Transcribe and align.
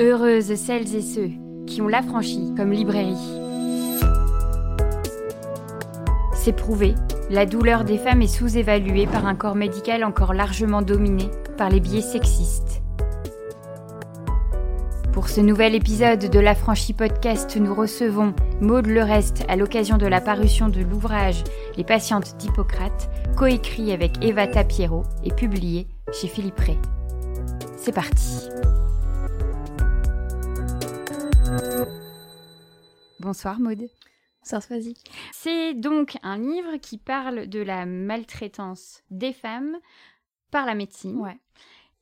Heureuses 0.00 0.54
celles 0.54 0.94
et 0.96 1.02
ceux 1.02 1.28
qui 1.66 1.82
ont 1.82 1.88
l'affranchi 1.88 2.54
comme 2.56 2.72
librairie. 2.72 3.12
C'est 6.34 6.56
prouvé, 6.56 6.94
la 7.28 7.44
douleur 7.44 7.84
des 7.84 7.98
femmes 7.98 8.22
est 8.22 8.26
sous-évaluée 8.26 9.06
par 9.06 9.26
un 9.26 9.34
corps 9.34 9.56
médical 9.56 10.02
encore 10.02 10.32
largement 10.32 10.80
dominé 10.80 11.28
par 11.58 11.68
les 11.68 11.80
biais 11.80 12.00
sexistes. 12.00 12.80
Pour 15.12 15.28
ce 15.28 15.42
nouvel 15.42 15.74
épisode 15.74 16.30
de 16.30 16.40
l'Affranchi 16.40 16.94
Podcast, 16.94 17.58
nous 17.60 17.74
recevons 17.74 18.32
Maude 18.62 18.86
Lerest 18.86 19.44
à 19.48 19.56
l'occasion 19.56 19.98
de 19.98 20.06
la 20.06 20.22
parution 20.22 20.70
de 20.70 20.80
l'ouvrage 20.80 21.44
Les 21.76 21.84
patientes 21.84 22.38
d'Hippocrate, 22.38 23.10
coécrit 23.36 23.92
avec 23.92 24.24
Eva 24.24 24.46
Tapiero 24.46 25.02
et 25.24 25.30
publié 25.30 25.88
chez 26.10 26.28
Philippe 26.28 26.60
Ray. 26.60 26.78
C'est 27.76 27.92
parti. 27.92 28.48
Bonsoir 33.20 33.60
Maude. 33.60 33.86
Bonsoir 34.40 34.62
vas-y. 34.70 34.94
C'est 35.30 35.74
donc 35.74 36.16
un 36.22 36.38
livre 36.38 36.78
qui 36.78 36.96
parle 36.96 37.48
de 37.48 37.60
la 37.60 37.84
maltraitance 37.84 39.02
des 39.10 39.34
femmes 39.34 39.76
par 40.50 40.64
la 40.64 40.74
médecine. 40.74 41.18
Ouais. 41.18 41.38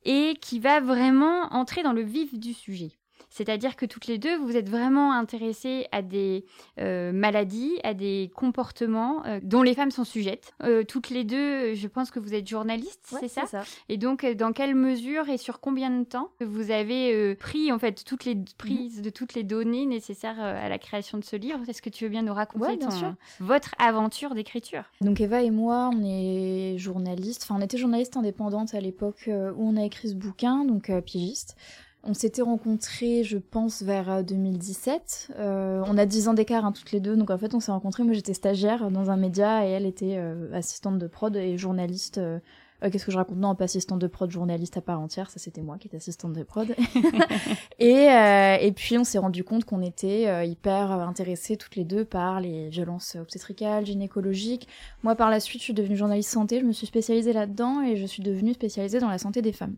Et 0.05 0.37
qui 0.39 0.61
va 0.61 0.79
vraiment 0.79 1.53
entrer 1.53 1.83
dans 1.83 1.91
le 1.91 2.03
vif 2.03 2.39
du 2.39 2.53
sujet. 2.53 2.93
C'est-à-dire 3.29 3.75
que 3.75 3.85
toutes 3.85 4.07
les 4.07 4.17
deux, 4.17 4.37
vous 4.37 4.57
êtes 4.57 4.69
vraiment 4.69 5.13
intéressées 5.13 5.87
à 5.91 6.01
des 6.01 6.45
euh, 6.79 7.11
maladies, 7.11 7.73
à 7.83 7.93
des 7.93 8.31
comportements 8.35 9.23
euh, 9.25 9.39
dont 9.43 9.61
les 9.61 9.73
femmes 9.75 9.91
sont 9.91 10.03
sujettes. 10.03 10.51
Euh, 10.63 10.83
toutes 10.83 11.09
les 11.09 11.23
deux, 11.23 11.73
je 11.75 11.87
pense 11.87 12.09
que 12.11 12.19
vous 12.19 12.33
êtes 12.33 12.47
journalistes, 12.47 13.09
Ouais, 13.13 13.19
c'est 13.21 13.27
ça, 13.27 13.45
ça. 13.45 13.63
Et 13.87 13.97
donc, 13.97 14.25
dans 14.25 14.51
quelle 14.51 14.75
mesure 14.75 15.29
et 15.29 15.37
sur 15.37 15.59
combien 15.59 15.89
de 15.91 16.03
temps 16.03 16.31
vous 16.41 16.71
avez 16.71 17.35
pris 17.35 17.71
en 17.71 17.79
fait 17.79 18.03
toutes 18.03 18.25
les 18.25 18.35
prises 18.57 19.01
de 19.01 19.09
toutes 19.09 19.33
les 19.35 19.43
données 19.43 19.85
nécessaires 19.85 20.39
à 20.39 20.67
la 20.69 20.77
création 20.79 21.17
de 21.17 21.23
ce 21.23 21.35
livre? 21.35 21.59
Est-ce 21.67 21.81
que 21.81 21.89
tu 21.89 22.03
veux 22.05 22.09
bien 22.09 22.23
nous 22.23 22.33
raconter 22.33 22.65
Ouais, 22.65 22.77
bien 22.77 22.89
ton- 22.89 23.15
votre 23.39 23.75
aventure 23.79 24.33
d'écriture? 24.35 24.83
Donc 25.01 25.21
Eva 25.21 25.41
et 25.43 25.51
moi, 25.51 25.91
on 25.93 26.03
est 26.03 26.77
journalistes. 26.77 27.43
Enfin, 27.43 27.55
on 27.59 27.63
était 27.63 27.77
journalistes 27.77 28.17
indépendantes 28.17 28.73
à 28.73 28.79
l'époque 28.81 29.29
où 29.29 29.67
on 29.69 29.77
a 29.77 29.83
écrit 29.85 30.09
ce 30.09 30.15
bouquin, 30.15 30.65
donc 30.65 30.91
pigiste. 31.01 31.55
On 32.03 32.13
s'était 32.13 32.41
rencontrés, 32.41 33.23
je 33.25 33.37
pense, 33.37 33.81
vers 33.81 34.09
euh, 34.09 34.23
2017. 34.23 35.31
Euh, 35.37 35.83
on 35.85 35.97
a 35.97 36.05
10 36.05 36.29
ans 36.29 36.33
d'écart 36.33 36.65
hein, 36.65 36.71
toutes 36.71 36.91
les 36.93 37.01
deux, 37.01 37.17
donc 37.17 37.29
en 37.29 37.37
fait 37.37 37.53
on 37.53 37.59
s'est 37.59 37.71
rencontrés. 37.73 38.03
Moi 38.03 38.13
j'étais 38.13 38.33
stagiaire 38.33 38.89
dans 38.89 39.09
un 39.11 39.17
média 39.17 39.65
et 39.67 39.69
elle 39.71 39.85
était 39.85 40.15
euh, 40.17 40.49
assistante 40.53 40.97
de 40.97 41.07
prod 41.07 41.35
et 41.35 41.57
journaliste. 41.57 42.17
euh, 42.17 42.39
euh, 42.83 42.89
Qu'est-ce 42.89 43.05
que 43.05 43.11
je 43.11 43.17
raconte? 43.17 43.37
Non, 43.37 43.53
pas 43.53 43.65
assistante 43.65 43.99
de 43.99 44.07
prod, 44.07 44.31
journaliste 44.31 44.77
à 44.77 44.81
part 44.81 45.01
entière. 45.01 45.29
Ça 45.29 45.39
c'était 45.39 45.61
moi 45.61 45.77
qui 45.77 45.87
étais 45.87 45.97
assistante 45.97 46.31
de 46.31 46.43
prod. 46.43 46.73
et, 47.79 48.09
euh, 48.09 48.55
et 48.61 48.71
puis 48.71 48.97
on 48.97 49.03
s'est 49.03 49.19
rendu 49.19 49.43
compte 49.43 49.65
qu'on 49.65 49.81
était 49.81 50.27
euh, 50.29 50.45
hyper 50.45 50.91
intéressés 50.91 51.57
toutes 51.57 51.75
les 51.75 51.83
deux 51.83 52.05
par 52.05 52.39
les 52.39 52.69
violences 52.69 53.15
obstétricales, 53.19 53.85
gynécologiques. 53.85 54.69
Moi 55.03 55.15
par 55.15 55.29
la 55.29 55.41
suite 55.41 55.59
je 55.59 55.65
suis 55.65 55.73
devenue 55.73 55.97
journaliste 55.97 56.31
santé, 56.31 56.61
je 56.61 56.65
me 56.65 56.71
suis 56.71 56.87
spécialisée 56.87 57.33
là-dedans 57.33 57.81
et 57.81 57.97
je 57.97 58.05
suis 58.05 58.23
devenue 58.23 58.53
spécialisée 58.53 58.99
dans 58.99 59.09
la 59.09 59.17
santé 59.17 59.41
des 59.41 59.51
femmes. 59.51 59.75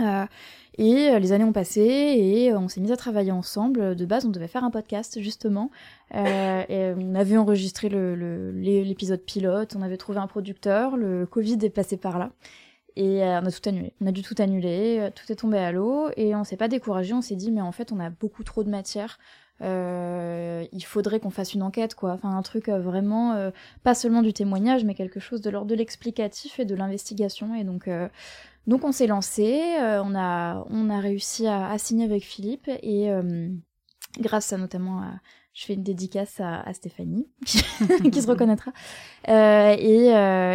Euh, 0.00 0.26
et 0.76 1.10
euh, 1.10 1.18
les 1.18 1.32
années 1.32 1.44
ont 1.44 1.52
passé 1.52 1.80
et 1.80 2.52
euh, 2.52 2.58
on 2.58 2.68
s'est 2.68 2.80
mis 2.80 2.92
à 2.92 2.96
travailler 2.96 3.32
ensemble. 3.32 3.96
De 3.96 4.06
base, 4.06 4.24
on 4.26 4.30
devait 4.30 4.48
faire 4.48 4.64
un 4.64 4.70
podcast 4.70 5.20
justement. 5.20 5.70
On 6.12 7.14
avait 7.14 7.36
enregistré 7.36 7.88
l'épisode 7.88 9.20
pilote, 9.20 9.74
on 9.76 9.82
avait 9.82 9.96
trouvé 9.96 10.18
un 10.18 10.26
producteur. 10.26 10.96
Le 10.96 11.26
Covid 11.26 11.58
est 11.62 11.70
passé 11.70 11.96
par 11.96 12.18
là 12.18 12.30
et 12.96 13.22
on 13.22 13.46
a 13.46 13.50
tout 13.50 13.68
annulé. 13.68 13.92
On 14.00 14.06
a 14.06 14.12
dû 14.12 14.22
tout 14.22 14.34
annuler, 14.38 15.10
tout 15.14 15.30
est 15.30 15.36
tombé 15.36 15.58
à 15.58 15.72
l'eau 15.72 16.08
et 16.16 16.34
on 16.34 16.44
s'est 16.44 16.56
pas 16.56 16.68
découragé. 16.68 17.12
On 17.12 17.22
s'est 17.22 17.36
dit 17.36 17.50
mais 17.50 17.60
en 17.60 17.72
fait 17.72 17.92
on 17.92 18.00
a 18.00 18.10
beaucoup 18.10 18.44
trop 18.44 18.62
de 18.62 18.70
matière. 18.70 19.18
Il 19.60 20.84
faudrait 20.84 21.18
qu'on 21.18 21.30
fasse 21.30 21.54
une 21.54 21.62
enquête 21.62 21.94
quoi. 21.96 22.12
Enfin 22.12 22.36
un 22.36 22.42
truc 22.42 22.68
vraiment 22.68 23.50
pas 23.82 23.94
seulement 23.94 24.22
du 24.22 24.32
témoignage 24.32 24.84
mais 24.84 24.94
quelque 24.94 25.20
chose 25.20 25.40
de 25.40 25.50
l'ordre 25.50 25.68
de 25.68 25.74
l'explicatif 25.74 26.60
et 26.60 26.64
de 26.64 26.74
l'investigation 26.74 27.54
et 27.54 27.64
donc 27.64 27.88
donc 28.68 28.84
on 28.84 28.92
s'est 28.92 29.06
lancé, 29.06 29.62
euh, 29.80 30.02
on 30.04 30.14
a 30.14 31.00
réussi 31.00 31.46
à, 31.46 31.76
signer 31.78 32.04
avec 32.04 32.22
Philippe 32.22 32.68
et 32.82 33.10
euh, 33.10 33.48
grâce 34.20 34.52
à 34.52 34.58
notamment 34.58 35.00
à 35.00 35.14
je 35.54 35.64
fais 35.64 35.72
une 35.72 35.82
dédicace 35.82 36.38
à, 36.38 36.72
Stéphanie 36.74 37.26
qui, 38.12 38.22
se 38.22 38.28
reconnaîtra. 38.28 38.70
Euh, 39.28 39.74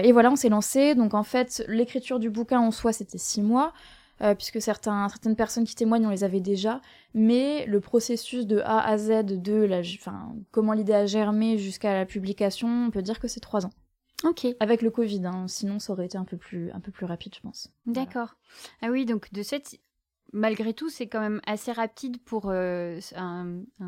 et, 0.01 0.11
voilà 0.13 0.31
on 0.31 0.35
s'est 0.35 0.49
lancé. 0.49 0.93
Donc 0.93 1.15
en 1.15 1.23
fait 1.23 1.65
l'écriture 1.67 2.19
du 2.19 2.29
bouquin 2.29 2.59
en 2.59 2.69
soi 2.69 2.93
c'était 2.93 3.17
six 3.17 3.41
mois 3.41 3.73
puisque 4.37 4.61
certains, 4.61 5.09
certaines 5.09 5.35
personnes 5.35 5.65
qui 5.65 5.75
témoignent 5.75 6.05
on 6.05 6.11
les 6.11 6.23
avait 6.23 6.39
déjà. 6.39 6.81
Mais 7.15 7.65
le 7.65 7.79
processus 7.79 8.45
de 8.45 8.59
A 8.59 8.87
à 8.87 8.97
Z 8.99 9.25
de 9.25 9.55
la, 9.55 9.79
enfin 9.79 10.35
comment 10.51 10.73
l'idée 10.73 10.93
a 10.93 11.07
germé 11.07 11.57
jusqu'à 11.57 11.95
la 11.95 12.05
publication 12.05 12.67
on 12.87 12.91
peut 12.91 13.01
dire 13.01 13.19
que 13.19 13.27
c'est 13.27 13.41
trois 13.41 13.65
ans 13.65 13.71
Ok, 14.23 14.47
avec 14.59 14.81
le 14.81 14.89
Covid 14.89 15.25
hein, 15.25 15.47
sinon 15.47 15.79
ça 15.79 15.91
aurait 15.91 16.05
été 16.05 16.17
un 16.17 16.23
peu 16.23 16.37
plus 16.37 16.71
un 16.71 16.79
peu 16.79 16.91
plus 16.91 17.05
rapide 17.05 17.35
je 17.35 17.41
pense. 17.41 17.71
D'accord. 17.85 18.35
Ah 18.81 18.87
oui, 18.89 19.05
donc 19.05 19.33
de 19.33 19.43
cette... 19.43 19.79
Malgré 20.33 20.73
tout, 20.73 20.89
c'est 20.89 21.05
quand 21.05 21.19
même 21.19 21.41
assez 21.45 21.71
rapide 21.71 22.17
pour 22.25 22.45
euh, 22.47 22.99
un, 23.15 23.45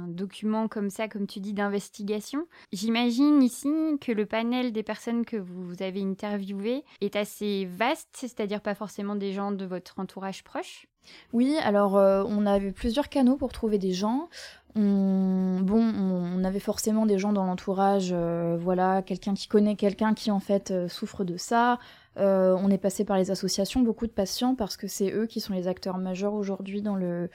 document 0.08 0.68
comme 0.68 0.92
ça, 0.92 1.08
comme 1.08 1.26
tu 1.26 1.40
dis, 1.40 1.54
d'investigation. 1.54 2.46
J'imagine 2.72 3.42
ici 3.42 3.68
que 4.00 4.12
le 4.12 4.28
panel 4.28 4.72
des 4.72 4.84
personnes 4.84 5.26
que 5.26 5.38
vous 5.38 5.82
avez 5.82 6.04
interviewées 6.04 6.84
est 7.02 7.16
assez 7.16 7.66
vaste, 7.66 8.10
c'est-à-dire 8.14 8.62
pas 8.62 8.76
forcément 8.76 9.16
des 9.16 9.34
gens 9.34 9.52
de 9.52 9.66
votre 9.66 10.00
entourage 10.00 10.44
proche. 10.44 10.88
Oui, 11.34 11.58
alors 11.64 11.98
euh, 11.98 12.24
on 12.28 12.46
avait 12.46 12.72
plusieurs 12.72 13.10
canaux 13.10 13.38
pour 13.38 13.52
trouver 13.52 13.78
des 13.78 13.94
gens. 13.94 14.30
On, 14.76 15.60
bon, 15.62 15.82
on, 15.82 16.40
on 16.40 16.44
avait 16.44 16.60
forcément 16.60 17.06
des 17.06 17.18
gens 17.18 17.34
dans 17.34 17.46
l'entourage, 17.46 18.10
euh, 18.12 18.58
voilà, 18.60 19.02
quelqu'un 19.02 19.34
qui 19.34 19.48
connaît 19.48 19.76
quelqu'un 19.76 20.14
qui 20.14 20.32
en 20.32 20.40
fait 20.40 20.72
euh, 20.72 20.88
souffre 20.90 21.24
de 21.24 21.38
ça. 21.38 21.80
Euh, 22.18 22.56
on 22.60 22.70
est 22.70 22.78
passé 22.78 23.06
par 23.06 23.18
les 23.18 23.32
associations, 23.32 23.82
beaucoup 23.82 24.08
de 24.08 24.12
patients, 24.12 24.56
parce 24.56 24.78
que 24.78 24.88
c'est 24.88 25.12
eux 25.12 25.26
qui 25.26 25.40
sont 25.40 25.54
les 25.54 25.68
acteurs 25.68 25.98
majeurs 25.98 26.34
aujourd'hui 26.34 26.82
dans 26.82 26.96
le, 26.96 27.30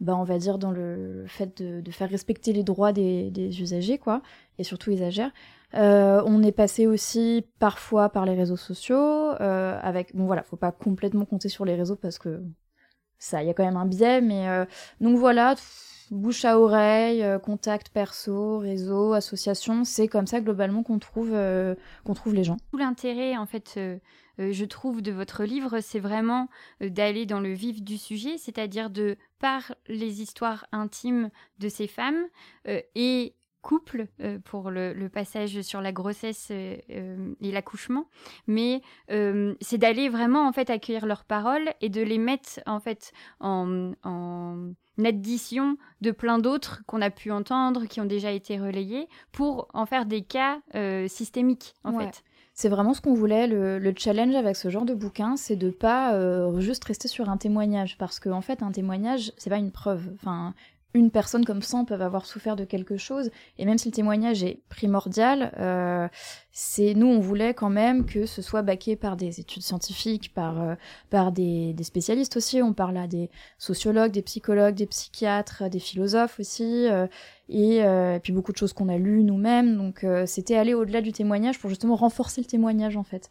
bah, 0.00 0.16
on 0.16 0.24
va 0.24 0.38
dire 0.38 0.58
dans 0.58 0.70
le 0.70 1.24
fait 1.26 1.62
de, 1.62 1.80
de 1.80 1.90
faire 1.90 2.10
respecter 2.10 2.52
les 2.52 2.62
droits 2.62 2.92
des, 2.92 3.30
des 3.30 3.60
usagers, 3.60 3.98
quoi, 3.98 4.22
et 4.58 4.64
surtout 4.64 4.90
usagères. 4.90 5.30
Euh, 5.74 6.22
on 6.26 6.42
est 6.42 6.52
passé 6.52 6.86
aussi 6.86 7.44
parfois 7.58 8.08
par 8.08 8.24
les 8.24 8.34
réseaux 8.34 8.56
sociaux, 8.56 8.96
euh, 9.40 9.78
avec, 9.82 10.14
bon 10.14 10.26
voilà, 10.26 10.42
faut 10.42 10.56
pas 10.56 10.72
complètement 10.72 11.24
compter 11.24 11.48
sur 11.48 11.64
les 11.64 11.74
réseaux 11.74 11.96
parce 11.96 12.18
que 12.18 12.42
ça, 13.18 13.42
il 13.42 13.46
y 13.46 13.50
a 13.50 13.54
quand 13.54 13.64
même 13.64 13.76
un 13.76 13.86
biais, 13.86 14.20
mais 14.20 14.48
euh, 14.48 14.64
donc 15.00 15.18
voilà, 15.18 15.54
bouche 16.10 16.44
à 16.44 16.58
oreille, 16.58 17.22
euh, 17.22 17.38
contact 17.38 17.88
perso, 17.88 18.58
réseau, 18.58 19.12
association, 19.12 19.84
c'est 19.84 20.08
comme 20.08 20.26
ça 20.26 20.40
globalement 20.40 20.82
qu'on 20.82 20.98
trouve 20.98 21.30
euh, 21.32 21.74
qu'on 22.04 22.14
trouve 22.14 22.34
les 22.34 22.44
gens. 22.44 22.56
Tout 22.70 22.78
l'intérêt, 22.78 23.36
en 23.36 23.46
fait, 23.46 23.74
euh, 23.76 23.98
euh, 24.38 24.52
je 24.52 24.64
trouve, 24.64 25.02
de 25.02 25.12
votre 25.12 25.44
livre, 25.44 25.80
c'est 25.80 25.98
vraiment 25.98 26.48
euh, 26.82 26.90
d'aller 26.90 27.26
dans 27.26 27.40
le 27.40 27.52
vif 27.52 27.82
du 27.82 27.98
sujet, 27.98 28.38
c'est-à-dire 28.38 28.90
de, 28.90 29.16
par 29.38 29.74
les 29.88 30.22
histoires 30.22 30.66
intimes 30.72 31.30
de 31.58 31.68
ces 31.68 31.86
femmes 31.86 32.26
et 32.94 33.34
couples, 33.70 34.06
euh, 34.20 34.38
pour 34.44 34.70
le, 34.70 34.92
le 34.92 35.08
passage 35.08 35.60
sur 35.62 35.80
la 35.80 35.90
grossesse 35.90 36.48
euh, 36.52 36.76
euh, 36.90 37.34
et 37.40 37.50
l'accouchement, 37.50 38.06
mais 38.46 38.80
euh, 39.10 39.54
c'est 39.60 39.78
d'aller 39.78 40.08
vraiment, 40.08 40.46
en 40.46 40.52
fait, 40.52 40.70
accueillir 40.70 41.04
leurs 41.04 41.24
paroles 41.24 41.68
et 41.80 41.88
de 41.88 42.00
les 42.02 42.18
mettre, 42.18 42.60
en 42.66 42.78
fait, 42.80 43.12
en... 43.40 43.92
en 44.04 44.70
addition 45.04 45.76
de 46.00 46.10
plein 46.10 46.38
d'autres 46.38 46.82
qu'on 46.86 47.02
a 47.02 47.10
pu 47.10 47.30
entendre, 47.30 47.84
qui 47.84 48.00
ont 48.00 48.06
déjà 48.06 48.30
été 48.30 48.56
relayés, 48.58 49.08
pour 49.30 49.68
en 49.74 49.84
faire 49.84 50.06
des 50.06 50.22
cas 50.22 50.60
systémiques, 51.08 51.74
en 51.84 51.92
Ouais. 51.92 52.04
fait. 52.06 52.22
C'est 52.54 52.70
vraiment 52.70 52.94
ce 52.94 53.02
qu'on 53.02 53.12
voulait. 53.12 53.46
Le, 53.46 53.78
le 53.78 53.92
challenge 53.94 54.34
avec 54.34 54.56
ce 54.56 54.70
genre 54.70 54.86
de 54.86 54.94
bouquin, 54.94 55.36
c'est 55.36 55.56
de 55.56 55.68
pas 55.68 56.14
euh, 56.14 56.58
juste 56.60 56.82
rester 56.84 57.08
sur 57.08 57.28
un 57.28 57.36
témoignage, 57.36 57.98
parce 57.98 58.18
qu'en 58.20 58.38
en 58.38 58.40
fait, 58.40 58.62
un 58.62 58.72
témoignage, 58.72 59.32
c'est 59.36 59.50
pas 59.50 59.58
une 59.58 59.70
preuve. 59.72 60.08
Enfin, 60.14 60.54
une 60.94 61.10
personne 61.10 61.44
comme 61.44 61.62
100 61.62 61.84
peuvent 61.84 62.02
avoir 62.02 62.24
souffert 62.24 62.56
de 62.56 62.64
quelque 62.64 62.96
chose, 62.96 63.30
et 63.58 63.66
même 63.66 63.78
si 63.78 63.88
le 63.88 63.94
témoignage 63.94 64.42
est 64.42 64.60
primordial, 64.68 65.52
euh, 65.58 66.08
c'est 66.52 66.94
nous 66.94 67.06
on 67.06 67.20
voulait 67.20 67.52
quand 67.52 67.68
même 67.68 68.06
que 68.06 68.24
ce 68.24 68.40
soit 68.40 68.62
baqué 68.62 68.96
par 68.96 69.16
des 69.16 69.40
études 69.40 69.62
scientifiques, 69.62 70.32
par 70.32 70.60
euh, 70.60 70.74
par 71.10 71.32
des, 71.32 71.74
des 71.74 71.84
spécialistes 71.84 72.38
aussi. 72.38 72.62
On 72.62 72.72
parle 72.72 72.96
à 72.96 73.06
des 73.06 73.30
sociologues, 73.58 74.12
des 74.12 74.22
psychologues, 74.22 74.74
des 74.74 74.86
psychiatres, 74.86 75.68
des 75.68 75.80
philosophes 75.80 76.40
aussi, 76.40 76.88
euh, 76.88 77.06
et, 77.50 77.82
puis 78.22 78.32
beaucoup 78.32 78.52
de 78.52 78.56
choses 78.56 78.72
qu'on 78.72 78.88
a 78.88 78.96
lues 78.96 79.22
nous-mêmes. 79.22 79.76
Donc 79.76 80.04
c'était 80.26 80.56
aller 80.56 80.74
au-delà 80.74 81.02
du 81.02 81.12
témoignage 81.12 81.58
pour 81.58 81.68
justement 81.68 81.94
renforcer 81.94 82.40
le 82.40 82.46
témoignage 82.46 82.96
en 82.96 83.04
fait. 83.04 83.28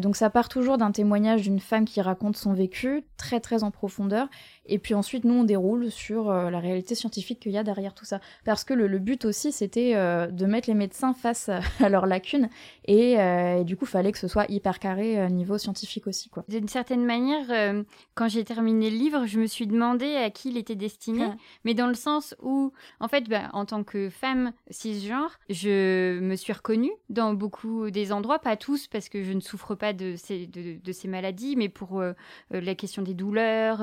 donc 0.00 0.16
ça 0.16 0.30
part 0.30 0.48
toujours 0.48 0.78
d'un 0.78 0.92
témoignage 0.92 1.42
d'une 1.42 1.60
femme 1.60 1.84
qui 1.84 2.00
raconte 2.00 2.36
son 2.36 2.54
vécu 2.54 3.04
très 3.16 3.40
très 3.40 3.64
en 3.64 3.70
profondeur 3.70 4.28
et 4.68 4.78
puis 4.78 4.94
ensuite, 4.94 5.24
nous, 5.24 5.34
on 5.34 5.44
déroule 5.44 5.90
sur 5.90 6.30
euh, 6.30 6.50
la 6.50 6.60
réalité 6.60 6.94
scientifique 6.94 7.40
qu'il 7.40 7.52
y 7.52 7.58
a 7.58 7.64
derrière 7.64 7.94
tout 7.94 8.04
ça. 8.04 8.20
Parce 8.44 8.64
que 8.64 8.74
le, 8.74 8.98
but 8.98 9.24
aussi, 9.24 9.50
c'était 9.52 9.92
euh, 9.94 10.26
de 10.26 10.46
mettre 10.46 10.68
les 10.68 10.74
médecins 10.74 11.14
face 11.14 11.48
à, 11.48 11.60
leurs 11.88 12.06
lacunes. 12.06 12.48
Et, 12.84 13.18
euh, 13.18 13.64
du 13.64 13.76
coup, 13.76 13.84
il 13.86 13.88
fallait 13.88 14.12
que 14.12 14.18
ce 14.18 14.28
soit 14.28 14.50
hyper 14.50 14.78
carré 14.78 15.30
niveau 15.30 15.58
scientifique 15.58 16.06
aussi. 16.06 16.28
quoi. 16.28 16.44
D'une 16.48 16.68
certaine 16.68 17.04
manière, 17.04 17.84
quand 18.14 18.28
j'ai 18.28 18.44
terminé 18.44 18.90
le 18.90 18.96
livre, 18.96 19.26
je 19.26 19.40
me 19.40 19.46
suis 19.46 19.66
demandé 19.66 20.16
à 20.16 20.30
qui 20.30 20.50
il 20.50 20.56
était 20.56 20.74
destiné. 20.74 21.26
Mais 21.64 21.74
dans 21.74 21.86
le 21.86 21.94
sens 21.94 22.34
où, 22.42 22.72
en 23.00 23.08
fait, 23.08 23.28
bah, 23.28 23.48
en 23.52 23.64
tant 23.64 23.84
que 23.84 24.10
femme 24.10 24.52
cisgenre, 24.70 25.38
je 25.48 26.18
me 26.20 26.36
suis 26.36 26.52
reconnue 26.52 26.92
dans 27.08 27.34
beaucoup 27.34 27.90
des 27.90 28.12
endroits, 28.12 28.38
pas 28.38 28.56
tous, 28.56 28.86
parce 28.86 29.08
que 29.08 29.22
je 29.22 29.32
ne 29.32 29.40
souffre 29.40 29.74
pas 29.74 29.92
de 29.92 30.14
ces, 30.16 30.46
de, 30.46 30.92
ces 30.92 31.08
maladies, 31.08 31.56
mais 31.56 31.68
pour 31.68 32.02
la 32.50 32.74
question 32.74 33.02
des 33.02 33.14
douleurs, 33.14 33.78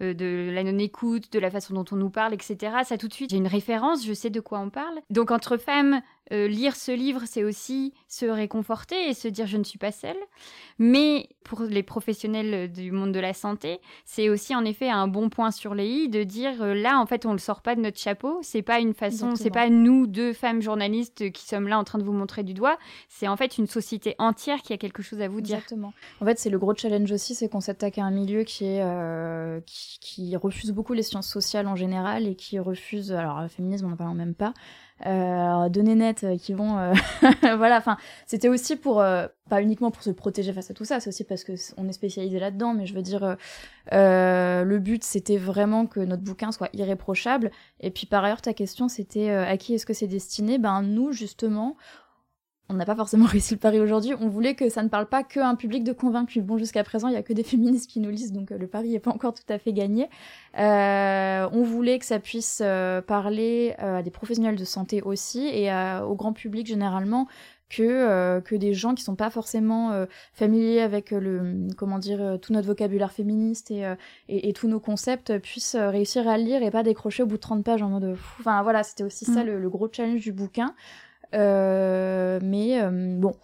de 0.00 0.19
la 0.24 0.64
non-écoute, 0.64 1.32
de 1.32 1.38
la 1.38 1.50
façon 1.50 1.74
dont 1.74 1.84
on 1.92 1.96
nous 1.96 2.10
parle, 2.10 2.34
etc. 2.34 2.56
Ça 2.84 2.98
tout 2.98 3.08
de 3.08 3.12
suite, 3.12 3.30
j'ai 3.30 3.36
une 3.36 3.46
référence, 3.46 4.06
je 4.06 4.12
sais 4.12 4.30
de 4.30 4.40
quoi 4.40 4.60
on 4.60 4.70
parle. 4.70 5.00
Donc 5.10 5.30
entre 5.30 5.56
femmes, 5.56 6.00
euh, 6.32 6.46
lire 6.46 6.76
ce 6.76 6.92
livre, 6.92 7.22
c'est 7.26 7.44
aussi 7.44 7.92
se 8.08 8.26
réconforter 8.26 9.08
et 9.08 9.14
se 9.14 9.28
dire 9.28 9.46
je 9.46 9.56
ne 9.56 9.64
suis 9.64 9.78
pas 9.78 9.92
seule. 9.92 10.16
Mais 10.78 11.28
pour 11.44 11.62
les 11.62 11.82
professionnels 11.82 12.70
du 12.70 12.92
monde 12.92 13.12
de 13.12 13.20
la 13.20 13.34
santé, 13.34 13.80
c'est 14.04 14.28
aussi 14.28 14.54
en 14.54 14.64
effet 14.64 14.88
un 14.88 15.08
bon 15.08 15.28
point 15.28 15.50
sur 15.50 15.74
les 15.74 15.86
i 15.86 16.08
de 16.08 16.22
dire 16.22 16.62
euh, 16.62 16.74
là 16.74 16.98
en 17.00 17.06
fait 17.06 17.26
on 17.26 17.32
le 17.32 17.38
sort 17.38 17.62
pas 17.62 17.74
de 17.74 17.80
notre 17.80 17.98
chapeau. 17.98 18.38
C'est 18.42 18.62
pas 18.62 18.78
une 18.78 18.94
façon, 18.94 19.34
c'est 19.34 19.50
pas 19.50 19.68
nous 19.68 20.06
deux 20.06 20.32
femmes 20.32 20.62
journalistes 20.62 21.32
qui 21.32 21.44
sommes 21.44 21.68
là 21.68 21.78
en 21.78 21.84
train 21.84 21.98
de 21.98 22.04
vous 22.04 22.12
montrer 22.12 22.44
du 22.44 22.54
doigt. 22.54 22.78
C'est 23.08 23.28
en 23.28 23.36
fait 23.36 23.58
une 23.58 23.66
société 23.66 24.14
entière 24.18 24.62
qui 24.62 24.72
a 24.72 24.78
quelque 24.78 25.02
chose 25.02 25.20
à 25.20 25.28
vous 25.28 25.40
dire. 25.40 25.56
Exactement. 25.56 25.92
En 26.20 26.24
fait 26.24 26.38
c'est 26.38 26.50
le 26.50 26.58
gros 26.58 26.74
challenge 26.74 27.10
aussi, 27.10 27.34
c'est 27.34 27.48
qu'on 27.48 27.60
s'attaque 27.60 27.98
à 27.98 28.04
un 28.04 28.10
milieu 28.10 28.44
qui 28.44 28.64
est 28.64 28.82
euh, 28.82 29.60
qui, 29.66 30.36
refuse 30.36 30.70
beaucoup 30.70 30.92
les 30.92 31.02
sciences 31.02 31.28
sociales 31.28 31.66
en 31.66 31.76
général 31.76 32.26
et 32.26 32.34
qui 32.36 32.58
refuse 32.58 33.12
alors 33.12 33.42
le 33.42 33.48
féminisme 33.48 33.86
on 33.86 33.90
n'en 33.90 33.96
parle 33.96 34.16
même 34.16 34.34
pas 34.34 34.54
de 35.04 35.80
nénettes 35.80 36.24
euh, 36.24 36.36
qui 36.36 36.52
vont 36.52 36.78
euh, 36.78 36.92
voilà 37.56 37.78
enfin 37.78 37.96
c'était 38.26 38.48
aussi 38.48 38.76
pour 38.76 39.00
euh, 39.00 39.26
pas 39.48 39.62
uniquement 39.62 39.90
pour 39.90 40.02
se 40.02 40.10
protéger 40.10 40.52
face 40.52 40.70
à 40.70 40.74
tout 40.74 40.84
ça 40.84 41.00
c'est 41.00 41.08
aussi 41.08 41.24
parce 41.24 41.42
que 41.44 41.52
on 41.78 41.88
est 41.88 41.92
spécialisé 41.92 42.38
là-dedans 42.38 42.74
mais 42.74 42.86
je 42.86 42.94
veux 42.94 43.02
dire 43.02 43.36
le 43.92 44.78
but 44.78 45.02
c'était 45.02 45.38
vraiment 45.38 45.86
que 45.86 46.00
notre 46.00 46.22
bouquin 46.22 46.52
soit 46.52 46.68
irréprochable. 46.74 47.50
Et 47.80 47.90
puis 47.90 48.06
par 48.06 48.24
ailleurs 48.24 48.42
ta 48.42 48.52
question 48.52 48.88
c'était 48.88 49.30
à 49.30 49.56
qui 49.56 49.74
est-ce 49.74 49.86
que 49.86 49.94
c'est 49.94 50.06
destiné? 50.06 50.58
Ben 50.58 50.82
nous 50.82 51.12
justement 51.12 51.76
on 52.70 52.74
n'a 52.74 52.86
pas 52.86 52.94
forcément 52.94 53.26
réussi 53.26 53.54
le 53.54 53.60
pari 53.60 53.80
aujourd'hui. 53.80 54.14
On 54.18 54.28
voulait 54.28 54.54
que 54.54 54.68
ça 54.68 54.82
ne 54.82 54.88
parle 54.88 55.06
pas 55.06 55.22
qu'à 55.22 55.46
un 55.46 55.56
public 55.56 55.84
de 55.84 55.92
convaincus. 55.92 56.42
Bon, 56.42 56.56
jusqu'à 56.56 56.84
présent, 56.84 57.08
il 57.08 57.14
y 57.14 57.16
a 57.16 57.22
que 57.22 57.32
des 57.32 57.42
féministes 57.50 57.90
qui 57.90 58.00
nous 58.00 58.10
lisent, 58.10 58.32
donc 58.32 58.52
euh, 58.52 58.58
le 58.58 58.66
pari 58.66 58.90
n'est 58.90 59.00
pas 59.00 59.10
encore 59.10 59.34
tout 59.34 59.52
à 59.52 59.58
fait 59.58 59.72
gagné. 59.72 60.08
Euh, 60.58 61.48
on 61.52 61.62
voulait 61.62 61.98
que 61.98 62.06
ça 62.06 62.18
puisse 62.18 62.62
euh, 62.64 63.02
parler 63.02 63.74
à 63.78 64.02
des 64.02 64.10
professionnels 64.10 64.56
de 64.56 64.64
santé 64.64 65.02
aussi 65.02 65.46
et 65.46 65.70
au 66.04 66.14
grand 66.14 66.32
public 66.32 66.66
généralement 66.66 67.26
que 67.68 68.40
que 68.40 68.54
des 68.54 68.74
gens 68.74 68.94
qui 68.94 69.02
sont 69.02 69.14
pas 69.14 69.30
forcément 69.30 70.06
familiers 70.32 70.80
avec 70.80 71.10
le 71.10 71.68
comment 71.76 71.98
dire 71.98 72.38
tout 72.40 72.52
notre 72.52 72.66
vocabulaire 72.66 73.12
féministe 73.12 73.70
et, 73.70 73.84
et, 74.28 74.52
tous 74.52 74.68
nos 74.68 74.80
concepts 74.80 75.38
puissent 75.38 75.76
réussir 75.76 76.28
à 76.28 76.36
lire 76.36 76.62
et 76.62 76.70
pas 76.70 76.82
décrocher 76.82 77.22
au 77.22 77.26
bout 77.26 77.36
de 77.36 77.40
30 77.40 77.64
pages 77.64 77.82
en 77.82 77.88
mode 77.88 78.16
enfin 78.40 78.62
voilà 78.62 78.82
c'était 78.82 79.04
aussi 79.04 79.24
ça 79.24 79.42
mm. 79.42 79.46
le, 79.46 79.60
le, 79.60 79.70
gros 79.70 79.88
challenge 79.90 80.20
du 80.20 80.32
bouquin 80.32 80.74
euh, 80.74 80.74
mais 81.32 82.82
euh, 82.82 82.90
bon, 83.18 83.34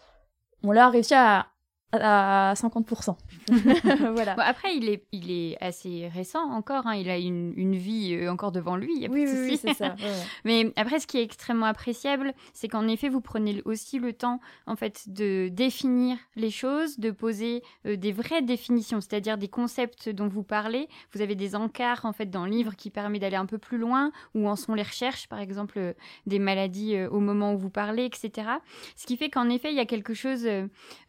on 0.63 0.73
l'a 0.73 0.91
réussi 0.91 1.15
à, 1.15 1.47
à 1.93 2.55
50%. 2.57 3.17
voilà. 4.15 4.35
après, 4.41 4.75
il 4.75 4.89
est, 4.89 5.05
il 5.13 5.31
est 5.31 5.57
assez 5.63 6.09
récent 6.09 6.43
encore. 6.51 6.87
Hein. 6.87 6.97
Il 6.97 7.09
a 7.09 7.17
une, 7.17 7.53
une, 7.57 7.77
vie 7.77 8.15
euh, 8.15 8.31
encore 8.31 8.53
devant 8.53 8.77
lui. 8.77 8.99
Y 8.99 9.07
a 9.07 9.09
oui, 9.09 9.25
oui, 9.27 9.57
c'est 9.57 9.75
ça. 9.75 9.95
Mais 10.45 10.73
après, 10.77 10.99
ce 10.99 11.07
qui 11.07 11.19
est 11.19 11.23
extrêmement 11.23 11.67
appréciable, 11.67 12.35
c'est 12.55 12.69
qu'en 12.69 12.89
effet, 12.89 13.09
vous 13.09 13.21
prenez 13.21 13.63
aussi 13.65 13.99
le 13.99 14.13
temps, 14.13 14.41
en 14.67 14.75
fait, 14.75 15.05
de 15.09 15.49
définir 15.49 16.19
les 16.35 16.51
choses, 16.51 16.99
de 16.99 17.11
poser 17.11 17.63
euh, 17.87 17.97
des 17.97 18.13
vraies 18.13 18.43
définitions, 18.43 19.01
c'est-à-dire 19.01 19.39
des 19.39 19.49
concepts 19.49 20.09
dont 20.09 20.29
vous 20.29 20.43
parlez. 20.43 20.89
Vous 21.13 21.23
avez 21.23 21.37
des 21.37 21.55
encarts, 21.55 22.05
en 22.05 22.13
fait, 22.13 22.31
dans 22.31 22.45
le 22.45 22.51
livre 22.51 22.75
qui 22.75 22.91
permet 22.91 23.19
d'aller 23.19 23.37
un 23.37 23.47
peu 23.47 23.59
plus 23.59 23.79
loin, 23.79 24.11
où 24.35 24.49
en 24.49 24.57
sont 24.57 24.75
les 24.75 24.83
recherches, 24.83 25.29
par 25.29 25.39
exemple, 25.39 25.79
euh, 25.79 25.93
des 26.27 26.41
maladies 26.41 27.05
au 27.07 27.21
moment 27.21 27.55
où 27.55 27.59
vous 27.59 27.71
parlez, 27.71 28.05
etc. 28.05 28.49
Ce 28.97 29.07
qui 29.07 29.17
fait 29.17 29.31
qu'en 29.31 29.49
effet, 29.49 29.71
il 29.71 29.77
y 29.77 29.81
a 29.81 29.87
quelque 29.87 30.15
chose 30.15 30.47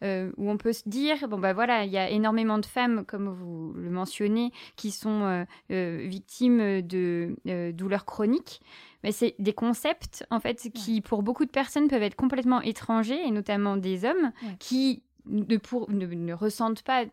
où 0.02 0.50
on 0.50 0.56
peut 0.56 0.67
se 0.72 0.88
dire, 0.88 1.28
bon, 1.28 1.38
bah 1.38 1.52
voilà, 1.52 1.84
il 1.84 1.90
y 1.90 1.98
a 1.98 2.08
énormément 2.10 2.58
de 2.58 2.66
femmes, 2.66 3.04
comme 3.04 3.28
vous 3.28 3.72
le 3.74 3.90
mentionnez, 3.90 4.52
qui 4.76 4.90
sont 4.90 5.22
euh, 5.22 5.44
euh, 5.70 6.04
victimes 6.06 6.82
de 6.82 7.36
euh, 7.46 7.72
douleurs 7.72 8.04
chroniques. 8.04 8.60
Mais 9.04 9.12
c'est 9.12 9.34
des 9.38 9.52
concepts, 9.52 10.26
en 10.30 10.40
fait, 10.40 10.70
qui, 10.74 11.00
pour 11.00 11.22
beaucoup 11.22 11.44
de 11.44 11.50
personnes, 11.50 11.88
peuvent 11.88 12.02
être 12.02 12.16
complètement 12.16 12.60
étrangers, 12.62 13.20
et 13.24 13.30
notamment 13.30 13.76
des 13.76 14.04
hommes, 14.04 14.32
qui 14.58 15.02
ne, 15.26 15.56
pour, 15.56 15.88
ne, 15.90 16.32
ressentent 16.32 16.82
pas 16.82 17.04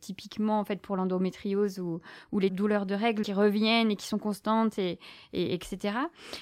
typiquement 0.00 0.60
en 0.60 0.64
fait 0.64 0.80
pour 0.80 0.96
l'endométriose 0.96 1.78
ou, 1.78 2.00
les 2.38 2.50
douleurs 2.50 2.86
de 2.86 2.94
règles 2.94 3.22
qui 3.22 3.32
reviennent 3.32 3.90
et 3.90 3.96
qui 3.96 4.06
sont 4.06 4.18
constantes 4.18 4.78
et, 4.78 4.98
et, 5.32 5.54
etc. 5.54 5.96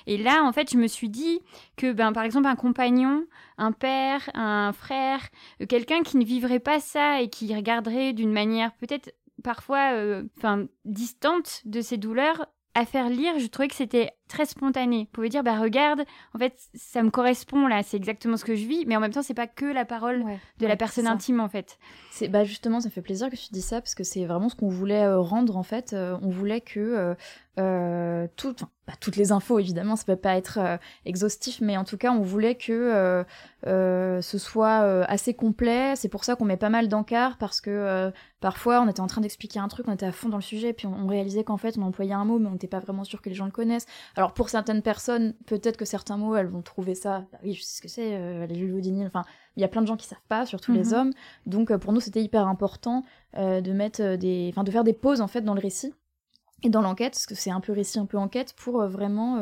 Et 0.06 0.16
là 0.16 0.42
en 0.44 0.52
fait 0.52 0.70
je 0.70 0.78
me 0.78 0.86
suis 0.86 1.08
dit 1.08 1.40
que 1.76 1.92
ben 1.92 2.12
par 2.12 2.24
exemple 2.24 2.46
un 2.46 2.56
compagnon, 2.56 3.24
un 3.58 3.72
père, 3.72 4.30
un 4.34 4.72
frère, 4.72 5.20
euh, 5.60 5.66
quelqu'un 5.66 6.02
qui 6.02 6.16
ne 6.16 6.24
vivrait 6.24 6.60
pas 6.60 6.80
ça 6.80 7.20
et 7.20 7.28
qui 7.28 7.54
regarderait 7.54 8.12
d'une 8.12 8.32
manière 8.32 8.72
peut-être 8.76 9.14
parfois 9.42 9.92
euh, 9.94 10.24
enfin 10.36 10.66
distante 10.84 11.62
de 11.64 11.80
ces 11.80 11.96
douleurs 11.96 12.46
à 12.74 12.86
faire 12.86 13.08
lire, 13.08 13.38
je 13.38 13.46
trouvais 13.46 13.68
que 13.68 13.74
c'était 13.74 14.10
très 14.30 14.46
spontané. 14.46 15.00
Vous 15.00 15.10
pouvez 15.12 15.28
dire, 15.28 15.42
bah 15.42 15.58
regarde, 15.58 16.04
en 16.34 16.38
fait, 16.38 16.54
ça 16.74 17.02
me 17.02 17.10
correspond 17.10 17.66
là, 17.66 17.82
c'est 17.82 17.96
exactement 17.96 18.36
ce 18.36 18.44
que 18.44 18.54
je 18.54 18.66
vis, 18.66 18.84
mais 18.86 18.96
en 18.96 19.00
même 19.00 19.12
temps, 19.12 19.22
c'est 19.22 19.34
pas 19.34 19.46
que 19.46 19.66
la 19.66 19.84
parole 19.84 20.24
de 20.58 20.66
la 20.66 20.76
personne 20.76 21.06
intime 21.06 21.40
en 21.40 21.48
fait. 21.48 21.78
C'est 22.10 22.28
bah 22.28 22.44
justement, 22.44 22.80
ça 22.80 22.90
fait 22.90 23.02
plaisir 23.02 23.28
que 23.28 23.36
tu 23.36 23.48
dis 23.50 23.62
ça 23.62 23.80
parce 23.80 23.94
que 23.94 24.04
c'est 24.04 24.24
vraiment 24.24 24.48
ce 24.48 24.54
qu'on 24.54 24.68
voulait 24.68 25.04
euh, 25.04 25.18
rendre 25.18 25.56
en 25.56 25.62
fait. 25.62 25.92
Euh, 25.92 26.16
on 26.22 26.30
voulait 26.30 26.60
que 26.60 27.16
euh, 27.58 28.26
tout, 28.36 28.54
pas 28.86 28.94
toutes 29.00 29.16
les 29.16 29.32
infos 29.32 29.58
évidemment, 29.58 29.96
ça 29.96 30.04
peut 30.04 30.16
pas 30.16 30.36
être 30.36 30.78
exhaustif, 31.04 31.60
mais 31.60 31.76
en 31.76 31.84
tout 31.84 31.96
cas, 31.96 32.12
on 32.12 32.22
voulait 32.22 32.54
que 32.54 33.24
ce 33.64 34.38
soit 34.38 35.04
assez 35.04 35.34
complet. 35.34 35.94
C'est 35.96 36.08
pour 36.08 36.24
ça 36.24 36.36
qu'on 36.36 36.44
met 36.44 36.56
pas 36.56 36.70
mal 36.70 36.88
d'encarts 36.88 37.36
parce 37.38 37.60
que 37.60 38.12
parfois, 38.40 38.80
on 38.80 38.88
était 38.88 39.00
en 39.00 39.06
train 39.06 39.20
d'expliquer 39.20 39.58
un 39.58 39.68
truc, 39.68 39.86
on 39.88 39.92
était 39.92 40.06
à 40.06 40.12
fond 40.12 40.28
dans 40.28 40.38
le 40.38 40.42
sujet, 40.42 40.72
puis 40.72 40.86
on, 40.86 41.06
réalisait 41.06 41.44
qu'en 41.44 41.56
fait, 41.56 41.76
on 41.78 41.82
employait 41.82 42.12
un 42.12 42.24
mot, 42.24 42.38
mais 42.38 42.48
on 42.48 42.52
n'était 42.52 42.68
pas 42.68 42.80
vraiment 42.80 43.04
sûr 43.04 43.20
que 43.20 43.28
les 43.28 43.34
gens 43.34 43.44
le 43.44 43.50
connaissent. 43.50 43.86
Alors 44.16 44.19
pour 44.28 44.48
certaines 44.48 44.82
personnes, 44.82 45.34
peut-être 45.46 45.76
que 45.76 45.84
certains 45.84 46.16
mots, 46.16 46.36
elles 46.36 46.48
vont 46.48 46.62
trouver 46.62 46.94
ça, 46.94 47.26
bah 47.32 47.38
oui, 47.42 47.54
je 47.54 47.62
sais 47.62 47.76
ce 47.76 47.82
que 47.82 47.88
c'est, 47.88 48.14
euh, 48.14 48.46
les 48.46 48.54
vulvodynies, 48.54 49.06
enfin, 49.06 49.24
il 49.56 49.62
y 49.62 49.64
a 49.64 49.68
plein 49.68 49.82
de 49.82 49.86
gens 49.86 49.96
qui 49.96 50.06
savent 50.06 50.18
pas, 50.28 50.46
surtout 50.46 50.72
les 50.72 50.88
mhm. 50.88 50.94
hommes. 50.94 51.12
Donc 51.46 51.70
euh, 51.70 51.78
pour 51.78 51.92
nous, 51.92 52.00
c'était 52.00 52.22
hyper 52.22 52.46
important 52.46 53.04
euh, 53.36 53.60
de 53.60 53.72
mettre 53.72 54.16
des, 54.16 54.48
enfin, 54.52 54.64
de 54.64 54.70
faire 54.70 54.84
des 54.84 54.92
pauses 54.92 55.20
en 55.20 55.28
fait 55.28 55.42
dans 55.42 55.54
le 55.54 55.60
récit 55.60 55.94
et 56.62 56.68
dans 56.68 56.82
l'enquête, 56.82 57.12
parce 57.12 57.26
que 57.26 57.34
c'est 57.34 57.50
un 57.50 57.60
peu 57.60 57.72
récit, 57.72 57.98
un 57.98 58.06
peu 58.06 58.18
enquête, 58.18 58.52
pour 58.54 58.86
vraiment 58.86 59.38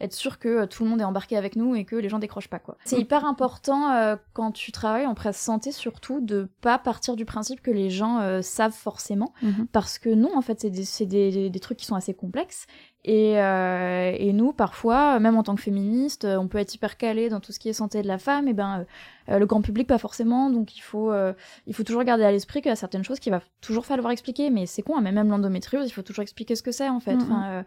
être 0.00 0.12
sûr 0.12 0.38
que 0.38 0.64
tout 0.66 0.84
le 0.84 0.90
monde 0.90 1.00
est 1.00 1.04
embarqué 1.04 1.36
avec 1.36 1.56
nous 1.56 1.74
et 1.74 1.84
que 1.84 1.96
les 1.96 2.08
gens 2.08 2.18
décrochent 2.18 2.48
pas 2.48 2.58
quoi. 2.58 2.76
C'est 2.84 2.98
hyper 2.98 3.24
important 3.24 4.16
quand 4.32 4.52
tu 4.52 4.72
travailles 4.72 5.06
en 5.06 5.14
presse 5.14 5.38
santé 5.38 5.72
surtout 5.72 6.20
de 6.20 6.48
pas 6.60 6.78
partir 6.78 7.16
du 7.16 7.24
principe 7.24 7.62
que 7.62 7.70
les 7.70 7.90
gens 7.90 8.42
savent 8.42 8.72
forcément, 8.72 9.32
mhm. 9.42 9.66
parce 9.72 9.98
que 9.98 10.10
non 10.10 10.36
en 10.36 10.42
fait 10.42 10.60
c'est 10.60 11.06
des, 11.06 11.30
des, 11.30 11.50
des, 11.50 11.60
trucs 11.60 11.78
qui 11.78 11.86
sont 11.86 11.94
assez 11.94 12.14
complexes 12.14 12.66
et, 13.04 13.38
euh, 13.38 14.12
et, 14.18 14.32
nous, 14.32 14.54
parfois, 14.54 15.20
même 15.20 15.36
en 15.36 15.42
tant 15.42 15.54
que 15.54 15.60
féministes, 15.60 16.24
on 16.24 16.48
peut 16.48 16.56
être 16.56 16.74
hyper 16.74 16.96
calé 16.96 17.28
dans 17.28 17.38
tout 17.38 17.52
ce 17.52 17.58
qui 17.58 17.68
est 17.68 17.74
santé 17.74 18.00
de 18.00 18.08
la 18.08 18.16
femme, 18.16 18.48
et 18.48 18.54
ben 18.54 18.86
euh, 19.28 19.38
le 19.38 19.44
grand 19.44 19.60
public 19.60 19.86
pas 19.86 19.98
forcément. 19.98 20.48
Donc 20.48 20.74
il 20.74 20.80
faut, 20.80 21.12
euh, 21.12 21.34
il 21.66 21.74
faut 21.74 21.82
toujours 21.82 22.02
garder 22.04 22.24
à 22.24 22.32
l'esprit 22.32 22.62
qu'il 22.62 22.70
y 22.70 22.72
a 22.72 22.76
certaines 22.76 23.04
choses 23.04 23.20
qu'il 23.20 23.30
va 23.30 23.42
toujours 23.60 23.84
falloir 23.84 24.10
expliquer. 24.10 24.48
Mais 24.48 24.64
c'est 24.64 24.80
con, 24.80 24.96
hein, 24.96 25.02
mais 25.02 25.12
même 25.12 25.28
l'endométriose, 25.28 25.86
il 25.86 25.92
faut 25.92 26.02
toujours 26.02 26.22
expliquer 26.22 26.56
ce 26.56 26.62
que 26.62 26.72
c'est 26.72 26.88
en 26.88 27.00
fait. 27.00 27.16
Enfin, 27.16 27.64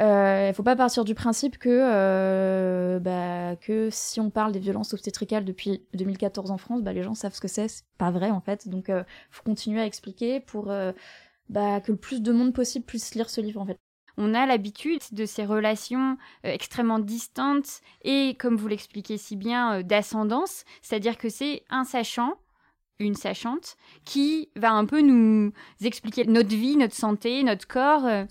euh, 0.00 0.48
il 0.50 0.54
faut 0.54 0.62
pas 0.62 0.76
partir 0.76 1.04
du 1.04 1.14
principe 1.14 1.58
que, 1.58 2.98
bah, 2.98 3.56
que 3.56 3.88
si 3.90 4.20
on 4.20 4.30
parle 4.30 4.52
des 4.52 4.58
violences 4.58 4.92
obstétricales 4.92 5.44
depuis 5.44 5.82
2014 5.94 6.50
en 6.50 6.58
France, 6.58 6.82
bah, 6.82 6.92
les 6.92 7.02
gens 7.02 7.14
savent 7.14 7.34
ce 7.34 7.40
que 7.40 7.48
c'est. 7.48 7.68
C'est 7.68 7.84
pas 7.98 8.10
vrai 8.10 8.30
en 8.30 8.40
fait. 8.40 8.68
Donc 8.68 8.90
faut 9.30 9.42
continuer 9.42 9.80
à 9.80 9.86
expliquer 9.86 10.40
pour 10.40 10.72
bah, 11.48 11.80
que 11.80 11.92
le 11.92 11.98
plus 11.98 12.22
de 12.22 12.32
monde 12.32 12.52
possible 12.52 12.84
puisse 12.84 13.14
lire 13.14 13.30
ce 13.30 13.40
livre 13.40 13.60
en 13.60 13.66
fait 13.66 13.78
on 14.16 14.34
a 14.34 14.46
l'habitude 14.46 15.02
de 15.12 15.26
ces 15.26 15.44
relations 15.44 16.16
euh, 16.44 16.52
extrêmement 16.52 16.98
distantes 16.98 17.80
et, 18.02 18.34
comme 18.38 18.56
vous 18.56 18.68
l'expliquez 18.68 19.18
si 19.18 19.36
bien, 19.36 19.78
euh, 19.78 19.82
d'ascendance, 19.82 20.64
c'est-à-dire 20.82 21.18
que 21.18 21.28
c'est 21.28 21.62
un 21.70 21.84
sachant 21.84 22.34
une 22.98 23.14
sachante 23.14 23.76
qui 24.04 24.48
va 24.56 24.72
un 24.72 24.84
peu 24.84 25.00
nous 25.00 25.52
expliquer 25.82 26.24
notre 26.24 26.48
vie, 26.48 26.76
notre 26.76 26.94
santé, 26.94 27.42
notre 27.42 27.66
corps. 27.66 28.04
Euh, 28.06 28.24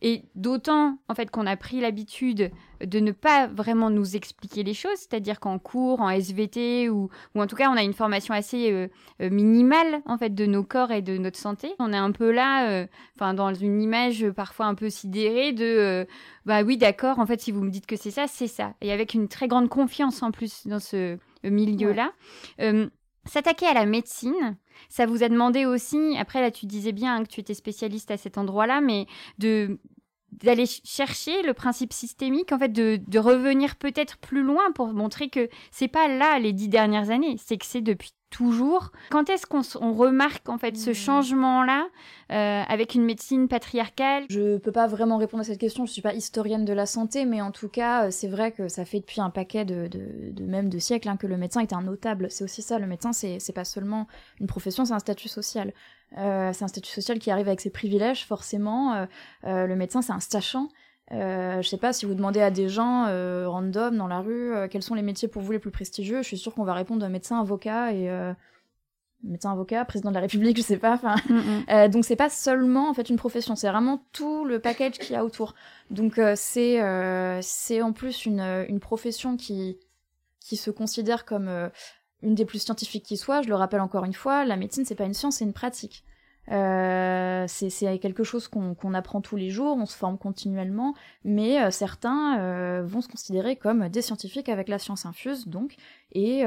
et 0.00 0.22
d'autant, 0.36 0.98
en 1.08 1.14
fait, 1.16 1.28
qu'on 1.28 1.46
a 1.46 1.56
pris 1.56 1.80
l'habitude 1.80 2.52
de 2.84 3.00
ne 3.00 3.10
pas 3.10 3.48
vraiment 3.48 3.90
nous 3.90 4.14
expliquer 4.14 4.62
les 4.62 4.74
choses, 4.74 4.96
c'est-à-dire 4.96 5.40
qu'en 5.40 5.58
cours, 5.58 6.00
en 6.00 6.08
SVT, 6.08 6.88
ou, 6.88 7.10
ou, 7.34 7.42
en 7.42 7.48
tout 7.48 7.56
cas, 7.56 7.68
on 7.68 7.76
a 7.76 7.82
une 7.82 7.94
formation 7.94 8.32
assez 8.32 8.70
euh, 8.70 8.86
euh, 9.20 9.30
minimale, 9.30 10.00
en 10.06 10.16
fait, 10.16 10.32
de 10.32 10.46
nos 10.46 10.62
corps 10.62 10.92
et 10.92 11.02
de 11.02 11.18
notre 11.18 11.36
santé. 11.36 11.74
On 11.80 11.92
est 11.92 11.96
un 11.96 12.12
peu 12.12 12.30
là, 12.30 12.86
enfin, 13.16 13.34
dans 13.34 13.52
une 13.52 13.82
image 13.82 14.30
parfois 14.30 14.66
un 14.66 14.76
peu 14.76 14.88
sidérée 14.88 15.52
de, 15.52 16.06
bah 16.46 16.62
oui, 16.62 16.76
d'accord, 16.76 17.18
en 17.18 17.26
fait, 17.26 17.40
si 17.40 17.50
vous 17.50 17.62
me 17.62 17.70
dites 17.70 17.86
que 17.86 17.96
c'est 17.96 18.12
ça, 18.12 18.28
c'est 18.28 18.46
ça. 18.46 18.74
Et 18.80 18.92
avec 18.92 19.14
une 19.14 19.26
très 19.26 19.48
grande 19.48 19.68
confiance, 19.68 20.22
en 20.22 20.30
plus, 20.30 20.66
dans 20.68 20.80
ce 20.80 21.18
milieu-là. 21.42 22.12
S'attaquer 23.28 23.66
à 23.66 23.74
la 23.74 23.84
médecine, 23.84 24.56
ça 24.88 25.04
vous 25.04 25.22
a 25.22 25.28
demandé 25.28 25.66
aussi, 25.66 26.16
après 26.18 26.40
là 26.40 26.50
tu 26.50 26.64
disais 26.64 26.92
bien 26.92 27.22
que 27.22 27.28
tu 27.28 27.40
étais 27.40 27.52
spécialiste 27.52 28.10
à 28.10 28.16
cet 28.16 28.38
endroit-là, 28.38 28.80
mais 28.80 29.06
de 29.38 29.78
d'aller 30.42 30.66
chercher 30.66 31.42
le 31.42 31.54
principe 31.54 31.92
systémique, 31.92 32.52
en 32.52 32.58
fait, 32.58 32.68
de, 32.68 33.00
de 33.06 33.18
revenir 33.18 33.76
peut-être 33.76 34.18
plus 34.18 34.42
loin 34.42 34.70
pour 34.74 34.88
montrer 34.88 35.28
que 35.28 35.48
c'est 35.70 35.88
pas 35.88 36.08
là 36.08 36.38
les 36.38 36.52
dix 36.52 36.68
dernières 36.68 37.10
années, 37.10 37.36
c'est 37.38 37.56
que 37.56 37.66
c'est 37.66 37.80
depuis 37.80 38.12
toujours. 38.30 38.92
Quand 39.10 39.30
est-ce 39.30 39.46
qu'on 39.46 39.92
remarque 39.92 40.48
en 40.48 40.58
fait 40.58 40.76
ce 40.76 40.90
hmm. 40.90 40.94
changement-là 40.94 41.88
euh, 42.30 42.62
avec 42.68 42.94
une 42.94 43.04
médecine 43.04 43.48
patriarcale? 43.48 44.24
Je 44.28 44.58
peux 44.58 44.72
pas 44.72 44.86
vraiment 44.86 45.16
répondre 45.16 45.40
à 45.40 45.44
cette 45.44 45.58
question. 45.58 45.86
Je 45.86 45.92
suis 45.92 46.02
pas 46.02 46.14
historienne 46.14 46.64
de 46.64 46.72
la 46.72 46.86
santé, 46.86 47.24
mais 47.24 47.40
en 47.40 47.50
tout 47.50 47.68
cas, 47.68 48.06
euh, 48.06 48.10
c'est 48.10 48.28
vrai 48.28 48.52
que 48.52 48.68
ça 48.68 48.84
fait 48.84 49.00
depuis 49.00 49.20
un 49.20 49.30
paquet 49.30 49.64
de, 49.64 49.88
de, 49.88 50.44
même 50.44 50.68
de 50.68 50.78
siècles 50.78 51.08
hein, 51.08 51.16
que 51.16 51.26
le 51.26 51.36
médecin 51.36 51.60
est 51.60 51.72
un 51.72 51.82
notable. 51.82 52.30
C'est 52.30 52.44
aussi 52.44 52.62
ça. 52.62 52.78
Le 52.78 52.86
médecin, 52.86 53.12
c'est 53.12 53.38
c'est 53.40 53.52
pas 53.52 53.64
seulement 53.64 54.06
une 54.40 54.46
profession, 54.46 54.84
c'est 54.84 54.94
un 54.94 54.98
statut 54.98 55.28
social. 55.28 55.72
Euh, 56.16 56.52
c'est 56.52 56.64
un 56.64 56.68
statut 56.68 56.90
social 56.90 57.18
qui 57.18 57.30
arrive 57.30 57.48
avec 57.48 57.60
ses 57.60 57.70
privilèges, 57.70 58.24
forcément. 58.24 59.06
le 59.44 59.74
médecin, 59.74 60.02
c'est 60.02 60.12
un 60.12 60.20
sachant. 60.20 60.68
Euh, 61.12 61.62
je 61.62 61.68
sais 61.68 61.78
pas 61.78 61.92
si 61.92 62.04
vous 62.04 62.14
demandez 62.14 62.40
à 62.40 62.50
des 62.50 62.68
gens 62.68 63.06
euh, 63.06 63.48
random 63.48 63.96
dans 63.96 64.08
la 64.08 64.20
rue 64.20 64.54
euh, 64.54 64.68
quels 64.68 64.82
sont 64.82 64.94
les 64.94 65.02
métiers 65.02 65.26
pour 65.26 65.40
vous 65.40 65.52
les 65.52 65.58
plus 65.58 65.70
prestigieux, 65.70 66.18
je 66.18 66.26
suis 66.26 66.36
sûre 66.36 66.54
qu'on 66.54 66.64
va 66.64 66.74
répondre 66.74 67.06
médecin, 67.08 67.40
avocat 67.40 67.94
et 67.94 68.10
euh, 68.10 68.34
médecin, 69.24 69.50
avocat, 69.50 69.86
président 69.86 70.10
de 70.10 70.16
la 70.16 70.20
République, 70.20 70.58
je 70.58 70.62
sais 70.62 70.76
pas. 70.76 70.92
Enfin, 70.92 71.16
mm, 71.28 71.84
mm. 71.86 71.88
donc 71.88 72.04
c'est 72.04 72.16
pas 72.16 72.28
seulement 72.28 72.90
en 72.90 72.94
fait 72.94 73.08
une 73.08 73.16
profession, 73.16 73.56
c'est 73.56 73.70
vraiment 73.70 74.04
tout 74.12 74.44
le 74.44 74.58
package 74.58 74.98
qu'il 74.98 75.12
y 75.12 75.16
a 75.16 75.24
autour. 75.24 75.54
Donc 75.90 76.20
c'est 76.36 76.78
c'est 77.42 77.82
en 77.82 77.92
plus 77.92 78.26
une, 78.26 78.66
une 78.68 78.80
profession 78.80 79.36
qui 79.36 79.78
qui 80.40 80.56
se 80.56 80.70
considère 80.70 81.24
comme 81.24 81.70
une 82.22 82.34
des 82.34 82.44
plus 82.44 82.58
scientifiques 82.60 83.04
qui 83.04 83.16
soit. 83.16 83.42
Je 83.42 83.48
le 83.48 83.54
rappelle 83.54 83.80
encore 83.80 84.04
une 84.04 84.14
fois, 84.14 84.44
la 84.44 84.56
médecine 84.56 84.84
c'est 84.84 84.94
pas 84.94 85.04
une 85.04 85.14
science, 85.14 85.36
c'est 85.36 85.44
une 85.44 85.52
pratique. 85.52 86.04
Euh, 86.50 87.44
c'est 87.46 87.98
quelque 87.98 88.24
chose 88.24 88.48
qu'on 88.48 88.94
apprend 88.94 89.20
tous 89.20 89.36
les 89.36 89.50
jours, 89.50 89.76
on 89.76 89.86
se 89.86 89.96
forme 89.96 90.18
continuellement, 90.18 90.94
mais 91.24 91.62
euh, 91.62 91.70
certains 91.70 92.38
euh, 92.38 92.82
vont 92.84 93.00
se 93.00 93.08
considérer 93.08 93.56
comme 93.56 93.88
des 93.88 94.02
scientifiques 94.02 94.48
avec 94.48 94.68
la 94.68 94.78
science 94.78 95.04
infuse, 95.04 95.46
donc, 95.46 95.76
et 96.12 96.44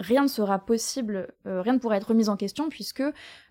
rien 0.00 0.22
ne 0.22 0.28
sera 0.28 0.58
possible, 0.58 1.28
rien 1.44 1.74
ne 1.74 1.78
pourra 1.78 1.96
être 1.96 2.08
remis 2.08 2.28
en 2.28 2.36
question, 2.36 2.68
puisque 2.68 3.02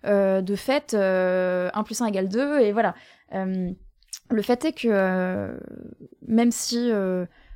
de 0.04 0.54
fait, 0.56 0.94
1 0.94 1.82
plus 1.84 2.00
1 2.00 2.06
égale 2.06 2.28
2, 2.28 2.60
et 2.60 2.72
voilà. 2.72 2.94
le 3.32 4.42
fait 4.42 4.64
est 4.64 4.72
que 4.72 5.58
même 6.26 6.50
si 6.50 6.90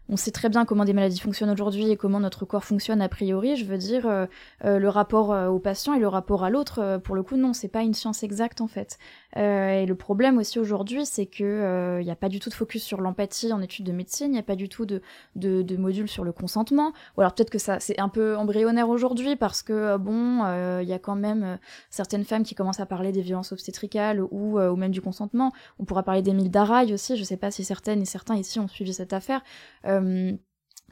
on 0.09 0.17
sait 0.17 0.31
très 0.31 0.49
bien 0.49 0.65
comment 0.65 0.85
des 0.85 0.93
maladies 0.93 1.21
fonctionnent 1.21 1.51
aujourd'hui 1.51 1.91
et 1.91 1.97
comment 1.97 2.21
notre 2.21 2.45
corps 2.45 2.65
fonctionne 2.65 3.03
a 3.03 3.09
priori. 3.09 3.57
Je 3.57 3.65
veux 3.65 3.77
dire, 3.77 4.07
euh, 4.07 4.27
euh, 4.65 4.79
le 4.79 4.89
rapport 4.89 5.33
euh, 5.33 5.49
au 5.49 5.59
patient 5.59 5.93
et 5.93 5.99
le 5.99 6.09
rapport 6.09 6.45
à 6.45 6.51
l'autre, 6.51 7.01
pour 7.05 7.15
le 7.15 7.23
coup, 7.23 7.37
non, 7.37 7.53
c'est 7.53 7.69
pas 7.69 7.83
une 7.83 7.95
science 7.95 8.23
exacte 8.23 8.61
en 8.61 8.69
fait. 8.69 8.99
Et 9.37 9.87
le 9.87 9.95
problème 9.95 10.39
aussi 10.39 10.59
aujourd'hui, 10.59 11.05
c'est 11.07 11.27
que 11.27 11.99
il 12.01 12.05
n'y 12.05 12.11
a 12.11 12.17
pas 12.17 12.29
du 12.29 12.41
tout 12.41 12.49
de 12.49 12.55
focus 12.55 12.83
sur 12.83 13.01
l'empathie 13.01 13.53
en 13.53 13.61
études 13.61 13.87
de 13.87 13.93
médecine, 13.93 14.29
il 14.29 14.33
n'y 14.33 14.39
a 14.39 14.43
pas 14.43 14.57
du 14.57 14.69
tout 14.69 14.87
de, 14.87 15.03
de, 15.37 15.63
de 15.63 15.77
module 15.77 16.09
sur 16.09 16.25
le 16.25 16.33
consentement. 16.33 16.93
Ou 17.17 17.21
alors 17.21 17.35
peut-être 17.35 17.51
que 17.51 17.59
ça, 17.59 17.79
c'est 17.79 18.01
un 18.01 18.09
peu 18.09 18.37
embryonnaire 18.37 18.89
aujourd'hui 18.89 19.37
parce 19.37 19.63
que 19.63 19.97
bon, 19.97 20.45
il 20.81 20.89
y 20.89 20.93
a 20.93 20.99
quand 20.99 21.15
même 21.15 21.59
certaines 21.91 22.25
femmes 22.25 22.43
qui 22.43 22.55
commencent 22.55 22.81
à 22.81 22.87
parler 22.87 23.13
des 23.13 23.23
violences 23.23 23.53
obstétricales 23.53 24.21
ou, 24.21 24.59
ou 24.59 24.77
même 24.77 24.93
du 24.93 25.01
consentement. 25.01 25.53
On 25.79 25.85
pourra 25.85 26.03
parler 26.03 26.23
d'Émile 26.23 26.51
Daraille 26.51 26.95
aussi. 26.95 27.17
Je 27.17 27.25
sais 27.25 27.37
pas 27.37 27.51
si 27.51 27.65
certaines 27.65 28.03
et 28.03 28.07
certains 28.07 28.37
ici 28.37 28.59
ont 28.59 28.69
suivi 28.69 28.93
cette 28.93 29.13
affaire. 29.13 29.43
Euh, 29.87 30.33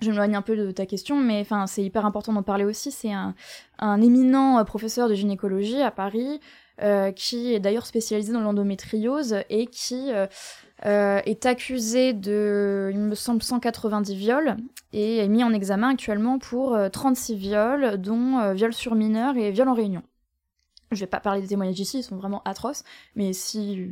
je 0.01 0.11
m'éloigne 0.11 0.37
un 0.37 0.43
peu 0.43 0.57
de 0.57 0.71
ta 0.71 0.85
question, 0.85 1.17
mais 1.17 1.41
enfin 1.41 1.67
c'est 1.67 1.83
hyper 1.83 2.05
important 2.05 2.33
d'en 2.33 2.43
parler 2.43 2.65
aussi. 2.65 2.91
C'est 2.91 3.13
un, 3.13 3.35
éminent 4.03 4.59
euh, 4.59 4.65
professeur 4.65 5.09
de 5.09 5.15
gynécologie 5.15 5.81
à 5.81 5.91
Paris 5.91 6.41
euh, 6.83 7.13
qui 7.13 7.55
est 7.55 7.61
d'ailleurs 7.61 7.87
spécialisé 7.87 8.33
dans 8.33 8.41
l'endométriose 8.41 9.37
et 9.51 9.67
qui 9.67 10.11
est 10.83 11.47
accusé 11.47 12.13
de, 12.13 12.91
il 12.93 12.99
me 12.99 13.15
semble, 13.15 13.43
190 13.43 14.15
viols 14.15 14.57
et 14.93 15.19
est 15.19 15.29
mis 15.29 15.43
en 15.43 15.53
examen 15.53 15.91
actuellement 15.91 16.39
pour 16.39 16.77
36 16.93 17.35
viols, 17.35 18.01
dont 18.01 18.53
viols 18.53 18.75
sur 18.75 18.95
mineurs 18.95 19.37
et 19.37 19.51
viols 19.51 19.69
en 19.69 19.75
réunion. 19.75 20.03
Je 20.93 21.01
vais 21.01 21.07
pas 21.07 21.19
parler 21.19 21.41
des 21.41 21.49
témoignages 21.49 21.81
ici, 21.81 21.99
ils 21.99 22.03
sont 22.05 22.17
vraiment 22.17 22.43
atroces, 22.45 22.85
mais 23.17 23.33
si 23.33 23.89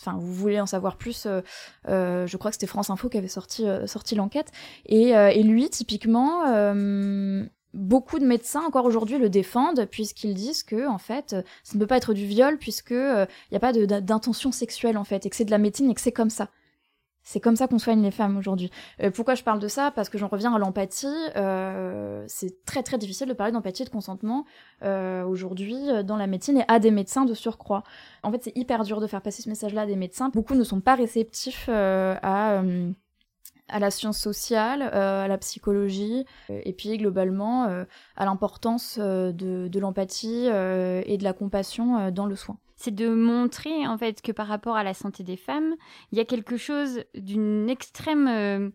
enfin, 0.00 0.16
vous 0.18 0.32
voulez 0.32 0.60
en 0.60 0.66
savoir 0.66 0.96
plus, 0.96 1.26
euh, 1.26 1.40
euh, 1.88 2.28
je 2.28 2.36
crois 2.36 2.52
que 2.52 2.54
c'était 2.54 2.68
France 2.68 2.90
Info 2.90 3.08
qui 3.08 3.18
avait 3.18 3.26
sorti, 3.26 3.66
euh, 3.66 3.86
l'enquête. 4.14 4.52
Et, 4.86 5.42
lui, 5.42 5.68
typiquement, 5.68 6.42
beaucoup 7.74 8.18
de 8.18 8.26
médecins 8.26 8.62
encore 8.66 8.84
aujourd'hui 8.84 9.18
le 9.18 9.28
défendent, 9.28 9.86
puisqu'ils 9.86 10.34
disent 10.34 10.62
que, 10.62 10.86
en 10.86 10.98
fait, 10.98 11.36
ça 11.62 11.74
ne 11.74 11.80
peut 11.80 11.86
pas 11.86 11.96
être 11.96 12.14
du 12.14 12.26
viol, 12.26 12.58
puisque 12.58 12.90
il 12.90 13.26
n'y 13.50 13.56
a 13.56 13.60
pas 13.60 13.72
d'intention 13.72 14.52
sexuelle, 14.52 14.98
en 14.98 15.04
fait, 15.04 15.26
et 15.26 15.30
que 15.30 15.36
c'est 15.36 15.44
de 15.44 15.50
la 15.50 15.58
médecine 15.58 15.90
et 15.90 15.94
que 15.94 16.00
c'est 16.00 16.12
comme 16.12 16.30
ça. 16.30 16.48
C'est 17.24 17.40
comme 17.40 17.56
ça 17.56 17.68
qu'on 17.68 17.78
soigne 17.78 18.02
les 18.02 18.10
femmes 18.10 18.36
aujourd'hui. 18.36 18.70
Euh, 19.00 19.10
pourquoi 19.10 19.34
je 19.34 19.44
parle 19.44 19.60
de 19.60 19.68
ça? 19.68 19.90
Parce 19.92 20.08
que 20.08 20.18
j'en 20.18 20.28
reviens 20.28 20.54
à 20.54 20.58
l'empathie. 20.58 21.06
Euh, 21.36 22.24
c'est 22.26 22.64
très 22.64 22.82
très 22.82 22.98
difficile 22.98 23.28
de 23.28 23.32
parler 23.32 23.52
d'empathie 23.52 23.82
et 23.82 23.84
de 23.84 23.90
consentement 23.90 24.44
euh, 24.82 25.24
aujourd'hui 25.24 25.76
dans 26.04 26.16
la 26.16 26.26
médecine 26.26 26.58
et 26.58 26.64
à 26.68 26.78
des 26.78 26.90
médecins 26.90 27.24
de 27.24 27.34
surcroît. 27.34 27.84
En 28.22 28.32
fait, 28.32 28.42
c'est 28.42 28.56
hyper 28.56 28.82
dur 28.84 29.00
de 29.00 29.06
faire 29.06 29.22
passer 29.22 29.42
ce 29.42 29.48
message-là 29.48 29.82
à 29.82 29.86
des 29.86 29.96
médecins. 29.96 30.30
Beaucoup 30.30 30.54
ne 30.54 30.64
sont 30.64 30.80
pas 30.80 30.94
réceptifs 30.94 31.68
à 31.68 32.62
à 33.68 33.78
la 33.78 33.90
science 33.90 34.18
sociale, 34.18 34.82
à 34.82 35.26
la 35.28 35.38
psychologie, 35.38 36.24
et 36.50 36.72
puis 36.72 36.98
globalement 36.98 37.64
à 38.16 38.24
l'importance 38.24 38.98
de, 38.98 39.32
de 39.68 39.80
l'empathie 39.80 40.46
et 40.46 41.16
de 41.16 41.24
la 41.24 41.32
compassion 41.32 42.10
dans 42.10 42.26
le 42.26 42.36
soin. 42.36 42.58
C'est 42.76 42.94
de 42.94 43.08
montrer 43.08 43.86
en 43.86 43.96
fait 43.96 44.20
que 44.20 44.32
par 44.32 44.46
rapport 44.46 44.76
à 44.76 44.84
la 44.84 44.92
santé 44.92 45.22
des 45.22 45.36
femmes, 45.36 45.76
il 46.10 46.18
y 46.18 46.20
a 46.20 46.24
quelque 46.24 46.56
chose 46.56 47.04
d'une 47.14 47.70
extrême 47.70 48.72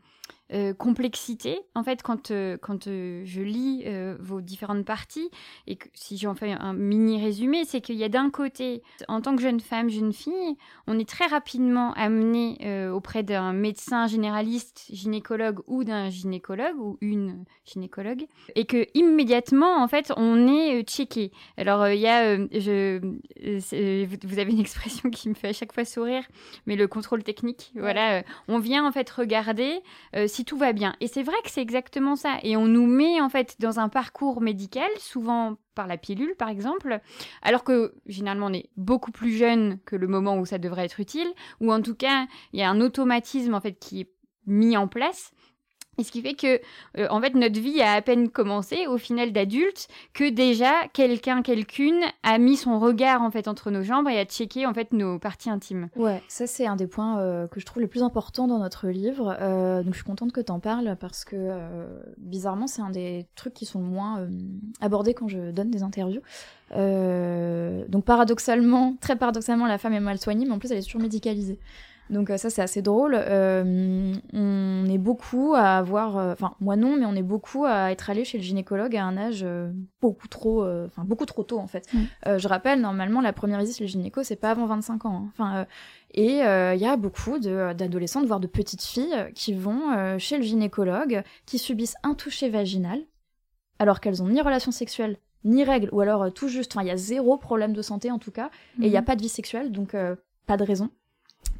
euh, 0.54 0.74
complexité. 0.74 1.60
En 1.75 1.84
fait, 1.84 2.01
quand, 2.01 2.32
euh, 2.32 2.56
quand 2.56 2.88
euh, 2.88 3.22
je 3.25 3.42
lis 3.42 3.84
vos 4.20 4.39
différentes 4.39 4.86
parties, 4.86 5.30
et 5.66 5.75
que, 5.75 5.89
si 5.94 6.18
j'en 6.18 6.36
fais 6.36 6.54
un 6.54 6.74
mini 6.74 7.22
résumé, 7.22 7.66
c'est 7.66 7.82
qu'il 7.82 7.96
y 7.96 8.04
a 8.06 8.10
d'un 8.10 8.30
côté, 8.30 8.82
en 9.10 9.20
tant 9.20 9.36
que 9.36 9.42
jeune 9.42 9.60
femme, 9.60 9.89
jeune 9.89 10.13
fille, 10.13 10.56
on 10.88 10.98
est 11.00 11.08
très 11.08 11.25
rapidement 11.25 11.92
amené 11.94 12.89
auprès 12.92 13.24
d'un 13.24 13.51
médecin 13.54 14.08
généraliste, 14.08 14.86
gynécologue 14.92 15.60
ou 15.68 15.84
d'un 15.84 16.10
gynécologue 16.10 16.77
ou 16.77 16.98
une 17.01 17.44
gynécologue, 17.66 18.25
et 18.56 18.66
que 18.66 18.88
immédiatement, 18.94 19.82
en 19.82 19.88
fait, 19.88 20.13
on 20.16 20.48
est 20.48 20.84
checké. 20.84 21.32
Alors, 21.58 21.88
il 21.89 22.00
y 22.00 22.08
a, 22.08 22.38
je, 22.38 23.00
vous 24.25 24.39
avez 24.39 24.51
une 24.51 24.60
expression 24.60 25.10
qui 25.10 25.30
me 25.30 25.34
fait 25.34 25.50
à 25.50 25.54
chaque 25.54 25.74
fois 25.74 25.86
sourire, 25.86 26.24
mais 26.66 26.75
le 26.75 26.88
contrôle 26.88 27.24
technique, 27.24 27.72
voilà, 27.75 28.24
on 28.48 28.60
vient 28.60 28.88
en 28.88 28.92
fait 28.92 29.10
regarder 29.10 29.80
si 30.27 30.37
tout 30.44 30.58
va 30.58 30.74
bien. 30.74 30.96
Et 31.00 31.08
c'est 31.08 31.24
vrai 31.24 31.36
que 31.44 31.50
c'est 31.50 31.62
exactement 31.62 32.15
ça. 32.15 32.38
Et 32.44 32.58
on 32.58 32.67
nous 32.67 32.86
met 32.86 33.22
en 33.22 33.29
fait 33.29 33.56
dans 33.60 33.79
un 33.79 33.89
parcours 33.89 34.41
médical, 34.41 34.89
souvent 34.98 35.58
par 35.75 35.88
la 35.88 35.98
pilule 35.98 36.36
par 36.36 36.50
exemple, 36.50 37.00
alors 37.41 37.63
que 37.63 37.94
généralement 38.08 38.48
on 38.48 38.53
est 38.53 38.70
beaucoup 38.77 39.12
plus 39.12 39.32
jeune 39.32 39.79
que 39.86 39.96
le 39.96 40.08
moment 40.08 40.38
où 40.38 40.46
ça 40.46 40.58
devrait 40.58 40.86
être 40.86 41.00
utile, 41.00 41.27
ou 41.62 41.72
en 41.72 41.82
tout 41.82 41.96
cas 41.96 42.27
il 42.53 42.60
y 42.60 42.63
a 42.63 42.70
un 42.70 42.82
automatisme 42.82 43.53
en 43.53 43.62
fait 43.62 43.74
qui 43.74 44.01
est 44.01 44.12
mis 44.48 44.77
en 44.77 44.88
place 44.88 45.32
et 45.98 46.04
ce 46.04 46.12
qui 46.12 46.22
fait 46.22 46.36
que, 46.36 46.60
euh, 46.98 47.08
en 47.10 47.20
fait, 47.20 47.34
notre 47.34 47.60
vie 47.60 47.82
a 47.82 47.94
à 47.94 48.01
peine 48.01 48.30
commencé, 48.30 48.86
au 48.88 48.98
final 48.98 49.32
d'adulte, 49.32 49.88
que 50.13 50.30
déjà 50.30 50.72
quelqu'un, 50.94 51.42
quelqu'une 51.42 52.00
a 52.22 52.38
mis 52.38 52.56
son 52.56 52.80
regard 52.80 53.24
en 53.24 53.32
fait 53.32 53.48
entre 53.48 53.72
nos 53.72 53.82
jambes 53.82 54.08
et 54.08 54.20
a 54.20 54.25
checké 54.25 54.68
en 54.68 54.74
fait 54.74 54.94
nos 54.94 55.18
parties 55.18 55.50
intimes. 55.50 55.89
Ouais, 55.96 56.22
ça 56.27 56.46
c'est 56.46 56.68
un 56.68 56.75
des 56.75 56.86
points 56.86 57.20
euh, 57.20 57.48
que 57.48 57.60
je 57.60 57.66
trouve 57.66 57.82
les 57.82 57.88
plus 57.88 58.04
importants 58.04 58.48
dans 58.48 58.60
notre 58.60 58.88
livre. 58.88 59.36
Euh, 59.42 59.82
donc 59.82 59.94
je 59.94 60.00
suis 60.00 60.06
contente 60.06 60.32
que 60.32 60.42
t'en 60.42 60.60
parles 60.60 60.96
parce 61.00 61.25
que 61.25 61.51
bizarrement 62.18 62.68
c'est 62.68 62.82
un 62.82 62.92
des 62.92 63.25
trucs 63.36 63.54
qui 63.54 63.66
sont 63.66 63.80
le 63.80 63.86
moins 63.86 64.27
abordés 64.82 65.13
quand 65.13 65.27
je 65.27 65.51
donne 65.51 65.72
des 65.72 65.82
interviews. 65.82 66.22
donc 66.72 68.06
paradoxalement, 68.06 68.96
très 69.01 69.16
paradoxalement, 69.16 69.66
la 69.66 69.77
femme 69.77 69.94
est 69.94 70.00
mal 70.00 70.20
soignée, 70.20 70.46
mais 70.46 70.54
en 70.54 70.60
plus 70.60 70.72
elle 70.72 70.77
est 70.77 70.82
surmédicalisée. 70.82 71.60
Donc 72.10 72.32
ça 72.38 72.50
c'est 72.50 72.62
assez 72.62 72.82
drôle. 72.82 73.16
on 73.16 74.86
est 74.90 74.98
beaucoup 74.98 75.54
à 75.56 75.78
avoir, 75.78 76.16
enfin 76.16 76.56
moi 76.60 76.76
non, 76.76 76.98
mais 76.98 77.06
on 77.06 77.16
est 77.16 77.24
beaucoup 77.24 77.66
à 77.66 77.92
être 77.92 78.10
allé 78.10 78.24
chez 78.24 78.38
le 78.38 78.44
gynécologue 78.44 78.96
à 78.96 79.06
un 79.06 79.18
âge 79.18 79.46
beaucoup 80.02 80.28
trop, 80.28 80.66
enfin 80.86 81.04
beaucoup 81.04 81.26
trop 81.26 81.44
tôt 81.44 81.60
en 81.60 81.68
fait. 81.68 81.88
Mm. 81.94 82.38
je 82.38 82.48
rappelle 82.48 82.82
normalement 82.82 83.22
la 83.22 83.34
première 83.34 83.60
visite 83.60 83.78
chez 83.78 83.84
le 83.84 83.90
gynéco 83.90 84.24
c'est 84.24 84.36
pas 84.36 84.52
avant 84.52 84.66
25 84.66 85.06
ans. 85.06 85.16
Hein. 85.16 85.30
Enfin 85.34 85.66
et 86.12 86.40
il 86.40 86.80
y 86.80 86.86
a 86.86 86.98
beaucoup 86.98 87.40
d'adolescentes 87.40 88.26
voire 88.26 88.40
de 88.40 88.48
petites 88.48 88.84
filles 88.84 89.32
qui 89.36 89.54
vont 89.54 90.18
chez 90.18 90.38
le 90.38 90.44
gynécologue, 90.44 91.24
qui 91.46 91.58
subissent 91.58 91.96
un 92.04 92.14
toucher 92.14 92.50
vaginal 92.50 93.00
alors 93.80 94.00
qu'elles 94.00 94.24
ont 94.24 94.30
ni 94.30 94.42
relation 94.42 94.72
sexuelle 94.72 95.18
ni 95.44 95.64
règles, 95.64 95.90
ou 95.92 96.02
alors 96.02 96.34
tout 96.34 96.48
juste, 96.48 96.74
enfin 96.74 96.84
il 96.84 96.88
y 96.88 96.92
a 96.92 96.98
zéro 96.98 97.38
problème 97.38 97.74
de 97.74 97.82
santé 97.82 98.12
en 98.12 98.20
tout 98.20 98.32
cas, 98.32 98.50
et 98.82 98.86
il 98.86 98.90
n'y 98.90 98.98
a 98.98 99.02
mhm. 99.02 99.06
pas 99.06 99.16
de 99.16 99.22
vie 99.22 99.30
sexuelle, 99.30 99.72
donc 99.72 99.96
pas 100.46 100.58
de 100.58 100.64
raison. 100.64 100.90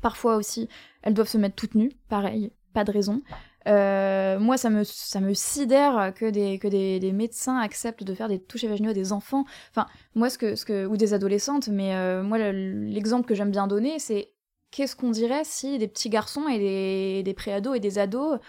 Parfois 0.02 0.36
aussi, 0.36 0.70
elles 1.02 1.14
doivent 1.14 1.28
se 1.28 1.38
mettre 1.38 1.56
toutes 1.56 1.76
nues, 1.76 1.92
pareil, 2.10 2.52
pas 2.74 2.84
de 2.84 2.92
raison. 2.92 3.22
Euh, 3.68 4.40
moi, 4.40 4.58
ça 4.58 4.70
me, 4.70 4.84
ça 4.84 5.20
me 5.20 5.34
sidère 5.34 6.14
que, 6.16 6.30
des, 6.30 6.58
que 6.58 6.68
des, 6.68 7.12
médecins 7.12 7.60
acceptent 7.60 8.04
de 8.04 8.14
faire 8.14 8.30
des 8.30 8.40
touches 8.40 8.64
vaginaux 8.64 8.92
à 8.92 8.94
des 8.94 9.12
enfants. 9.12 9.46
Enfin, 9.72 9.88
moi, 10.16 10.30
ce 10.30 10.38
que, 10.38 10.56
ce 10.56 10.66
que, 10.66 10.86
ou 10.86 10.96
des 10.96 11.14
adolescentes, 11.14 11.68
mais 11.68 11.96
euh, 11.96 12.24
moi, 12.24 12.38
l'exemple 12.38 13.28
que 13.28 13.36
j'aime 13.36 13.52
bien 13.52 13.68
donner, 13.68 14.00
c'est 14.00 14.32
qu'est-ce 14.72 14.96
qu'on 14.96 15.12
dirait 15.12 15.44
si 15.44 15.78
des 15.78 15.88
petits 15.88 16.10
garçons 16.10 16.48
et 16.48 16.60
des, 16.60 17.24
des 17.24 17.34
préados 17.34 17.74
et 17.74 17.80
des 17.80 18.00
ados, 18.00 18.40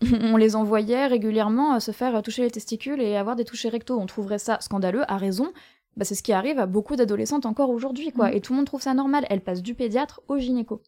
on 0.22 0.36
les 0.36 0.56
envoyait 0.56 1.06
régulièrement 1.06 1.80
se 1.80 1.90
faire 1.90 2.22
toucher 2.22 2.42
les 2.42 2.50
testicules 2.50 3.00
et 3.00 3.16
avoir 3.16 3.36
des 3.36 3.44
touchés 3.44 3.68
rectaux. 3.68 3.98
On 3.98 4.06
trouverait 4.06 4.38
ça 4.38 4.58
scandaleux, 4.60 5.02
à 5.10 5.16
raison, 5.16 5.52
bah, 5.96 6.04
c'est 6.04 6.14
ce 6.14 6.22
qui 6.22 6.32
arrive 6.32 6.58
à 6.58 6.66
beaucoup 6.66 6.96
d'adolescentes 6.96 7.46
encore 7.46 7.70
aujourd'hui, 7.70 8.12
quoi. 8.12 8.30
Mm. 8.30 8.34
Et 8.34 8.40
tout 8.40 8.52
le 8.52 8.58
monde 8.58 8.66
trouve 8.66 8.82
ça 8.82 8.94
normal. 8.94 9.26
Elles 9.30 9.42
passent 9.42 9.62
du 9.62 9.74
pédiatre 9.74 10.20
au 10.28 10.38
gynéco. 10.38 10.82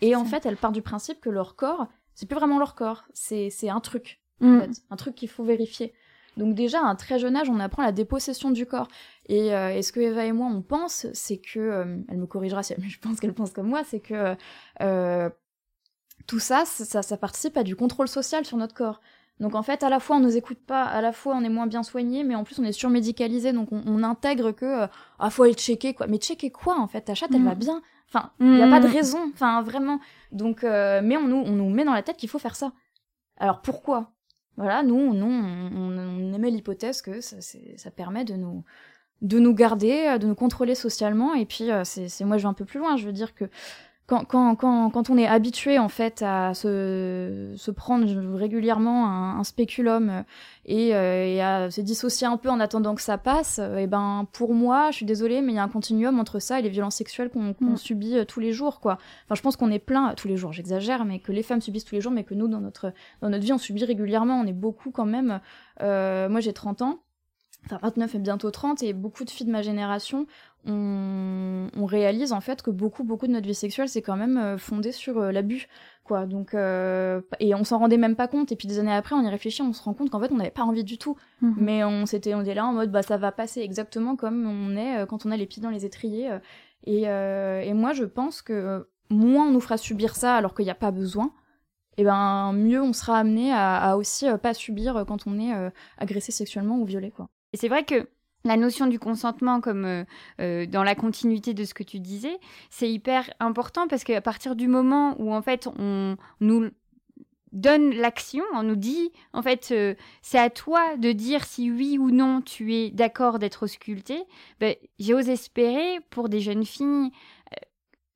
Et 0.00 0.16
en 0.16 0.24
fait, 0.24 0.46
elles 0.46 0.56
partent 0.56 0.74
du 0.74 0.82
principe 0.82 1.20
que 1.20 1.30
leur 1.30 1.54
corps, 1.54 1.86
c'est 2.14 2.26
plus 2.26 2.36
vraiment 2.36 2.58
leur 2.58 2.74
corps, 2.74 3.04
c'est 3.14 3.50
un 3.68 3.80
truc, 3.80 4.20
mm. 4.40 4.60
un 4.90 4.96
truc 4.96 5.14
qu'il 5.14 5.28
faut 5.28 5.44
vérifier. 5.44 5.92
Donc 6.36 6.54
déjà, 6.54 6.80
à 6.80 6.84
un 6.84 6.94
très 6.94 7.18
jeune 7.18 7.36
âge, 7.36 7.50
on 7.50 7.60
apprend 7.60 7.82
la 7.82 7.92
dépossession 7.92 8.50
du 8.50 8.66
corps. 8.66 8.88
Et, 9.28 9.54
euh, 9.54 9.80
ce 9.82 9.92
que 9.92 10.00
Eva 10.00 10.24
et 10.24 10.32
moi, 10.32 10.48
on 10.50 10.62
pense, 10.62 11.06
c'est 11.12 11.38
que... 11.38 11.58
Euh, 11.58 11.98
elle 12.08 12.18
me 12.18 12.26
corrigera 12.26 12.62
si 12.62 12.72
elle, 12.72 12.82
je 12.88 12.98
pense 12.98 13.20
qu'elle 13.20 13.34
pense 13.34 13.52
comme 13.52 13.68
moi, 13.68 13.82
c'est 13.84 14.00
que 14.00 14.34
euh, 14.80 15.30
tout 16.26 16.38
ça, 16.38 16.64
ça, 16.64 17.02
ça 17.02 17.16
participe 17.16 17.56
à 17.56 17.62
du 17.62 17.76
contrôle 17.76 18.08
social 18.08 18.44
sur 18.44 18.56
notre 18.56 18.74
corps. 18.74 19.00
Donc 19.42 19.56
en 19.56 19.62
fait, 19.64 19.82
à 19.82 19.88
la 19.90 19.98
fois 19.98 20.16
on 20.16 20.20
nous 20.20 20.36
écoute 20.36 20.60
pas, 20.64 20.84
à 20.84 21.00
la 21.00 21.10
fois 21.10 21.34
on 21.34 21.42
est 21.42 21.48
moins 21.48 21.66
bien 21.66 21.82
soigné, 21.82 22.22
mais 22.22 22.36
en 22.36 22.44
plus 22.44 22.60
on 22.60 22.64
est 22.64 22.70
surmédicalisé, 22.70 23.52
donc 23.52 23.70
on, 23.72 24.04
intègre 24.04 24.52
que 24.52 24.84
euh, 24.84 24.86
ah 25.18 25.30
faut 25.30 25.42
aller 25.42 25.54
checker 25.54 25.94
quoi. 25.94 26.06
Mais 26.06 26.18
checker 26.18 26.52
quoi 26.52 26.78
en 26.78 26.86
fait? 26.86 27.00
Ta 27.00 27.16
chatte 27.16 27.32
elle 27.34 27.42
va 27.42 27.56
mm. 27.56 27.58
bien? 27.58 27.82
Enfin, 28.08 28.30
il 28.38 28.52
n'y 28.52 28.62
a 28.62 28.70
pas 28.70 28.78
de 28.78 28.86
mm. 28.86 28.92
raison. 28.92 29.18
Enfin 29.34 29.60
vraiment. 29.62 29.98
Donc 30.30 30.62
euh, 30.62 31.00
mais 31.02 31.16
on 31.16 31.26
nous 31.26 31.42
on 31.44 31.50
nous 31.50 31.68
met 31.70 31.84
dans 31.84 31.92
la 31.92 32.04
tête 32.04 32.18
qu'il 32.18 32.28
faut 32.28 32.38
faire 32.38 32.54
ça. 32.54 32.72
Alors 33.36 33.62
pourquoi? 33.62 34.12
Voilà, 34.56 34.84
nous 34.84 35.12
nous 35.12 35.26
on, 35.26 36.32
émet 36.32 36.50
l'hypothèse 36.50 37.02
que 37.02 37.20
ça, 37.20 37.36
ça 37.40 37.90
permet 37.90 38.24
de 38.24 38.34
nous 38.34 38.62
de 39.22 39.40
nous 39.40 39.54
garder, 39.54 40.18
de 40.20 40.26
nous 40.28 40.36
contrôler 40.36 40.76
socialement. 40.76 41.34
Et 41.34 41.46
puis 41.46 41.72
euh, 41.72 41.82
c'est 41.82 42.24
moi 42.24 42.38
je 42.38 42.42
vais 42.42 42.48
un 42.48 42.54
peu 42.54 42.64
plus 42.64 42.78
loin. 42.78 42.96
Je 42.96 43.06
veux 43.06 43.12
dire 43.12 43.34
que 43.34 43.46
quand, 44.06 44.24
quand, 44.24 44.56
quand, 44.56 44.90
quand, 44.90 45.10
on 45.10 45.16
est 45.16 45.26
habitué 45.26 45.78
en 45.78 45.88
fait 45.88 46.22
à 46.22 46.54
se, 46.54 47.54
se 47.56 47.70
prendre 47.70 48.06
régulièrement 48.36 49.06
un, 49.38 49.44
spéculum 49.44 50.10
euh, 50.10 50.22
et, 50.64 50.94
euh, 50.94 51.24
et, 51.24 51.40
à 51.40 51.70
se 51.70 51.80
dissocier 51.80 52.26
un 52.26 52.36
peu 52.36 52.50
en 52.50 52.58
attendant 52.60 52.94
que 52.94 53.00
ça 53.00 53.16
passe, 53.16 53.58
et 53.58 53.62
euh, 53.62 53.80
eh 53.80 53.86
ben 53.86 54.26
pour 54.32 54.54
moi, 54.54 54.90
je 54.90 54.96
suis 54.96 55.06
désolée, 55.06 55.40
mais 55.40 55.52
il 55.52 55.56
y 55.56 55.58
a 55.58 55.62
un 55.62 55.68
continuum 55.68 56.18
entre 56.18 56.40
ça 56.40 56.58
et 56.58 56.62
les 56.62 56.68
violences 56.68 56.96
sexuelles 56.96 57.30
qu'on 57.30 57.54
mm. 57.58 57.76
subit 57.76 58.26
tous 58.26 58.40
les 58.40 58.52
jours, 58.52 58.80
quoi. 58.80 58.98
Enfin, 59.26 59.34
je 59.36 59.42
pense 59.42 59.56
qu'on 59.56 59.70
est 59.70 59.78
plein 59.78 60.14
tous 60.14 60.28
les 60.28 60.36
jours, 60.36 60.52
j'exagère, 60.52 61.04
mais 61.04 61.20
que 61.20 61.32
les 61.32 61.42
femmes 61.42 61.60
subissent 61.60 61.84
tous 61.84 61.94
les 61.94 62.00
jours, 62.00 62.12
mais 62.12 62.24
que 62.24 62.34
nous, 62.34 62.48
dans 62.48 62.60
notre 62.60 62.92
dans 63.20 63.30
notre 63.30 63.44
vie, 63.44 63.52
on 63.52 63.58
subit 63.58 63.84
régulièrement. 63.84 64.40
On 64.40 64.46
est 64.46 64.52
beaucoup 64.52 64.90
quand 64.90 65.06
même. 65.06 65.40
moi, 65.80 66.40
j'ai 66.40 66.52
30 66.52 66.82
ans 66.82 66.98
enfin 67.66 67.78
29 67.82 68.14
et 68.14 68.18
bientôt 68.18 68.50
30, 68.50 68.82
et 68.82 68.92
beaucoup 68.92 69.24
de 69.24 69.30
filles 69.30 69.46
de 69.46 69.52
ma 69.52 69.62
génération, 69.62 70.26
on, 70.66 71.86
réalise 71.86 72.32
en 72.32 72.40
fait 72.40 72.62
que 72.62 72.70
beaucoup, 72.70 73.04
beaucoup 73.04 73.26
de 73.26 73.32
notre 73.32 73.46
vie 73.46 73.54
sexuelle, 73.54 73.88
c'est 73.88 74.02
quand 74.02 74.16
même 74.16 74.38
euh, 74.38 74.56
fondé 74.56 74.92
sur 74.92 75.18
euh, 75.18 75.32
l'abus, 75.32 75.68
quoi. 76.04 76.26
Donc, 76.26 76.54
euh, 76.54 77.20
et 77.40 77.54
on 77.54 77.64
s'en 77.64 77.78
rendait 77.78 77.96
même 77.96 78.16
pas 78.16 78.28
compte, 78.28 78.52
et 78.52 78.56
puis 78.56 78.68
des 78.68 78.78
années 78.78 78.94
après, 78.94 79.14
on 79.14 79.22
y 79.22 79.28
réfléchit, 79.28 79.62
on 79.62 79.72
se 79.72 79.82
rend 79.82 79.92
compte 79.92 80.10
qu'en 80.10 80.20
fait, 80.20 80.30
on 80.32 80.36
n'avait 80.36 80.50
pas 80.50 80.62
envie 80.62 80.84
du 80.84 80.96
tout. 80.96 81.16
Mhm. 81.40 81.54
Mais 81.58 81.84
on 81.84 82.06
s'était, 82.06 82.34
on 82.34 82.42
était 82.42 82.54
là 82.54 82.66
en 82.66 82.72
mode, 82.72 82.90
bah 82.90 83.02
ça 83.02 83.16
va 83.16 83.32
passer 83.32 83.60
exactement 83.60 84.16
comme 84.16 84.46
on 84.46 84.76
est 84.76 85.06
quand 85.08 85.26
on 85.26 85.30
a 85.30 85.36
les 85.36 85.46
pieds 85.46 85.62
dans 85.62 85.70
les 85.70 85.84
étriers. 85.84 86.30
Et, 86.84 87.02
et 87.02 87.74
moi, 87.74 87.92
je 87.92 88.04
pense 88.04 88.42
que 88.42 88.88
moins 89.10 89.48
on 89.48 89.50
nous 89.50 89.60
fera 89.60 89.76
subir 89.76 90.16
ça 90.16 90.36
alors 90.36 90.54
qu'il 90.54 90.64
n'y 90.64 90.70
a 90.70 90.76
pas 90.76 90.92
besoin, 90.92 91.32
et 91.98 92.04
ben 92.04 92.52
mieux 92.52 92.80
on 92.80 92.92
sera 92.92 93.18
amené 93.18 93.52
à, 93.52 93.76
à 93.76 93.96
aussi 93.96 94.26
pas 94.42 94.54
subir 94.54 95.04
quand 95.06 95.26
on 95.26 95.38
est 95.38 95.52
agressé 95.98 96.32
sexuellement 96.32 96.78
ou 96.78 96.84
violé, 96.84 97.10
quoi. 97.10 97.28
Et 97.52 97.56
c'est 97.56 97.68
vrai 97.68 97.84
que 97.84 98.08
la 98.44 98.56
notion 98.56 98.86
du 98.86 98.98
consentement, 98.98 99.60
comme 99.60 99.84
euh, 99.84 100.04
euh, 100.40 100.66
dans 100.66 100.82
la 100.82 100.94
continuité 100.94 101.54
de 101.54 101.64
ce 101.64 101.74
que 101.74 101.82
tu 101.82 102.00
disais, 102.00 102.38
c'est 102.70 102.90
hyper 102.90 103.30
important 103.40 103.88
parce 103.88 104.04
qu'à 104.04 104.20
partir 104.20 104.56
du 104.56 104.68
moment 104.68 105.14
où 105.18 105.32
en 105.32 105.42
fait 105.42 105.68
on 105.78 106.16
nous 106.40 106.70
donne 107.52 107.94
l'action, 107.94 108.44
on 108.54 108.62
nous 108.62 108.76
dit 108.76 109.12
en 109.32 109.42
fait 109.42 109.68
euh, 109.72 109.94
c'est 110.22 110.38
à 110.38 110.50
toi 110.50 110.96
de 110.96 111.12
dire 111.12 111.44
si 111.44 111.70
oui 111.70 111.98
ou 111.98 112.10
non 112.10 112.40
tu 112.40 112.74
es 112.74 112.90
d'accord 112.90 113.38
d'être 113.38 113.64
ausculté, 113.64 114.24
ben, 114.58 114.74
j'ose 114.98 115.28
espérer 115.28 116.00
pour 116.10 116.28
des 116.28 116.40
jeunes 116.40 116.64
filles 116.64 117.12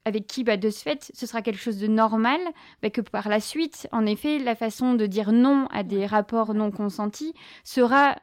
avec 0.06 0.28
qui, 0.28 0.44
bah, 0.44 0.56
de 0.56 0.70
ce 0.70 0.82
fait, 0.82 1.10
ce 1.12 1.26
sera 1.26 1.42
quelque 1.42 1.58
chose 1.58 1.78
de 1.78 1.88
normal, 1.88 2.38
bah, 2.80 2.90
que 2.90 3.00
par 3.00 3.28
la 3.28 3.40
suite, 3.40 3.88
en 3.90 4.06
effet, 4.06 4.38
la 4.38 4.54
façon 4.54 4.94
de 4.94 5.04
dire 5.04 5.32
non 5.32 5.66
à 5.72 5.82
des 5.82 6.06
rapports 6.06 6.54
non 6.54 6.70
consentis 6.70 7.34
sera 7.64 8.14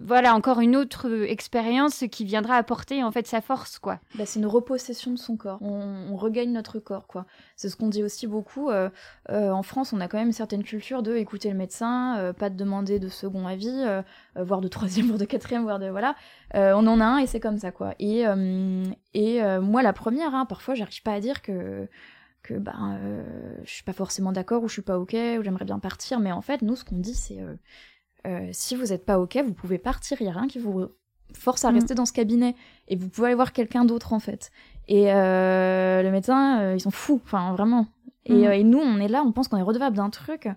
voilà 0.00 0.34
encore 0.36 0.60
une 0.60 0.76
autre 0.76 1.08
euh, 1.08 1.28
expérience 1.28 2.04
qui 2.10 2.24
viendra 2.24 2.54
apporter 2.54 3.02
en 3.02 3.10
fait 3.10 3.26
sa 3.26 3.40
force 3.40 3.80
quoi. 3.80 3.98
Bah, 4.14 4.26
c'est 4.26 4.38
une 4.38 4.46
repossession 4.46 5.10
de 5.10 5.18
son 5.18 5.36
corps. 5.36 5.58
On, 5.60 6.16
regagne 6.16 6.52
notre 6.52 6.78
corps 6.78 7.06
quoi. 7.06 7.26
C'est 7.56 7.68
ce 7.68 7.76
qu'on 7.76 7.88
dit 7.88 8.02
aussi 8.02 8.26
beaucoup. 8.26 8.70
Euh, 8.70 8.90
euh, 9.30 9.50
en 9.50 9.62
France, 9.62 9.92
on 9.92 10.00
a 10.00 10.08
quand 10.08 10.18
même 10.18 10.28
une 10.28 10.32
certaine 10.32 10.62
culture 10.62 11.02
de 11.02 11.16
écouter 11.16 11.50
le 11.50 11.56
médecin, 11.56 12.32
pas 12.38 12.50
de 12.50 12.56
demander 12.56 12.98
de 12.98 13.08
second 13.08 13.46
avis, 13.46 13.84
voire 14.36 14.60
de 14.60 14.68
troisième, 14.68 15.06
voire 15.08 15.18
de 15.18 15.24
quatrième, 15.24 15.62
voire 15.62 15.78
de 15.78 15.88
voilà. 15.88 16.14
on 16.54 16.86
en 16.86 17.00
a 17.00 17.04
un 17.04 17.18
et 17.18 17.26
c'est 17.26 17.40
comme 17.40 17.58
ça 17.58 17.70
quoi. 17.70 17.94
Et 17.98 18.24
et 19.14 19.40
moi 19.60 19.82
la 19.82 19.92
première, 19.92 20.34
hein, 20.34 20.44
parfois 20.46 20.74
j'arrive 20.74 21.02
pas 21.02 21.12
à 21.12 21.20
dire 21.20 21.42
que 21.42 21.88
que 22.42 22.54
ben 22.54 22.98
je 23.64 23.70
suis 23.70 23.84
pas 23.84 23.92
forcément 23.92 24.32
d'accord 24.32 24.62
ou 24.62 24.68
je 24.68 24.72
suis 24.72 24.82
pas 24.82 24.98
ok 24.98 25.14
ou 25.38 25.42
j'aimerais 25.42 25.64
bien 25.64 25.78
partir, 25.78 26.18
mais 26.18 26.32
en 26.32 26.42
fait 26.42 26.62
nous 26.62 26.74
ce 26.74 26.84
qu'on 26.84 26.98
dit 26.98 27.14
c'est 27.14 27.38
euh, 28.26 28.48
si 28.52 28.74
vous 28.76 28.86
n'êtes 28.86 29.04
pas 29.04 29.18
OK, 29.18 29.36
vous 29.44 29.52
pouvez 29.52 29.78
partir. 29.78 30.20
Il 30.20 30.24
n'y 30.24 30.30
a 30.30 30.32
rien 30.32 30.48
qui 30.48 30.58
vous 30.58 30.86
force 31.34 31.64
à 31.64 31.70
mm. 31.70 31.74
rester 31.74 31.94
dans 31.94 32.06
ce 32.06 32.12
cabinet. 32.12 32.54
Et 32.88 32.96
vous 32.96 33.08
pouvez 33.08 33.28
aller 33.28 33.34
voir 33.34 33.52
quelqu'un 33.52 33.84
d'autre, 33.84 34.12
en 34.12 34.18
fait. 34.18 34.50
Et 34.88 35.12
euh, 35.12 36.02
le 36.02 36.10
médecin, 36.10 36.60
euh, 36.60 36.74
ils 36.76 36.80
sont 36.80 36.90
fous, 36.90 37.20
enfin, 37.24 37.52
vraiment. 37.52 37.86
Et, 38.24 38.48
mm. 38.48 38.52
et, 38.52 38.64
nous, 38.64 38.78
on 38.78 38.98
est 38.98 39.08
là, 39.08 39.22
on 39.24 39.32
pense 39.32 39.48
qu'on 39.48 39.58
est 39.58 39.62
redevable 39.62 39.96
d'un 39.96 40.10
truc 40.10 40.48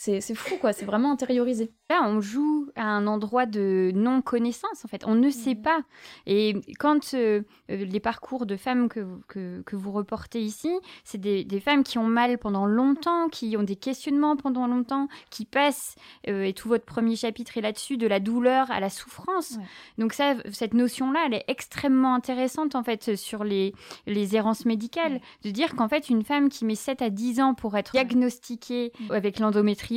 c'est 0.00 0.34
fou 0.36 0.54
quoi, 0.60 0.72
c'est 0.72 0.84
vraiment 0.84 1.10
intériorisé. 1.10 1.72
Là, 1.90 2.02
on 2.04 2.20
joue 2.20 2.68
à 2.76 2.84
un 2.84 3.08
endroit 3.08 3.46
de 3.46 3.90
non-connaissance 3.94 4.84
en 4.84 4.88
fait, 4.88 5.04
on 5.04 5.16
ne 5.16 5.28
sait 5.28 5.56
mmh. 5.56 5.62
pas. 5.62 5.80
Et 6.24 6.54
quand 6.78 7.14
euh, 7.14 7.42
euh, 7.70 7.84
les 7.84 7.98
parcours 7.98 8.46
de 8.46 8.56
femmes 8.56 8.88
que, 8.88 9.04
que, 9.26 9.60
que 9.62 9.74
vous 9.74 9.90
reportez 9.90 10.40
ici, 10.40 10.70
c'est 11.02 11.18
des, 11.18 11.44
des, 11.44 11.58
femmes 11.58 11.82
qui 11.82 11.98
ont 11.98 12.06
mal 12.06 12.38
pendant 12.38 12.64
longtemps, 12.64 13.28
qui 13.28 13.56
ont 13.56 13.64
des 13.64 13.74
questionnements 13.74 14.36
pendant 14.36 14.68
longtemps, 14.68 15.08
qui 15.30 15.44
passent, 15.44 15.96
euh, 16.28 16.44
et 16.44 16.52
tout 16.52 16.68
votre 16.68 16.84
premier 16.84 17.16
chapitre 17.16 17.58
est 17.58 17.62
là-dessus, 17.62 17.96
de 17.96 18.06
la 18.06 18.20
douleur 18.20 18.70
à 18.70 18.78
la 18.78 18.90
souffrance. 18.90 19.58
Donc 19.98 20.12
ça, 20.12 20.36
cette 20.52 20.74
notion-là, 20.74 21.24
elle 21.26 21.34
est 21.34 21.44
extrêmement 21.48 22.14
intéressante 22.14 22.76
en 22.76 22.84
fait 22.84 23.16
sur 23.16 23.42
les, 23.42 23.74
les 24.06 24.36
errances 24.36 24.64
médicales, 24.64 25.20
de 25.42 25.50
dire 25.50 25.74
qu'en 25.74 25.88
fait, 25.88 26.08
une 26.08 26.22
femme 26.22 26.50
qui 26.50 26.64
met 26.64 26.76
7 26.76 27.02
à 27.02 27.10
10 27.10 27.40
ans 27.40 27.54
pour 27.54 27.76
être 27.76 27.90
diagnostiquée 27.90 28.92
avec 29.10 29.40
l'endométriose, 29.40 29.87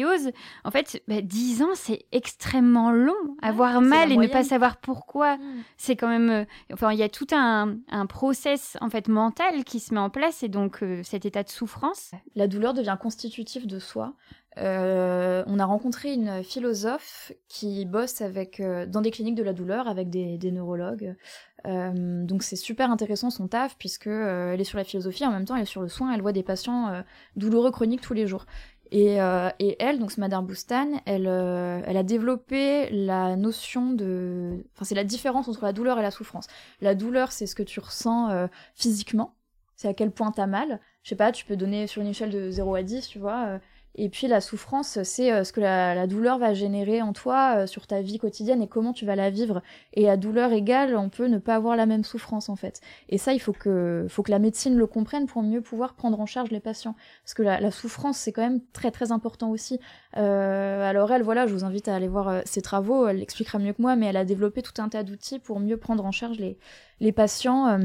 en 0.64 0.72
fait, 0.72 1.04
10 1.08 1.60
bah, 1.60 1.66
ans, 1.66 1.70
c'est 1.76 2.06
extrêmement 2.12 2.92
long. 2.92 3.14
Avoir 3.42 3.82
mal 3.82 4.12
et 4.12 4.18
ne 4.18 4.28
pas 4.28 4.44
savoir 4.44 4.78
pourquoi, 4.78 5.38
mm. 5.38 5.64
c'est 5.78 5.96
quand 5.96 6.08
même. 6.08 6.30
Euh, 6.30 6.46
enfin, 6.74 6.92
il 6.92 7.00
y 7.00 7.04
a 7.04 7.10
tout 7.10 7.28
un, 7.32 7.78
un, 7.90 8.06
process 8.06 8.78
en 8.82 8.90
fait 8.90 9.08
mental 9.08 9.64
qui 9.64 9.80
se 9.80 9.94
met 9.94 10.00
en 10.00 10.10
place 10.10 10.44
et 10.44 10.50
donc 10.50 10.84
euh, 10.84 11.02
cet 11.04 11.26
état 11.26 11.44
de 11.44 11.50
souffrance. 11.50 12.12
La 12.36 12.48
douleur 12.48 12.74
devient 12.74 12.98
constitutive 13.00 13.68
de 13.68 13.80
soi. 13.80 14.14
Euh, 14.58 15.46
on 15.48 15.60
a 15.60 15.66
rencontré 15.66 16.14
une 16.14 16.44
philosophe 16.44 17.32
qui 17.48 17.86
bosse 17.86 18.20
avec 18.20 18.62
dans 18.62 19.00
des 19.00 19.10
cliniques 19.10 19.36
de 19.36 19.44
la 19.44 19.54
douleur 19.54 19.88
avec 19.88 20.10
des, 20.10 20.52
neurologues. 20.52 21.16
donc 21.64 22.44
c'est 22.44 22.58
super 22.58 22.92
intéressant 22.92 23.30
son 23.30 23.48
taf 23.48 23.78
puisque 23.78 24.08
elle 24.08 24.60
est 24.60 24.66
sur 24.66 24.78
la 24.78 24.84
philosophie 24.84 25.26
en 25.26 25.32
même 25.32 25.46
temps 25.46 25.56
elle 25.56 25.62
est 25.62 25.66
sur 25.66 25.82
le 25.82 25.88
soin. 25.88 26.12
Elle 26.14 26.22
voit 26.22 26.34
des 26.34 26.44
patients 26.44 27.02
douloureux 27.38 27.72
chroniques 27.72 28.02
tous 28.02 28.14
les 28.14 28.28
jours. 28.28 28.46
Euh, 28.94 29.50
et, 29.60 29.78
elle, 29.80 30.00
donc 30.00 30.18
Madame 30.18 30.46
Boustan, 30.46 31.02
elle, 31.06 31.28
euh, 31.28 31.82
elle 31.86 31.98
a 31.98 32.04
développé 32.04 32.90
la 32.90 33.36
notion 33.36 33.94
de... 33.94 34.66
Enfin, 34.76 34.86
c'est 34.86 34.96
la 34.96 35.04
différence 35.04 35.48
entre 35.48 35.64
la 35.64 35.74
douleur 35.74 35.98
et 36.00 36.02
la 36.02 36.12
souffrance. 36.12 36.48
La 36.82 36.94
douleur, 36.96 37.32
c'est 37.32 37.46
ce 37.48 37.56
que 37.56 37.64
tu 37.64 37.80
ressens 37.80 38.30
euh, 38.30 38.48
physiquement, 38.76 39.36
c'est 39.76 39.88
à 39.88 39.94
quel 39.94 40.12
point 40.12 40.32
t'as 40.32 40.48
mal. 40.48 40.80
je 41.04 41.10
sais 41.10 41.16
pas, 41.16 41.32
tu 41.32 41.46
peux 41.46 41.56
donner 41.56 41.88
sur 41.88 42.02
une 42.02 42.10
échelle 42.10 42.32
de 42.32 42.52
0 42.52 42.76
à 42.76 42.84
10, 42.84 43.08
tu 43.08 43.20
vois. 43.20 43.60
Et 43.96 44.10
puis 44.10 44.28
la 44.28 44.40
souffrance, 44.40 45.02
c'est 45.04 45.32
euh, 45.32 45.44
ce 45.44 45.52
que 45.52 45.60
la, 45.60 46.08
douleur 46.08 46.38
va 46.38 46.54
générer 46.54 47.02
en 47.02 47.12
toi, 47.12 47.56
euh, 47.58 47.68
sur 47.68 47.88
ta 47.88 48.02
vie 48.02 48.20
quotidienne 48.20 48.62
et 48.62 48.68
comment 48.68 48.94
tu 48.94 49.06
vas 49.06 49.16
la 49.16 49.30
vivre. 49.30 49.62
Et 49.94 50.10
à 50.10 50.16
douleur 50.16 50.54
égale, 50.54 50.96
on 50.96 51.10
peut 51.10 51.28
ne 51.28 51.38
pas 51.38 51.56
avoir 51.56 51.76
la 51.76 51.86
même 51.86 52.04
souffrance 52.04 52.48
en 52.48 52.56
fait. 52.56 52.80
Et 53.10 53.18
ça, 53.18 53.34
il 53.34 53.40
faut 53.40 53.54
que, 53.54 54.08
la 54.28 54.40
médecine 54.40 54.78
le 54.78 54.88
comprenne 54.88 55.26
pour 55.26 55.44
mieux 55.44 55.62
pouvoir 55.62 55.94
prendre 55.96 56.20
en 56.22 56.26
charge 56.26 56.52
les 56.52 56.62
patients. 56.62 56.96
Parce 57.24 57.34
que 57.34 57.44
la, 57.44 57.72
souffrance, 57.72 58.18
c'est 58.18 58.32
quand 58.32 58.44
même 58.44 58.62
très 58.72 58.92
très 58.92 59.12
important 59.12 59.50
aussi. 59.50 59.80
Euh, 60.18 60.90
alors 60.90 61.12
elle, 61.12 61.24
voilà, 61.24 61.48
je 61.48 61.54
vous 61.54 61.66
invite 61.66 61.88
à 61.88 61.96
aller 61.96 62.08
voir 62.08 62.42
ses 62.46 62.62
travaux, 62.62 63.08
elle 63.08 63.18
l'expliquera 63.18 63.60
mieux 63.60 63.74
que 63.74 63.82
moi, 63.82 63.96
mais 63.96 64.06
elle 64.06 64.18
a 64.18 64.26
développé 64.26 64.62
tout 64.62 64.82
un 64.82 64.88
tas 64.88 65.04
d'outils 65.04 65.40
pour 65.40 65.60
mieux 65.60 65.78
prendre 65.78 66.06
en 66.06 66.12
charge 66.12 66.38
les, 66.40 67.12
patients. 67.12 67.78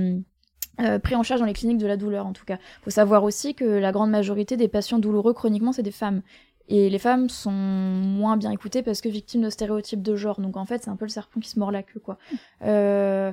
Pris 1.03 1.15
en 1.15 1.23
charge 1.23 1.41
dans 1.41 1.47
les 1.47 1.53
cliniques 1.53 1.79
de 1.79 1.87
la 1.87 1.97
douleur 1.97 2.27
en 2.27 2.33
tout 2.33 2.45
cas. 2.45 2.57
Il 2.57 2.85
faut 2.85 2.91
savoir 2.91 3.25
aussi 3.25 3.55
que 3.55 3.65
la 3.65 3.93
grande 3.93 4.11
majorité 4.11 4.57
des 4.57 4.69
patients 4.69 4.99
douloureux 4.99 5.33
chroniquement, 5.33 5.73
c'est 5.73 5.83
des 5.83 5.91
femmes. 5.91 6.23
Et 6.69 6.91
les 6.91 6.99
femmes 6.99 7.29
sont 7.29 7.53
moins 7.53 8.37
bien 8.37 8.51
écoutées 8.51 8.83
parce 8.83 9.01
que 9.01 9.09
victimes 9.09 9.43
de 9.43 9.51
stéréotypes 9.51 10.03
de 10.03 10.17
genre. 10.17 10.41
Donc 10.41 10.57
en 10.57 10.65
fait, 10.65 10.83
c'est 10.83 10.91
un 10.91 10.97
peu 10.97 11.05
le 11.05 11.11
serpent 11.11 11.41
qui 11.41 11.49
se 11.49 11.59
mord 11.59 11.71
la 11.71 11.83
queue, 11.83 12.01
quoi. 12.01 12.19
Euh, 12.63 13.33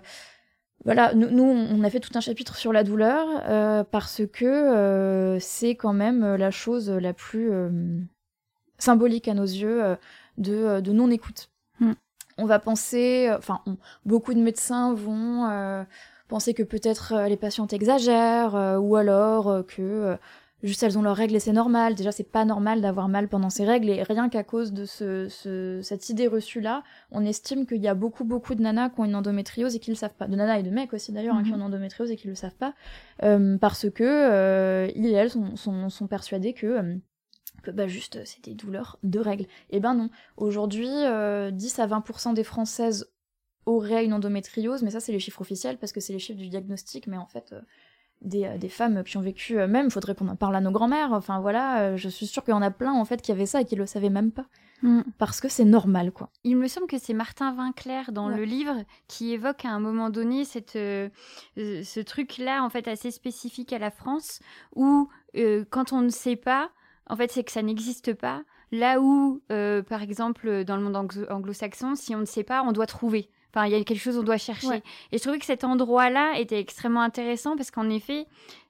voilà, 0.85 1.15
nous, 1.15 1.29
nous, 1.31 1.43
on 1.43 1.83
a 1.83 1.89
fait 1.89 1.99
tout 1.99 2.11
un 2.15 2.19
chapitre 2.19 2.55
sur 2.55 2.73
la 2.73 2.83
douleur 2.83 3.25
euh, 3.47 3.83
parce 3.83 4.21
que 4.31 5.37
c'est 5.39 5.75
quand 5.75 5.93
même 5.93 6.35
la 6.35 6.51
chose 6.51 6.89
la 6.89 7.13
plus 7.13 7.51
symbolique 8.77 9.27
à 9.27 9.33
nos 9.33 9.43
yeux 9.43 9.97
de, 10.37 10.81
de 10.81 10.91
non-écoute. 10.91 11.49
Hmm. 11.79 11.93
On 12.37 12.45
va 12.45 12.59
penser, 12.59 13.31
enfin, 13.35 13.61
beaucoup 14.05 14.33
de 14.33 14.39
médecins 14.39 14.93
vont 14.93 15.85
penser 16.33 16.55
que 16.55 16.63
peut-être 16.63 17.13
euh, 17.13 17.27
les 17.27 17.37
patientes 17.37 17.73
exagèrent, 17.73 18.55
euh, 18.55 18.79
ou 18.79 18.95
alors 18.95 19.49
euh, 19.49 19.61
que 19.61 20.17
juste 20.63 20.81
elles 20.81 20.97
ont 20.97 21.03
leurs 21.03 21.15
règles 21.15 21.35
et 21.35 21.39
c'est 21.39 21.53
normal. 21.53 21.93
Déjà, 21.93 22.11
c'est 22.11 22.23
pas 22.23 22.43
normal 22.43 22.81
d'avoir 22.81 23.07
mal 23.07 23.27
pendant 23.27 23.51
ces 23.51 23.65
règles 23.65 23.87
et 23.91 24.01
rien 24.01 24.29
qu'à 24.29 24.43
cause 24.43 24.73
de 24.73 24.85
ce, 24.85 25.27
cette 25.83 26.09
idée 26.09 26.27
reçue 26.27 26.59
là, 26.59 26.81
on 27.11 27.23
estime 27.23 27.67
qu'il 27.67 27.83
y 27.83 27.87
a 27.87 27.93
beaucoup 27.93 28.23
beaucoup 28.23 28.55
de 28.55 28.63
nanas 28.63 28.89
qui 28.89 29.01
ont 29.01 29.05
une 29.05 29.15
endométriose 29.15 29.75
et 29.75 29.79
qui 29.79 29.91
le 29.91 29.95
savent 29.95 30.15
pas. 30.15 30.25
De 30.25 30.35
nanas 30.35 30.57
et 30.57 30.63
de 30.63 30.71
mecs 30.71 30.91
aussi 30.93 31.11
d'ailleurs 31.11 31.35
hein, 31.35 31.43
qui 31.43 31.49
mhm. 31.49 31.55
ont 31.55 31.57
une 31.57 31.65
endométriose 31.65 32.09
et 32.09 32.15
qui 32.15 32.27
le 32.27 32.33
savent 32.33 32.55
pas 32.55 32.73
parce 33.59 33.91
que 33.91 34.89
ils 34.95 35.05
et 35.05 35.11
elles 35.11 35.29
sont, 35.29 35.55
sont, 35.55 35.89
sont 35.89 36.07
persuadés 36.07 36.53
que 36.53 36.99
que 37.61 37.69
bah 37.69 37.87
juste 37.87 38.25
c'est 38.25 38.43
des 38.43 38.55
douleurs 38.55 38.97
de 39.03 39.19
règles. 39.19 39.43
Et 39.69 39.77
eh 39.77 39.79
ben 39.79 39.93
non. 39.93 40.09
Aujourd'hui, 40.37 40.87
10 40.87 41.79
à 41.79 41.87
20% 41.87 42.33
des 42.33 42.43
Françaises 42.43 43.12
aurait 43.65 44.05
une 44.05 44.13
endométriose, 44.13 44.83
mais 44.83 44.91
ça 44.91 44.99
c'est 44.99 45.11
les 45.11 45.19
chiffres 45.19 45.41
officiels 45.41 45.77
parce 45.77 45.91
que 45.91 45.99
c'est 45.99 46.13
les 46.13 46.19
chiffres 46.19 46.39
du 46.39 46.49
diagnostic, 46.49 47.07
mais 47.07 47.17
en 47.17 47.25
fait 47.25 47.53
euh, 47.53 47.61
des, 48.21 48.45
euh, 48.45 48.57
des, 48.57 48.69
femmes 48.69 49.03
qui 49.03 49.17
ont 49.17 49.21
vécu 49.21 49.59
euh, 49.59 49.67
même, 49.67 49.89
faudrait 49.89 50.15
qu'on 50.15 50.27
en 50.27 50.35
parle 50.35 50.55
à 50.55 50.61
nos 50.61 50.71
grands-mères, 50.71 51.11
enfin 51.11 51.39
voilà, 51.39 51.95
je 51.97 52.09
suis 52.09 52.27
sûre 52.27 52.43
qu'il 52.43 52.53
y 52.53 52.57
en 52.57 52.61
a 52.61 52.71
plein 52.71 52.93
en 52.93 53.05
fait 53.05 53.21
qui 53.21 53.31
avaient 53.31 53.45
ça 53.45 53.61
et 53.61 53.65
qui 53.65 53.75
le 53.75 53.85
savaient 53.85 54.09
même 54.09 54.31
pas. 54.31 54.45
Mm. 54.81 55.01
Parce 55.17 55.39
que 55.39 55.47
c'est 55.47 55.65
normal, 55.65 56.11
quoi. 56.11 56.29
Il 56.43 56.57
me 56.57 56.67
semble 56.67 56.87
que 56.87 56.97
c'est 56.97 57.13
Martin 57.13 57.53
Vinclair 57.53 58.11
dans 58.11 58.27
le 58.27 58.43
livre 58.43 58.83
qui 59.07 59.31
évoque 59.31 59.63
à 59.63 59.69
un 59.69 59.79
moment 59.79 60.09
donné 60.09 60.43
cette, 60.43 60.73
ce 60.73 61.99
truc-là, 62.01 62.61
en 62.63 62.69
fait, 62.69 62.89
assez 62.89 63.09
spécifique 63.09 63.71
à 63.71 63.79
la 63.79 63.91
France, 63.91 64.41
où 64.75 65.07
quand 65.69 65.93
on 65.93 66.01
ne 66.01 66.09
sait 66.09 66.35
pas, 66.35 66.69
en 67.09 67.15
fait, 67.15 67.31
c'est 67.31 67.45
que 67.45 67.51
ça 67.53 67.61
n'existe 67.61 68.13
pas. 68.13 68.43
Là 68.73 68.99
où, 68.99 69.41
par 69.47 70.01
exemple, 70.01 70.65
dans 70.65 70.75
le 70.75 70.83
monde 70.83 70.97
anglo-saxon, 71.29 71.95
si 71.95 72.13
on 72.13 72.19
ne 72.19 72.25
sait 72.25 72.43
pas, 72.43 72.61
on 72.63 72.73
doit 72.73 72.87
trouver. 72.87 73.29
Enfin, 73.53 73.67
il 73.67 73.71
y 73.71 73.75
a 73.75 73.83
quelque 73.83 73.99
chose 73.99 74.17
qu'on 74.17 74.23
doit 74.23 74.37
chercher. 74.37 74.81
Et 75.11 75.17
je 75.17 75.21
trouvais 75.21 75.37
que 75.37 75.45
cet 75.45 75.63
endroit-là 75.63 76.39
était 76.39 76.59
extrêmement 76.59 77.01
intéressant 77.01 77.55
parce 77.55 77.69
qu'en 77.69 77.89
effet, 77.89 78.25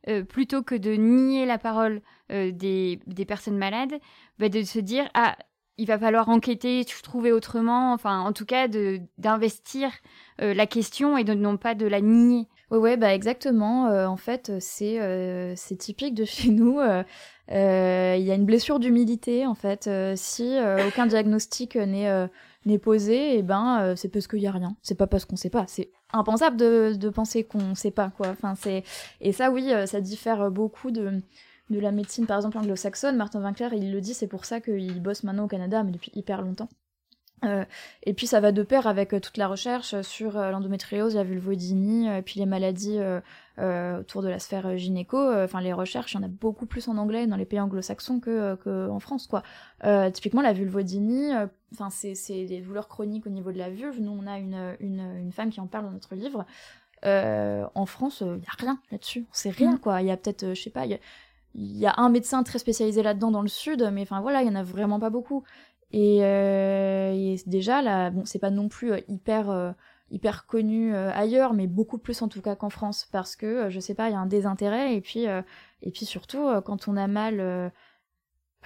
euh, 0.10 0.24
plutôt 0.24 0.62
que 0.62 0.76
de 0.76 0.92
nier 0.92 1.46
la 1.46 1.58
parole 1.58 2.02
euh, 2.32 2.52
des, 2.52 3.00
des, 3.08 3.24
personnes 3.24 3.58
malades, 3.58 3.94
bah, 4.40 4.50
de 4.50 4.62
se 4.64 4.80
dire 4.80 5.10
ah 5.14 5.38
il 5.78 5.88
va 5.88 5.98
falloir 5.98 6.30
enquêter, 6.30 6.86
trouver 7.02 7.32
autrement, 7.32 7.94
enfin 7.94 8.20
en 8.20 8.32
tout 8.32 8.46
cas 8.46 8.68
d'investir 9.18 9.90
euh, 10.42 10.54
la 10.54 10.68
question 10.68 11.18
et 11.18 11.24
de 11.24 11.34
non 11.34 11.58
pas 11.58 11.74
de 11.74 11.88
la 11.88 12.02
nier. 12.02 12.48
Oui, 12.70 12.78
ouais, 12.78 12.98
bah 12.98 13.14
exactement. 13.14 13.86
en 14.06 14.18
fait, 14.18 14.52
c'est 14.60 15.56
c'est 15.56 15.76
typique 15.78 16.16
de 16.16 16.26
chez 16.26 16.50
nous. 16.50 16.80
Il 17.50 17.54
y 17.54 18.32
a 18.32 18.36
une 18.36 18.46
blessure 18.46 18.80
d'humilité 18.80 19.46
en 19.48 19.56
fait. 19.56 19.90
si 20.16 20.58
aucun 20.88 21.06
diagnostic 21.06 21.76
n'est 21.76 22.30
n'est 22.66 22.80
posé, 22.80 23.36
et 23.36 23.38
eh 23.40 23.44
ben 23.44 23.80
euh, 23.82 23.96
c'est 23.96 24.10
parce 24.10 24.28
qu'il 24.28 24.40
y 24.40 24.48
a 24.48 24.52
rien. 24.52 24.76
C'est 24.82 24.96
pas 24.96 25.08
parce 25.08 25.26
qu'on 25.26 25.36
sait 25.36 25.50
pas. 25.50 25.66
C'est 25.68 25.92
impensable 26.12 26.58
de, 26.58 26.94
de 26.96 27.10
penser 27.10 27.44
qu'on 27.44 27.76
sait 27.76 27.92
pas 27.92 28.12
quoi. 28.16 28.30
Enfin 28.30 28.56
c'est 28.56 28.84
et 29.22 29.32
ça 29.34 29.52
oui, 29.52 29.74
euh, 29.74 29.86
ça 29.86 30.02
diffère 30.02 30.52
beaucoup 30.52 30.92
de 30.92 31.22
de 31.70 31.80
la 31.80 31.92
médecine 31.92 32.26
par 32.26 32.38
exemple 32.38 32.58
anglo-saxonne. 32.58 33.16
Martin 33.18 33.42
Winkler 33.44 33.70
il 33.74 33.92
le 33.92 34.02
dit, 34.02 34.14
c'est 34.14 34.28
pour 34.28 34.46
ça 34.46 34.60
qu'il 34.62 35.02
bosse 35.02 35.24
maintenant 35.24 35.46
au 35.46 35.48
Canada, 35.48 35.84
mais 35.84 35.92
depuis 35.92 36.12
hyper 36.16 36.42
longtemps. 36.42 36.70
Euh, 37.46 37.66
et 38.04 38.14
puis 38.14 38.28
ça 38.28 38.40
va 38.40 38.52
de 38.52 38.64
pair 38.64 38.88
avec 38.88 39.14
euh, 39.14 39.20
toute 39.20 39.38
la 39.38 39.48
recherche 39.48 40.00
sur 40.02 40.38
euh, 40.38 40.52
l'endométriose, 40.52 41.16
la 41.16 41.24
vulvodynie, 41.24 42.08
et 42.08 42.22
puis 42.22 42.40
les 42.40 42.46
maladies 42.46 43.00
autour 43.60 44.22
de 44.22 44.30
la 44.30 44.40
sphère 44.40 44.78
gynéco. 44.78 45.18
Enfin, 45.18 45.62
les 45.62 45.74
recherches, 45.74 46.14
il 46.14 46.18
y 46.18 46.20
en 46.20 46.24
a 46.24 46.28
beaucoup 46.28 46.66
plus 46.66 46.88
en 46.88 46.98
anglais 46.98 47.28
dans 47.28 47.36
les 47.36 47.46
pays 47.46 47.60
anglo-saxons 47.60 48.20
que, 48.20 48.56
que, 48.56 48.90
en 48.90 49.00
France, 49.00 49.28
quoi. 49.28 49.44
typiquement, 50.12 50.42
la 50.42 50.54
vulvodynie, 50.54 51.32
enfin, 51.74 51.90
c'est 51.90 52.46
des 52.46 52.62
douleurs 52.62 52.88
chroniques 52.88 53.28
au 53.28 53.30
niveau 53.30 53.52
de 53.52 53.58
la 53.58 53.70
vulve. 53.70 54.00
Nous, 54.00 54.12
on 54.12 54.28
a 54.28 54.40
une, 54.40 54.76
une, 54.80 55.02
une 55.18 55.32
femme 55.32 55.50
qui 55.50 55.60
en 55.60 55.68
parle 55.68 55.86
dans 55.86 55.92
notre 55.92 56.16
livre. 56.16 56.46
en 57.04 57.86
France, 57.86 58.22
il 58.22 58.44
y 58.44 58.48
a 58.48 58.58
rien 58.58 58.80
là-dessus. 58.92 59.26
C'est 59.32 59.52
rien, 59.52 59.74
mm. 59.74 59.80
quoi. 59.80 60.02
Il 60.02 60.08
y 60.08 60.12
a 60.12 60.18
peut-être, 60.18 60.54
je 60.54 60.62
sais 60.62 60.72
pas, 60.72 60.86
il 61.56 61.78
y 61.78 61.86
a 61.86 61.94
un 61.98 62.10
médecin 62.10 62.42
très 62.44 62.60
spécialisé 62.60 63.04
là-dedans 63.04 63.32
dans 63.32 63.44
le 63.44 63.48
sud, 63.48 63.88
mais 63.94 64.02
enfin 64.02 64.22
voilà, 64.22 64.42
il 64.42 64.48
y 64.48 64.52
en 64.52 64.56
a 64.56 64.64
vraiment 64.64 65.00
pas 65.00 65.12
beaucoup. 65.12 65.44
Euh, 65.94 67.12
et, 67.14 67.38
déjà, 67.46 67.82
là, 67.82 68.10
bon, 68.10 68.26
c'est 68.26 68.40
pas 68.40 68.50
non 68.50 68.68
plus 68.70 68.94
euh, 68.94 69.00
hyper, 69.08 69.50
euh, 69.50 69.72
hyper 70.12 70.46
connu 70.46 70.96
ailleurs, 70.96 71.54
mais 71.54 71.68
beaucoup 71.68 71.98
plus 71.98 72.22
en 72.22 72.28
tout 72.28 72.42
cas 72.42 72.56
qu'en 72.56 72.70
France, 72.70 73.08
parce 73.12 73.36
que, 73.36 73.70
je 73.70 73.80
sais 73.80 73.96
pas, 73.96 74.10
il 74.10 74.14
y 74.14 74.16
a 74.16 74.20
un 74.20 74.28
désintérêt, 74.28 74.96
et 74.96 75.02
puis, 75.02 75.26
et 75.82 75.92
puis 75.92 76.06
surtout, 76.06 76.48
quand 76.66 76.88
on 76.88 76.98
a 76.98 77.08
mal 77.08 77.72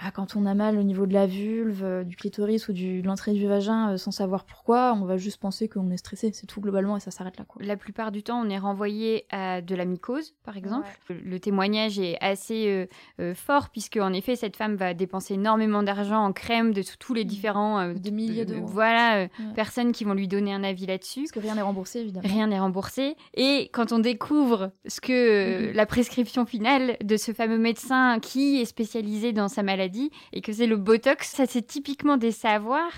bah, 0.00 0.12
quand 0.12 0.36
on 0.36 0.46
a 0.46 0.54
mal 0.54 0.78
au 0.78 0.84
niveau 0.84 1.06
de 1.06 1.12
la 1.12 1.26
vulve, 1.26 1.82
euh, 1.82 2.04
du 2.04 2.14
clitoris 2.14 2.68
ou 2.68 2.72
du, 2.72 3.02
de 3.02 3.06
l'entrée 3.06 3.32
du 3.32 3.48
vagin 3.48 3.90
euh, 3.90 3.96
sans 3.96 4.12
savoir 4.12 4.44
pourquoi, 4.44 4.94
on 4.94 5.04
va 5.04 5.16
juste 5.16 5.40
penser 5.40 5.68
qu'on 5.68 5.90
est 5.90 5.96
stressé, 5.96 6.30
c'est 6.32 6.46
tout 6.46 6.60
globalement 6.60 6.96
et 6.96 7.00
ça 7.00 7.10
s'arrête 7.10 7.36
là. 7.36 7.44
Quoi. 7.44 7.62
La 7.64 7.76
plupart 7.76 8.12
du 8.12 8.22
temps, 8.22 8.40
on 8.40 8.48
est 8.48 8.58
renvoyé 8.58 9.26
à 9.30 9.60
de 9.60 9.74
la 9.74 9.84
mycose, 9.84 10.34
par 10.44 10.56
exemple. 10.56 10.86
Le 11.08 11.40
témoignage 11.40 11.98
est 11.98 12.16
assez 12.20 12.88
euh, 13.18 13.34
fort 13.34 13.70
puisque 13.70 13.96
en 13.96 14.12
effet, 14.12 14.36
cette 14.36 14.56
femme 14.56 14.76
va 14.76 14.94
dépenser 14.94 15.34
énormément 15.34 15.82
d'argent 15.82 16.24
en 16.24 16.32
crème 16.32 16.72
de 16.72 16.82
tous 16.98 17.14
les 17.14 17.24
mmh. 17.24 17.28
différents 17.28 17.92
des 17.92 18.10
milliers 18.12 18.44
d'euros. 18.44 18.66
Voilà, 18.66 19.28
personnes 19.54 19.92
qui 19.92 20.04
vont 20.04 20.14
lui 20.14 20.28
donner 20.28 20.52
un 20.52 20.62
avis 20.62 20.86
là-dessus. 20.86 21.22
Parce 21.22 21.32
que 21.32 21.40
rien 21.40 21.56
n'est 21.56 21.62
remboursé 21.62 22.00
évidemment. 22.00 22.28
Rien 22.28 22.46
n'est 22.46 22.60
remboursé 22.60 23.16
et 23.34 23.68
quand 23.72 23.92
on 23.92 23.98
découvre 23.98 24.70
ce 24.86 25.00
que 25.00 25.70
mmh. 25.70 25.74
la 25.74 25.86
prescription 25.86 26.46
finale 26.46 26.96
de 27.02 27.16
ce 27.16 27.32
fameux 27.32 27.58
médecin 27.58 28.20
qui 28.20 28.60
est 28.60 28.64
spécialisé 28.64 29.32
dans 29.32 29.48
sa 29.48 29.62
maladie 29.62 29.87
et 30.32 30.40
que 30.40 30.52
c'est 30.52 30.66
le 30.66 30.76
Botox. 30.76 31.28
Ça, 31.28 31.46
c'est 31.46 31.66
typiquement 31.66 32.16
des 32.16 32.32
savoirs 32.32 32.92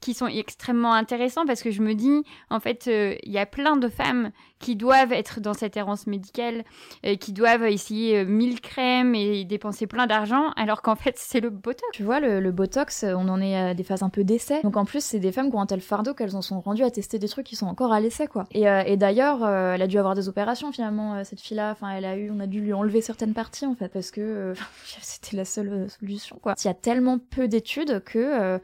qui 0.00 0.14
sont 0.14 0.26
extrêmement 0.26 0.92
intéressants 0.92 1.46
parce 1.46 1.62
que 1.62 1.70
je 1.70 1.82
me 1.82 1.94
dis, 1.94 2.24
en 2.50 2.60
fait, 2.60 2.88
euh, 2.88 3.14
il 3.22 3.32
y 3.32 3.38
a 3.38 3.46
plein 3.46 3.76
de 3.76 3.88
femmes 3.88 4.30
qui 4.62 4.76
doivent 4.76 5.12
être 5.12 5.40
dans 5.40 5.52
cette 5.52 5.76
errance 5.76 6.06
médicale, 6.06 6.64
euh, 7.04 7.16
qui 7.16 7.32
doivent 7.32 7.64
essayer 7.64 8.20
euh, 8.20 8.24
mille 8.24 8.60
crèmes 8.60 9.14
et 9.14 9.44
dépenser 9.44 9.86
plein 9.86 10.06
d'argent, 10.06 10.52
alors 10.56 10.80
qu'en 10.80 10.94
fait, 10.94 11.16
c'est 11.18 11.40
le 11.40 11.50
Botox. 11.50 11.82
Tu 11.92 12.04
vois, 12.04 12.20
le, 12.20 12.50
Botox, 12.52 13.04
on 13.04 13.28
en 13.28 13.40
est 13.40 13.56
à 13.56 13.74
des 13.74 13.82
phases 13.82 14.02
un 14.02 14.08
peu 14.08 14.24
d'essai. 14.24 14.62
Donc 14.62 14.76
en 14.76 14.84
plus, 14.84 15.04
c'est 15.04 15.18
des 15.18 15.32
femmes 15.32 15.50
qui 15.50 15.56
ont 15.56 15.60
un 15.60 15.66
tel 15.66 15.80
fardeau 15.80 16.14
qu'elles 16.14 16.36
en 16.36 16.42
sont 16.42 16.60
rendues 16.60 16.84
à 16.84 16.90
tester 16.90 17.18
des 17.18 17.28
trucs 17.28 17.46
qui 17.46 17.56
sont 17.56 17.66
encore 17.66 17.92
à 17.92 18.00
l'essai, 18.00 18.28
quoi. 18.28 18.44
Et, 18.52 18.62
et 18.62 18.96
d'ailleurs, 18.96 19.46
elle 19.46 19.82
a 19.82 19.86
dû 19.86 19.98
avoir 19.98 20.14
des 20.14 20.28
opérations 20.28 20.70
finalement, 20.70 21.24
cette 21.24 21.40
fille-là. 21.40 21.72
Enfin, 21.72 21.90
elle 21.90 22.04
a 22.04 22.16
eu, 22.16 22.30
on 22.30 22.40
a 22.40 22.46
dû 22.46 22.60
lui 22.60 22.72
enlever 22.72 23.00
certaines 23.00 23.34
parties 23.34 23.66
en 23.66 23.74
fait, 23.74 23.88
parce 23.88 24.10
que 24.10 24.54
c'était 25.02 25.36
la 25.36 25.44
seule 25.44 25.88
solution, 25.90 26.38
quoi. 26.40 26.54
Il 26.62 26.66
y 26.68 26.70
a 26.70 26.74
tellement 26.74 27.18
peu 27.18 27.48
d'études 27.48 28.02
que 28.04 28.60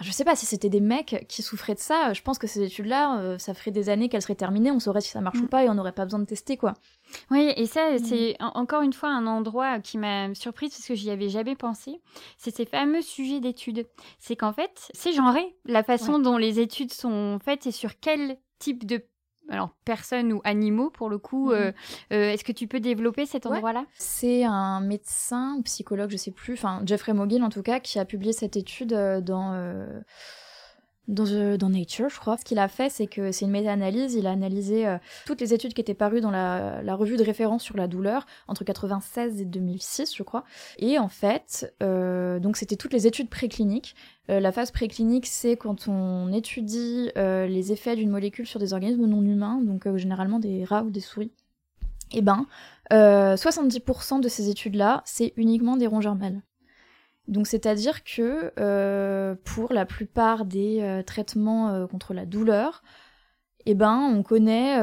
je 0.00 0.10
sais 0.10 0.24
pas 0.24 0.34
si 0.34 0.44
c'était 0.44 0.68
des 0.68 0.80
mecs 0.80 1.24
qui 1.28 1.42
souffraient 1.42 1.74
de 1.74 1.78
ça. 1.78 2.12
Je 2.12 2.22
pense 2.22 2.38
que 2.38 2.46
ces 2.46 2.62
études-là, 2.62 3.20
euh, 3.20 3.38
ça 3.38 3.54
ferait 3.54 3.70
des 3.70 3.88
années 3.88 4.08
qu'elles 4.08 4.22
seraient 4.22 4.34
terminées. 4.34 4.72
On 4.72 4.80
saurait 4.80 5.00
si 5.00 5.10
ça 5.10 5.20
marche 5.20 5.38
ou 5.38 5.44
mm. 5.44 5.48
pas 5.48 5.64
et 5.64 5.68
on 5.68 5.74
n'aurait 5.74 5.92
pas 5.92 6.04
besoin 6.04 6.18
de 6.18 6.24
tester, 6.24 6.56
quoi. 6.56 6.74
Oui, 7.30 7.52
et 7.56 7.66
ça, 7.66 7.92
mm. 7.92 7.98
c'est 7.98 8.36
encore 8.40 8.82
une 8.82 8.92
fois 8.92 9.10
un 9.10 9.26
endroit 9.26 9.78
qui 9.78 9.98
m'a 9.98 10.34
surprise 10.34 10.70
parce 10.70 10.88
que 10.88 10.94
j'y 10.94 11.10
avais 11.10 11.28
jamais 11.28 11.54
pensé. 11.54 12.00
C'est 12.38 12.54
ces 12.54 12.66
fameux 12.66 13.02
sujets 13.02 13.38
d'études. 13.38 13.86
C'est 14.18 14.34
qu'en 14.34 14.52
fait, 14.52 14.90
c'est 14.94 15.12
genré 15.12 15.54
la 15.64 15.84
façon 15.84 16.18
dont 16.18 16.38
les 16.38 16.58
études 16.58 16.92
sont 16.92 17.38
faites 17.44 17.66
et 17.66 17.72
sur 17.72 17.98
quel 18.00 18.36
type 18.58 18.86
de 18.86 19.04
alors 19.48 19.70
personnes 19.84 20.32
ou 20.32 20.40
animaux 20.44 20.90
pour 20.90 21.08
le 21.08 21.18
coup. 21.18 21.50
Mhm. 21.50 21.54
Euh, 21.54 21.72
euh, 22.12 22.30
est-ce 22.30 22.44
que 22.44 22.52
tu 22.52 22.66
peux 22.66 22.80
développer 22.80 23.26
cet 23.26 23.46
endroit-là? 23.46 23.84
C'est 23.98 24.44
un 24.44 24.80
médecin, 24.80 25.60
psychologue, 25.64 26.10
je 26.10 26.16
sais 26.16 26.30
plus, 26.30 26.54
enfin 26.54 26.82
Jeffrey 26.84 27.12
Mogill 27.12 27.42
en 27.42 27.50
tout 27.50 27.62
cas, 27.62 27.80
qui 27.80 27.98
a 27.98 28.04
publié 28.04 28.32
cette 28.32 28.56
étude 28.56 28.92
euh, 28.92 29.20
dans 29.20 29.52
dans, 31.08 31.56
dans, 31.56 31.68
Nature, 31.68 32.08
je 32.08 32.18
crois. 32.18 32.36
Ce 32.36 32.44
qu'il 32.44 32.58
a 32.58 32.68
fait, 32.68 32.90
c'est 32.90 33.06
que 33.06 33.32
c'est 33.32 33.44
une 33.44 33.50
méta-analyse. 33.50 34.14
Il 34.14 34.26
a 34.26 34.30
analysé 34.30 34.86
toutes 35.26 35.40
les 35.40 35.52
études 35.52 35.74
qui 35.74 35.80
étaient 35.80 35.94
parues 35.94 36.20
dans 36.20 36.30
la, 36.30 36.94
revue 36.94 37.16
de 37.16 37.24
référence 37.24 37.62
sur 37.62 37.76
la 37.76 37.88
douleur 37.88 38.26
entre 38.48 38.64
96 38.64 39.40
et 39.40 39.44
2006, 39.44 40.14
je 40.16 40.22
crois. 40.22 40.44
Et 40.78 40.98
en 40.98 41.08
fait, 41.08 41.74
donc 41.80 42.56
c'était 42.56 42.76
toutes 42.76 42.92
les 42.92 43.06
études 43.06 43.28
précliniques. 43.28 43.94
la 44.28 44.52
phase 44.52 44.70
préclinique, 44.70 45.26
c'est 45.26 45.56
quand 45.56 45.88
on 45.88 46.32
étudie 46.32 47.10
les 47.16 47.72
effets 47.72 47.96
d'une 47.96 48.10
molécule 48.10 48.46
sur 48.46 48.60
des 48.60 48.72
organismes 48.72 49.06
non 49.06 49.22
humains, 49.22 49.60
donc 49.62 49.88
généralement 49.96 50.38
des 50.38 50.64
rats 50.64 50.82
ou 50.84 50.90
des 50.90 51.00
souris. 51.00 51.32
Et 52.12 52.18
eh 52.18 52.22
ben, 52.22 52.46
70% 52.90 54.20
de 54.20 54.28
ces 54.28 54.48
études-là, 54.48 55.02
c'est 55.04 55.32
uniquement 55.36 55.76
des 55.76 55.86
rongeurs 55.86 56.14
mâles. 56.14 56.42
Donc 57.28 57.46
c'est-à-dire 57.46 58.04
que 58.04 58.52
euh, 58.58 59.34
pour 59.44 59.72
la 59.72 59.86
plupart 59.86 60.44
des 60.44 60.80
euh, 60.82 61.02
traitements 61.02 61.70
euh, 61.70 61.86
contre 61.86 62.12
la 62.12 62.26
douleur, 62.26 62.82
eh 63.66 63.74
ben, 63.74 63.98
on 63.98 64.22
connaît 64.22 64.78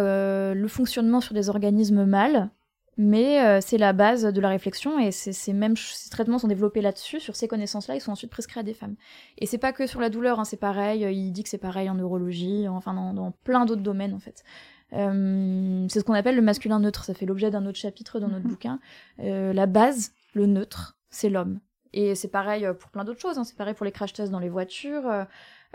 le 0.55 0.67
fonctionnement 0.67 1.21
sur 1.21 1.35
des 1.35 1.49
organismes 1.49 2.03
mâles, 2.03 2.49
mais 2.97 3.61
c'est 3.61 3.77
la 3.77 3.93
base 3.93 4.23
de 4.23 4.41
la 4.41 4.49
réflexion 4.49 4.97
et 4.97 5.11
ces, 5.11 5.53
mêmes 5.53 5.77
ces 5.77 6.09
traitements 6.09 6.39
sont 6.39 6.47
développés 6.47 6.81
là-dessus, 6.81 7.19
sur 7.19 7.35
ces 7.35 7.47
connaissances-là, 7.47 7.93
ils 7.93 8.01
sont 8.01 8.11
ensuite 8.11 8.31
prescrits 8.31 8.59
à 8.59 8.63
des 8.63 8.73
femmes. 8.73 8.95
Et 9.37 9.45
c'est 9.45 9.59
pas 9.59 9.71
que 9.71 9.85
sur 9.85 10.01
la 10.01 10.09
douleur, 10.09 10.39
hein, 10.39 10.45
c'est 10.45 10.57
pareil, 10.57 11.01
il 11.15 11.31
dit 11.31 11.43
que 11.43 11.49
c'est 11.49 11.59
pareil 11.59 11.91
en 11.91 11.93
neurologie, 11.93 12.67
enfin 12.67 12.95
dans, 12.95 13.13
dans 13.13 13.29
plein 13.43 13.65
d'autres 13.65 13.83
domaines 13.83 14.15
en 14.15 14.19
fait. 14.19 14.43
c'est 14.89 15.99
ce 15.99 16.03
qu'on 16.03 16.15
appelle 16.15 16.35
le 16.35 16.41
masculin 16.41 16.79
neutre, 16.79 17.03
ça 17.03 17.13
fait 17.13 17.27
l'objet 17.27 17.51
d'un 17.51 17.67
autre 17.67 17.77
chapitre 17.77 18.19
dans 18.19 18.29
notre 18.29 18.45
mhm. 18.45 18.49
bouquin. 18.49 18.79
la 19.19 19.65
base, 19.67 20.11
le 20.33 20.47
neutre, 20.47 20.97
c'est 21.11 21.29
l'homme. 21.29 21.59
Et 21.93 22.15
c'est 22.15 22.29
pareil 22.29 22.65
euh, 22.65 22.73
pour 22.73 22.89
plein 22.89 23.03
d'autres 23.03 23.19
choses, 23.19 23.37
hein. 23.37 23.43
c'est 23.43 23.57
pareil 23.57 23.73
pour 23.73 23.85
les 23.85 23.91
crash 23.91 24.13
tests 24.13 24.31
dans 24.31 24.39
les 24.39 24.49
voitures. 24.49 25.07
Euh, 25.07 25.23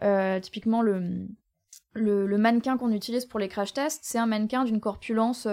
euh, 0.03 0.41
typiquement, 0.41 0.83
le, 0.83 1.27
le, 1.95 2.39
mannequin 2.39 2.77
qu'on 2.77 2.93
utilise 2.93 3.25
pour 3.27 3.41
les 3.41 3.49
crash 3.49 3.73
tests, 3.73 4.01
c'est 4.03 4.19
un 4.19 4.27
mannequin 4.27 4.65
d'une 4.65 4.81
corpulence 4.81 5.49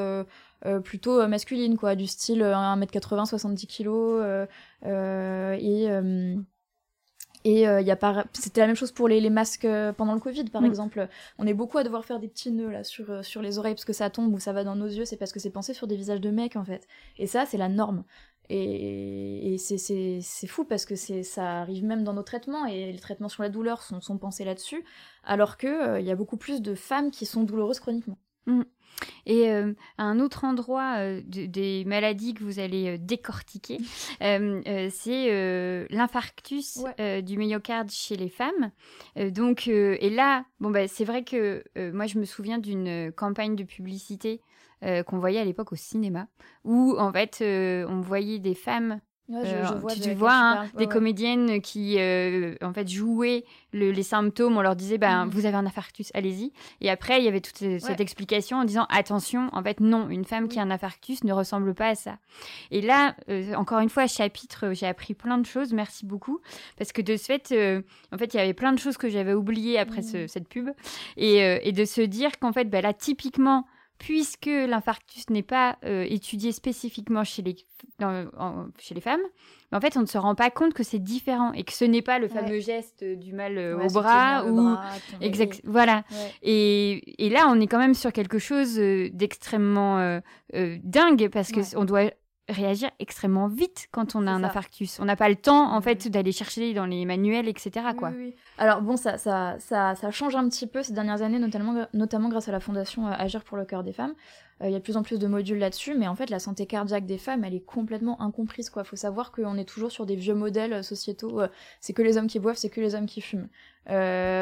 plutôt 0.84 1.28
masculine, 1.28 1.78
quoi, 1.78 1.95
du 1.95 2.08
style 2.08 2.41
1m80, 2.41 3.26
70 3.26 3.67
kg. 3.67 4.47
et 4.86 5.89
et 7.45 7.63
il 7.63 7.86
y 7.86 7.91
a 7.91 7.95
pas... 7.97 8.23
c'était 8.32 8.62
la 8.62 8.67
même 8.67 8.76
chose 8.76 8.93
pour 8.93 9.10
les, 9.10 9.19
les 9.19 9.30
masques 9.30 9.67
pendant 9.97 10.13
le 10.13 10.21
Covid, 10.21 10.45
par 10.45 10.62
mm. 10.62 10.65
exemple. 10.65 11.10
On 11.38 11.45
est 11.45 11.54
beaucoup 11.54 11.78
à 11.78 11.84
devoir 11.84 12.06
faire 12.06 12.19
des 12.19 12.30
petits 12.30 12.52
nœuds 12.52 12.71
là 12.71 12.86
sur, 12.86 13.23
sur 13.23 13.41
les 13.41 13.58
oreilles 13.58 13.73
parce 13.73 13.84
que 13.84 13.91
ça 13.91 14.10
tombe 14.10 14.34
ou 14.34 14.39
ça 14.39 14.54
va 14.54 14.63
dans 14.63 14.76
nos 14.76 14.88
yeux. 14.88 15.04
C'est 15.04 15.17
parce 15.17 15.34
que 15.34 15.39
c'est 15.39 15.49
pensé 15.49 15.73
sur 15.73 15.88
des 15.88 15.97
visages 15.97 16.21
de 16.21 16.30
mecs 16.30 16.56
en 16.56 16.63
fait. 16.63 16.88
Et 17.17 17.28
ça, 17.28 17.45
c'est 17.45 17.58
la 17.58 17.67
norme. 17.67 18.06
Et, 18.49 19.56
c'est 19.58 20.47
fou 20.47 20.65
parce 20.65 20.86
que 20.86 20.95
ça 20.95 21.62
arrive 21.62 21.84
même 21.86 22.03
dans 22.03 22.13
nos 22.13 22.23
traitements 22.23 22.65
et 22.65 22.91
les 22.91 22.99
traitements 22.99 23.29
sur 23.29 23.43
la 23.43 23.49
douleur 23.49 23.82
sont, 23.82 24.01
sont 24.01 24.17
pensés 24.17 24.43
là-dessus, 24.43 24.84
alors 25.23 25.58
qu'il 25.58 25.69
euh, 25.69 25.99
y 26.01 26.12
a 26.12 26.15
beaucoup 26.15 26.38
plus 26.38 26.62
de 26.62 26.75
femmes 26.75 27.12
qui 27.12 27.25
sont 27.25 27.43
douloureuses 27.43 27.79
chroniquement. 27.79 28.17
Mmh. 28.45 28.63
Et 29.25 29.49
euh, 29.51 29.73
un 29.97 30.19
autre 30.19 30.43
endroit 30.43 30.97
euh, 30.97 31.21
des 31.25 31.84
maladies 31.86 32.34
que 32.34 32.43
vous 32.43 32.60
allez 32.60 32.97
décortiquer, 32.97 33.79
c'est 34.19 35.88
l'infarctus 35.89 36.84
du 37.23 37.38
myocarde 37.38 37.89
chez 37.89 38.17
les 38.17 38.29
femmes. 38.29 38.71
donc, 39.15 39.67
et 39.67 40.10
là, 40.10 40.45
bon, 40.60 40.69
bah, 40.69 40.88
c'est 40.88 41.06
vrai 41.06 41.23
que 41.23 41.63
moi, 41.91 42.06
je 42.06 42.19
me 42.19 42.25
souviens 42.25 42.60
d'une 42.60 43.12
campagne 43.13 43.56
de 43.56 43.63
publicité 43.63 44.41
euh, 44.84 45.02
qu'on 45.02 45.17
voyait 45.17 45.39
à 45.39 45.46
l'époque 45.46 45.72
au 45.72 45.78
cinéma, 45.78 46.28
où 46.65 46.98
en 47.00 47.12
fait 47.13 47.39
euh, 47.41 47.86
on 47.88 48.02
voyait 48.02 48.39
des 48.39 48.54
femmes 48.54 49.00
euh, 49.32 49.80
tu, 50.02 50.13
vois 50.13 50.34
hein, 50.34 50.65
des 50.78 50.88
comédiennes 50.88 51.62
qui 51.62 51.93
en 51.96 52.74
fait 52.74 52.89
jouaient 52.89 53.46
les 53.72 54.04
symptômes 54.04 54.58
on 54.58 54.62
leur 54.62 54.76
disait 54.76 54.98
ben 54.98 55.26
vous 55.28 55.46
avez 55.46 55.56
un 55.56 55.65
infarctus 55.65 56.12
allez-y. 56.13 56.52
Et 56.82 56.89
après 56.89 57.19
il 57.19 57.24
y 57.24 57.30
avait 57.30 57.39
toute 57.39 57.56
cette 57.56 58.02
explication 58.02 58.58
en 58.58 58.65
disant 58.65 58.86
attention 58.89 59.48
en 59.54 59.63
fait 59.63 59.80
non 59.80 60.10
une 60.10 60.26
femme 60.26 60.50
qui 60.50 60.60
a 60.60 60.63
un 60.63 60.72
infarctus 60.72 61.24
ne 61.24 61.32
ressemble 61.32 61.74
pas 61.74 61.88
à 61.88 61.96
ça. 61.96 62.17
Et 62.69 62.82
là 62.82 63.15
encore 63.56 63.80
une 63.80 63.89
fois 63.89 64.08
chapitre 64.08 64.74
j'ai 64.74 64.88
appris 64.88 65.13
plein 65.13 65.38
de 65.38 65.46
choses 65.46 65.72
merci 65.72 66.06
beaucoup 66.06 66.41
parce 66.78 66.91
que 66.91 67.02
de 67.02 67.15
ce 67.15 67.24
fait 67.24 67.54
en 68.12 68.17
fait 68.17 68.34
il 68.34 68.38
y 68.38 68.41
avait 68.41 68.54
plein 68.54 68.74
de 68.74 68.80
choses 68.80 68.98
que 68.98 69.08
j'avais 69.08 69.34
oubliées 69.34 69.80
après 69.80 70.02
mmh. 70.02 70.28
cette 70.28 70.50
pub. 70.50 70.69
Et, 71.15 71.72
de 71.72 71.86
se 71.86 72.02
dire 72.02 72.38
qu'en 72.39 72.52
fait 72.52 72.65
ben 72.65 72.84
là 72.84 72.93
typiquement 72.93 73.65
puisque 73.97 74.47
l'infarctus 74.47 75.29
n'est 75.29 75.43
pas 75.43 75.77
euh, 75.86 76.06
étudié 76.10 76.51
spécifiquement 76.51 77.23
chez 77.23 77.41
les, 77.41 77.56
chez 78.79 78.95
les 78.95 79.01
femmes, 79.01 79.21
en 79.71 79.79
fait, 79.79 79.97
on 79.97 80.01
ne 80.01 80.06
se 80.06 80.17
rend 80.17 80.36
pas 80.36 80.51
compte 80.51 80.73
que 80.73 80.84
c'est 80.84 80.99
différent 80.99 81.51
et 81.53 81.63
que 81.63 81.73
ce 81.73 81.86
n'est 81.86 82.01
pas 82.01 82.19
le 82.19 82.27
fameux 82.27 82.60
geste 82.60 83.03
du 83.03 83.34
mal 83.34 83.58
euh, 83.58 83.77
au 83.77 83.88
bras 83.89 84.45
ou 84.45 84.75
exact, 85.21 85.62
voilà. 85.63 86.03
Et, 86.43 87.25
et, 87.25 87.29
là, 87.29 87.47
on 87.49 87.60
est 87.60 87.67
quand 87.67 87.79
même 87.79 87.95
sur 87.95 88.12
quelque 88.12 88.39
chose 88.39 88.77
euh, 88.77 89.10
d'extrêmement 89.13 90.21
dingue 90.53 91.29
parce 91.29 91.51
que 91.51 91.75
on 91.75 91.86
doit 91.86 92.12
réagir 92.49 92.91
extrêmement 92.99 93.47
vite 93.47 93.88
quand 93.91 94.15
on 94.15 94.27
a 94.27 94.32
un 94.32 94.43
infarctus. 94.43 94.99
On 94.99 95.06
n'a 95.06 95.15
pas 95.15 95.29
le 95.29 95.36
temps, 95.36 95.73
en 95.73 95.79
fait, 95.79 96.10
d'aller 96.10 96.34
chercher 96.34 96.73
dans 96.73 96.86
les 96.86 97.06
manuels, 97.06 97.47
etc. 97.47 97.88
Quoi. 97.97 98.12
Alors 98.58 98.82
bon, 98.82 98.97
ça, 98.97 99.17
ça, 99.17 99.56
ça, 99.60 99.95
ça, 99.95 100.12
change 100.12 100.36
un 100.36 100.47
petit 100.49 100.67
peu 100.67 100.84
ces 100.84 100.93
dernières 100.93 101.21
années, 101.21 101.39
notamment, 101.39 101.88
notamment 101.93 102.27
grâce 102.27 102.49
à 102.49 102.51
la 102.51 102.60
fondation 102.60 103.08
euh, 103.08 103.13
Agir 103.17 103.43
pour 103.43 103.56
le 103.56 103.63
cœur 103.63 103.84
des 103.84 103.93
femmes. 103.93 104.13
Euh, 104.62 104.67
il 104.67 104.73
y 104.73 104.75
a 104.75 104.79
de 104.79 104.84
plus 104.84 104.97
en 104.97 105.03
plus 105.03 105.19
de 105.19 105.27
modules 105.27 105.58
là-dessus, 105.58 105.95
mais 105.95 106.08
en 106.08 106.15
fait, 106.15 106.29
la 106.29 106.39
santé 106.39 106.65
cardiaque 106.65 107.06
des 107.06 107.17
femmes, 107.17 107.45
elle 107.45 107.56
est 107.56 107.65
complètement 107.65 108.21
incomprise. 108.21 108.69
Quoi, 108.69 108.84
faut 108.84 108.97
savoir 108.97 109.32
qu'on 109.32 109.58
est 109.58 109.67
toujours 109.67 109.91
sur 109.91 110.06
des 110.06 110.15
vieux 110.15 110.36
modèles 110.36 110.73
euh, 110.73 110.84
sociétaux. 110.84 111.41
c'est 111.79 111.93
que 111.93 112.01
les 112.01 112.17
hommes 112.17 112.27
qui 112.27 112.39
boivent, 112.39 112.58
c'est 112.58 112.69
que 112.69 112.82
les 112.82 112.93
hommes 112.95 113.06
qui 113.06 113.21
fument. 113.21 113.47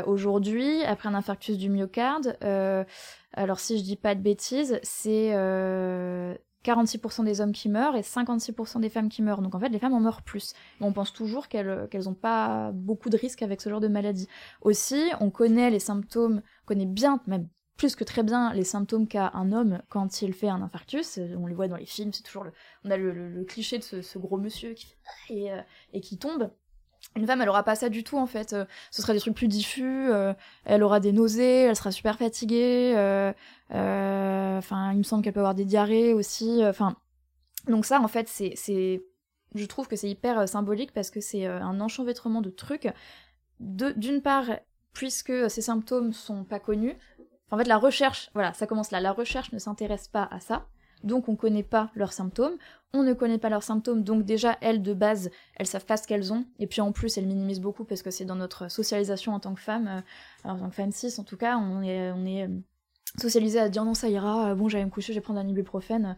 Aujourd'hui, 0.08 0.84
après 0.84 1.08
un 1.08 1.14
infarctus 1.14 1.58
du 1.58 1.70
myocarde, 1.70 2.38
alors 3.34 3.60
si 3.60 3.78
je 3.78 3.84
dis 3.84 3.96
pas 3.96 4.16
de 4.16 4.22
bêtises, 4.22 4.80
c'est 4.84 5.32
46% 6.64 7.24
des 7.24 7.42
hommes 7.42 7.52
qui 7.52 7.70
meurent 7.70 7.96
et 7.96 8.02
56% 8.02 8.80
des 8.80 8.90
femmes 8.90 9.10
qui 9.10 9.22
meurent. 9.22 9.42
Donc 9.42 9.56
en 9.56 9.60
fait, 9.60 9.70
les 9.70 9.80
femmes 9.80 9.94
en 9.94 10.00
meurent 10.00 10.22
plus. 10.22 10.54
Mais 10.80 10.88
on 10.88 10.94
pense 10.94 11.14
toujours 11.14 11.48
qu'elles 11.48 11.88
n'ont 12.06 12.14
pas 12.14 12.72
beaucoup 12.74 13.10
de 13.10 13.18
risques 13.18 13.42
avec 13.42 13.62
ce 13.62 13.70
genre 13.70 13.80
de 13.80 13.88
maladie. 13.88 14.28
Aussi, 14.62 15.02
on 15.20 15.30
connaît 15.30 15.70
les 15.70 15.80
symptômes, 15.80 16.42
on 16.64 16.66
connaît 16.66 16.86
bien, 16.86 17.20
même 17.28 17.48
plus 17.78 17.96
que 17.96 18.04
très 18.04 18.22
bien, 18.22 18.54
les 18.54 18.64
symptômes 18.64 19.08
qu'a 19.08 19.32
un 19.34 19.52
homme 19.52 19.82
quand 19.90 20.22
il 20.22 20.34
fait 20.34 20.50
un 20.50 20.62
infarctus. 20.62 21.20
On 21.38 21.48
les 21.48 21.56
voit 21.56 21.68
dans 21.68 21.78
les 21.78 21.88
films, 21.88 22.14
c'est 22.14 22.22
toujours 22.22 22.44
le, 22.44 22.52
on 22.86 22.92
a 22.92 22.98
le, 22.98 23.44
cliché 23.46 23.80
de 23.80 23.84
ce, 23.84 24.20
gros 24.20 24.38
monsieur 24.38 24.74
qui 24.74 24.96
et, 25.30 25.52
euh, 25.52 25.62
et 25.94 26.02
qui 26.02 26.20
tombe. 26.20 26.52
Une 27.16 27.28
femme, 27.28 27.42
elle 27.42 27.50
aura 27.50 27.64
pas 27.64 27.76
ça 27.76 27.90
du 27.90 28.04
tout 28.04 28.18
en 28.18 28.26
fait. 28.26 28.54
Euh, 28.54 28.66
ce 28.90 29.02
sera 29.02 29.14
des 29.14 29.20
trucs 29.20 29.36
plus 29.36 29.50
diffus. 29.50 30.10
Euh, 30.10 30.34
elle 30.64 30.82
aura 30.82 31.00
des 31.00 31.12
nausées, 31.12 31.64
elle 31.64 31.76
sera 31.76 31.92
super 31.92 32.18
fatiguée. 32.18 32.94
Euh, 32.96 33.34
enfin, 33.70 34.92
il 34.94 35.00
me 35.00 35.04
semble 35.04 35.24
qu'elle 35.24 35.34
peut 35.34 35.42
avoir 35.42 35.56
des 35.56 35.66
diarrhées 35.66 36.14
aussi. 36.14 36.62
Enfin, 36.64 36.96
donc 37.68 37.86
ça, 37.86 38.00
en 38.00 38.08
fait, 38.08 38.30
c'est, 38.30 39.04
je 39.56 39.66
trouve 39.66 39.88
que 39.88 39.98
c'est 39.98 40.10
hyper 40.10 40.48
symbolique 40.48 40.94
parce 40.94 41.12
que 41.12 41.20
c'est 41.20 41.46
un 41.46 41.82
enchevêtrement 41.82 42.42
de 42.42 42.50
trucs. 42.50 42.88
d'une 43.60 44.22
part, 44.22 44.46
puisque 44.94 45.50
ces 45.50 45.62
symptômes 45.62 46.14
sont 46.14 46.46
pas 46.46 46.60
connus. 46.60 46.96
En 47.52 47.58
fait, 47.58 47.68
la 47.68 47.78
recherche, 47.78 48.30
voilà, 48.34 48.54
ça 48.54 48.68
commence 48.68 48.92
là. 48.92 49.02
La 49.02 49.12
recherche 49.12 49.52
ne 49.52 49.60
s'intéresse 49.60 50.08
pas 50.08 50.28
à 50.32 50.40
ça 50.40 50.66
donc 51.04 51.30
on 51.30 51.34
ne 51.34 51.38
connaît 51.38 51.64
pas 51.64 51.92
leurs 51.96 52.14
symptômes. 52.14 52.58
On 52.94 53.04
ne 53.04 53.14
connaît 53.14 53.38
pas 53.38 53.50
leurs 53.50 53.64
symptômes, 53.64 54.04
donc 54.04 54.26
déjà, 54.26 54.58
elles, 54.60 54.82
de 54.82 54.94
base, 54.94 55.32
elles 55.56 55.68
savent 55.68 55.86
pas 55.86 55.96
ce 55.96 56.08
qu'elles 56.08 56.34
ont. 56.34 56.46
Et 56.60 56.68
puis 56.68 56.82
en 56.82 56.92
plus, 56.92 57.18
elles 57.18 57.26
minimisent 57.26 57.62
beaucoup 57.62 57.86
parce 57.86 58.02
que 58.02 58.12
c'est 58.12 58.26
dans 58.26 58.36
notre 58.36 58.70
socialisation 58.70 59.34
en 59.34 59.40
tant 59.40 59.54
que 59.54 59.62
femme, 59.62 59.88
euh, 59.88 60.50
en 60.50 60.58
tant 60.58 60.70
que 60.70 60.76
femme 60.76 60.92
cis 60.92 61.14
en 61.18 61.24
tout 61.24 61.38
cas, 61.38 61.58
on 61.58 61.82
est, 61.82 62.12
on 62.12 62.26
euh, 62.26 62.48
socialisé 63.18 63.60
à 63.60 63.70
dire 63.70 63.86
non, 63.86 63.94
ça 63.94 64.10
ira, 64.10 64.50
euh, 64.50 64.56
bon, 64.56 64.68
j'allais 64.68 64.84
me 64.84 64.90
coucher, 64.90 65.14
je 65.14 65.20
vais 65.20 65.24
prendre 65.24 65.40
un 65.40 65.48
ibuprofène, 65.48 66.18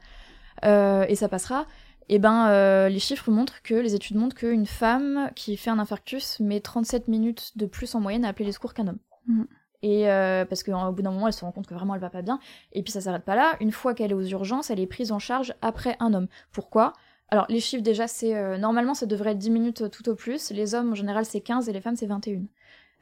et 0.64 1.16
ça 1.16 1.30
passera. 1.30 1.68
Et 2.10 2.16
eh 2.16 2.20
ben, 2.20 2.90
les 2.90 3.00
chiffres 3.00 3.32
montrent 3.32 3.62
que, 3.62 3.76
les 3.76 3.96
études 3.96 4.18
montrent 4.18 4.36
qu'une 4.36 4.66
femme 4.66 5.30
qui 5.36 5.56
fait 5.56 5.70
un 5.70 5.80
infarctus 5.80 6.40
met 6.42 6.60
37 6.60 7.08
minutes 7.08 7.58
de 7.58 7.66
plus 7.66 7.96
en 7.96 8.02
moyenne 8.02 8.26
à 8.26 8.30
appeler 8.30 8.46
les 8.46 8.52
secours 8.52 8.74
qu'un 8.74 8.88
homme. 8.88 9.00
Mmh. 9.28 9.44
Et 9.84 10.10
euh, 10.10 10.46
parce 10.46 10.64
qu'au 10.64 10.92
bout 10.94 11.02
d'un 11.02 11.12
moment, 11.12 11.28
elle 11.28 11.34
se 11.34 11.44
rend 11.44 11.52
compte 11.52 11.68
que 11.68 11.74
vraiment 11.74 11.94
elle 11.94 12.02
va 12.02 12.10
pas 12.10 12.22
bien. 12.22 12.40
Et 12.72 12.82
puis 12.82 12.92
ça 12.92 13.02
s'arrête 13.02 13.24
pas 13.24 13.36
là. 13.36 13.52
Une 13.60 13.72
fois 13.72 13.94
qu'elle 13.94 14.12
est 14.12 14.16
aux 14.16 14.24
urgences, 14.24 14.72
elle 14.72 14.80
est 14.80 14.88
prise 14.88 15.12
en 15.12 15.20
charge 15.20 15.54
après 15.62 15.98
un 16.00 16.14
homme. 16.14 16.28
Pourquoi? 16.54 16.94
Alors 17.30 17.46
les 17.50 17.60
chiffres 17.60 17.84
déjà, 17.84 18.08
c'est 18.08 18.36
euh, 18.36 18.58
normalement 18.58 18.94
ça 18.94 19.06
devrait 19.06 19.32
être 19.32 19.40
10 19.40 19.52
minutes 19.52 19.92
tout 19.92 20.08
au 20.10 20.16
plus. 20.16 20.52
Les 20.52 20.74
hommes 20.74 20.94
en 20.94 20.96
général 20.96 21.26
c'est 21.26 21.42
15 21.42 21.68
et 21.68 21.74
les 21.74 21.82
femmes 21.82 21.98
c'est 21.98 22.06
21. 22.06 22.44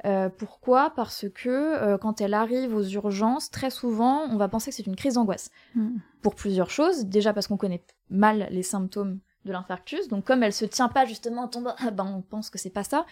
Euh, 0.03 0.29
pourquoi? 0.29 0.91
Parce 0.95 1.27
que 1.29 1.95
quand 1.97 2.19
elle 2.19 2.33
arrive 2.33 2.75
aux 2.75 2.83
urgences, 2.83 3.51
très 3.51 3.69
souvent, 3.69 4.23
on 4.31 4.37
va 4.37 4.47
penser 4.47 4.71
que 4.71 4.75
c'est 4.75 4.87
une 4.87 4.95
crise 4.95 5.13
d'angoisse. 5.13 5.51
Hmm. 5.75 5.97
Pour 6.23 6.33
plusieurs 6.33 6.71
choses. 6.71 7.05
Déjà 7.05 7.31
parce 7.31 7.45
qu'on 7.45 7.57
connaît 7.57 7.83
mal 8.09 8.47
les 8.49 8.63
symptômes 8.63 9.19
de 9.45 9.51
l'infarctus. 9.51 10.07
Donc 10.07 10.25
comme 10.25 10.41
elle 10.41 10.53
se 10.53 10.65
tient 10.65 10.87
pas 10.87 11.05
justement 11.05 11.43
en 11.43 11.47
tombant, 11.47 11.75
ben, 11.93 12.05
on 12.05 12.21
pense 12.21 12.49
que 12.49 12.57
c'est 12.57 12.71
pas 12.71 12.83
ça. 12.83 13.05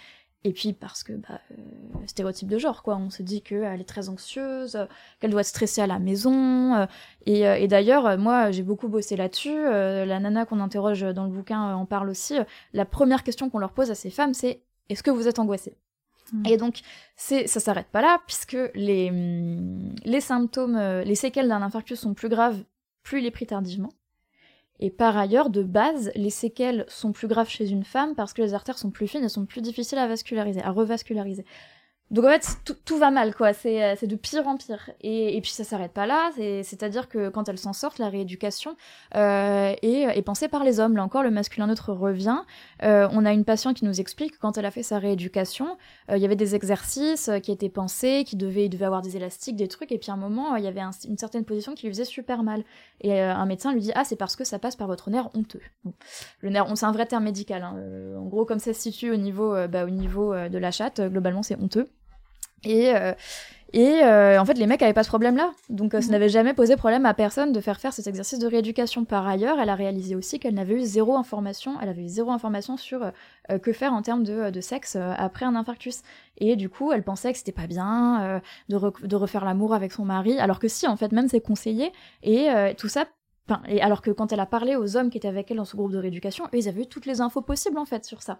Et 0.45 0.53
puis 0.53 0.71
parce 0.71 1.03
que 1.03 1.13
bah, 1.13 1.41
euh, 1.51 1.55
stéréotype 2.07 2.47
de 2.47 2.57
genre, 2.57 2.81
quoi. 2.81 2.95
On 2.95 3.09
se 3.09 3.23
dit 3.23 3.41
qu'elle 3.41 3.81
est 3.81 3.87
très 3.87 4.07
anxieuse, 4.07 4.77
qu'elle 5.19 5.31
doit 5.31 5.43
stresser 5.43 5.81
à 5.81 5.87
la 5.87 5.99
maison. 5.99 6.75
Euh, 6.75 6.85
et, 7.25 7.47
euh, 7.47 7.55
et 7.55 7.67
d'ailleurs, 7.67 8.17
moi, 8.17 8.51
j'ai 8.51 8.63
beaucoup 8.63 8.87
bossé 8.87 9.17
là-dessus. 9.17 9.63
la 9.63 10.19
nana 10.19 10.45
qu'on 10.45 10.61
interroge 10.61 11.01
dans 11.01 11.25
le 11.25 11.31
bouquin 11.31 11.73
en 11.73 11.85
parle 11.85 12.09
aussi. 12.09 12.37
la 12.73 12.85
première 12.85 13.23
question 13.23 13.49
qu'on 13.49 13.59
leur 13.59 13.73
pose 13.73 13.91
à 13.91 13.95
ces 13.95 14.09
femmes, 14.09 14.33
c'est 14.33 14.61
est-ce 14.87 15.03
que 15.03 15.11
vous 15.11 15.27
êtes 15.27 15.39
angoissée? 15.39 15.75
Mm. 16.33 16.45
Et 16.45 16.57
donc, 16.57 16.79
c'est, 17.15 17.47
ça 17.47 17.59
s'arrête 17.59 17.87
pas 17.87 18.01
là, 18.01 18.21
puisque 18.27 18.57
les, 18.75 19.11
mm, 19.11 19.95
les 20.05 20.21
symptômes, 20.21 20.75
euh, 20.75 21.03
les 21.03 21.15
séquelles 21.15 21.47
d'un 21.47 21.61
infarctus 21.61 21.99
sont 21.99 22.13
plus 22.13 22.29
graves 22.29 22.63
plus 23.01 23.19
il 23.19 23.25
est 23.25 23.31
pris 23.31 23.47
tardivement. 23.47 23.91
Et 24.79 24.89
par 24.89 25.17
ailleurs, 25.17 25.49
de 25.49 25.61
base, 25.61 26.11
les 26.15 26.29
séquelles 26.29 26.85
sont 26.87 27.11
plus 27.11 27.27
graves 27.27 27.49
chez 27.49 27.69
une 27.69 27.83
femme 27.83 28.15
parce 28.15 28.33
que 28.33 28.41
les 28.41 28.53
artères 28.53 28.77
sont 28.77 28.91
plus 28.91 29.07
fines 29.07 29.23
et 29.23 29.29
sont 29.29 29.45
plus 29.45 29.61
difficiles 29.61 29.97
à 29.97 30.07
vasculariser, 30.07 30.61
à 30.61 30.71
revasculariser. 30.71 31.45
Donc 32.11 32.25
en 32.25 32.29
fait, 32.29 32.57
tout, 32.85 32.97
va 32.97 33.11
mal, 33.11 33.35
quoi. 33.35 33.51
Euh, 33.65 33.95
c'est 33.97 34.07
de 34.07 34.15
pire 34.15 34.47
en 34.47 34.57
pire. 34.57 34.89
Et, 35.01 35.37
et 35.37 35.41
puis 35.41 35.51
ça 35.51 35.63
s'arrête 35.63 35.91
pas 35.91 36.07
là. 36.07 36.31
C'est-à-dire 36.35 37.07
que 37.07 37.29
quand 37.29 37.47
elle 37.49 37.59
s'en 37.59 37.73
sort, 37.73 37.93
la 37.99 38.09
rééducation 38.09 38.75
euh, 39.15 39.75
est, 39.83 40.17
est, 40.17 40.21
pensée 40.23 40.47
par 40.47 40.63
les 40.63 40.79
hommes. 40.79 40.95
Là 40.95 41.03
encore, 41.03 41.21
le 41.21 41.29
masculin 41.29 41.67
neutre 41.67 41.93
revient. 41.93 42.39
Euh, 42.81 43.07
on 43.11 43.25
a 43.25 43.33
une 43.33 43.45
patiente 43.45 43.77
qui 43.77 43.85
nous 43.85 43.99
explique 43.99 44.33
que 44.33 44.39
quand 44.39 44.57
elle 44.57 44.65
a 44.65 44.71
fait 44.71 44.81
sa 44.81 44.97
rééducation, 44.97 45.77
il 46.11 46.17
y 46.17 46.25
avait 46.25 46.35
des 46.35 46.55
exercices 46.55 47.29
qui 47.43 47.51
étaient 47.51 47.69
pensés, 47.69 48.23
qui 48.25 48.35
devaient, 48.35 48.65
il 48.65 48.69
devait 48.69 48.85
avoir 48.85 49.03
des 49.03 49.15
élastiques, 49.15 49.55
des 49.55 49.67
trucs. 49.67 49.91
Et 49.91 49.99
puis 49.99 50.09
à 50.09 50.15
un 50.15 50.17
moment, 50.17 50.55
il 50.55 50.63
y 50.63 50.67
avait 50.67 50.81
une 51.07 51.17
certaine 51.17 51.45
position 51.45 51.75
qui 51.75 51.85
lui 51.85 51.93
faisait 51.93 52.05
super 52.05 52.41
mal. 52.41 52.63
Et 53.01 53.19
un 53.19 53.45
médecin 53.45 53.71
lui 53.71 53.81
dit 53.81 53.91
ah 53.93 54.03
c'est 54.03 54.15
parce 54.15 54.35
que 54.35 54.43
ça 54.43 54.57
passe 54.57 54.75
par 54.75 54.87
votre 54.87 55.11
nerf 55.11 55.29
honteux. 55.35 55.61
Le 56.41 56.49
nerf, 56.49 56.65
c'est 56.75 56.85
un 56.85 56.91
vrai 56.91 57.05
terme 57.05 57.25
médical. 57.25 57.61
Hein. 57.61 57.75
en 58.17 58.25
gros, 58.25 58.45
comme 58.45 58.59
ça 58.59 58.73
se 58.73 58.81
situe 58.81 59.11
au 59.11 59.17
niveau, 59.17 59.55
bah, 59.67 59.85
au 59.85 59.89
niveau 59.89 60.33
de 60.33 60.57
la 60.57 60.71
chatte, 60.71 61.01
globalement 61.01 61.43
c'est 61.43 61.59
honteux. 61.59 61.87
Et, 62.63 62.95
euh, 62.95 63.13
et 63.71 64.03
euh, 64.03 64.39
en 64.39 64.45
fait, 64.45 64.55
les 64.55 64.65
mecs 64.65 64.81
avaient 64.81 64.93
pas 64.93 65.03
ce 65.03 65.09
problème-là. 65.09 65.51
Donc, 65.69 65.93
euh, 65.93 66.01
ça 66.01 66.07
mhm. 66.07 66.11
n'avait 66.13 66.29
jamais 66.29 66.53
posé 66.53 66.75
problème 66.75 67.05
à 67.05 67.13
personne 67.13 67.51
de 67.51 67.61
faire 67.61 67.79
faire 67.79 67.93
cet 67.93 68.07
exercice 68.07 68.39
de 68.39 68.47
rééducation. 68.47 69.05
Par 69.05 69.27
ailleurs, 69.27 69.59
elle 69.59 69.69
a 69.69 69.75
réalisé 69.75 70.15
aussi 70.15 70.39
qu'elle 70.39 70.55
n'avait 70.55 70.75
eu 70.75 70.81
zéro 70.81 71.15
information. 71.15 71.75
Elle 71.81 71.89
avait 71.89 72.03
eu 72.03 72.07
zéro 72.07 72.31
information 72.31 72.77
sur 72.77 73.11
que 73.61 73.73
faire 73.73 73.93
en 73.93 74.01
termes 74.01 74.23
de, 74.23 74.49
de, 74.49 74.61
sexe 74.61 74.95
après 74.95 75.45
un 75.45 75.55
infarctus. 75.55 76.01
Et 76.37 76.55
du 76.55 76.69
coup, 76.69 76.91
elle 76.91 77.03
pensait 77.03 77.31
que 77.31 77.37
c'était 77.37 77.51
pas 77.51 77.67
bien 77.67 78.41
de, 78.69 79.07
de, 79.07 79.15
refaire 79.15 79.45
l'amour 79.45 79.73
avec 79.73 79.91
son 79.91 80.05
mari. 80.05 80.39
Alors 80.39 80.59
que 80.59 80.67
si, 80.67 80.87
en 80.87 80.95
fait, 80.95 81.11
même 81.11 81.27
c'est 81.27 81.41
conseillé. 81.41 81.91
Et 82.23 82.47
tout 82.77 82.89
ça 82.89 83.05
et 83.67 83.81
alors 83.81 84.01
que 84.01 84.11
quand 84.11 84.31
elle 84.31 84.39
a 84.39 84.45
parlé 84.45 84.75
aux 84.75 84.95
hommes 84.95 85.09
qui 85.09 85.17
étaient 85.17 85.27
avec 85.27 85.49
elle 85.49 85.57
dans 85.57 85.65
ce 85.65 85.75
groupe 85.75 85.91
de 85.91 85.97
rééducation, 85.97 86.45
eux, 86.45 86.57
ils 86.57 86.69
avaient 86.69 86.83
eu 86.83 86.87
toutes 86.87 87.05
les 87.05 87.21
infos 87.21 87.41
possibles 87.41 87.77
en 87.77 87.85
fait 87.85 88.05
sur 88.05 88.21
ça. 88.21 88.39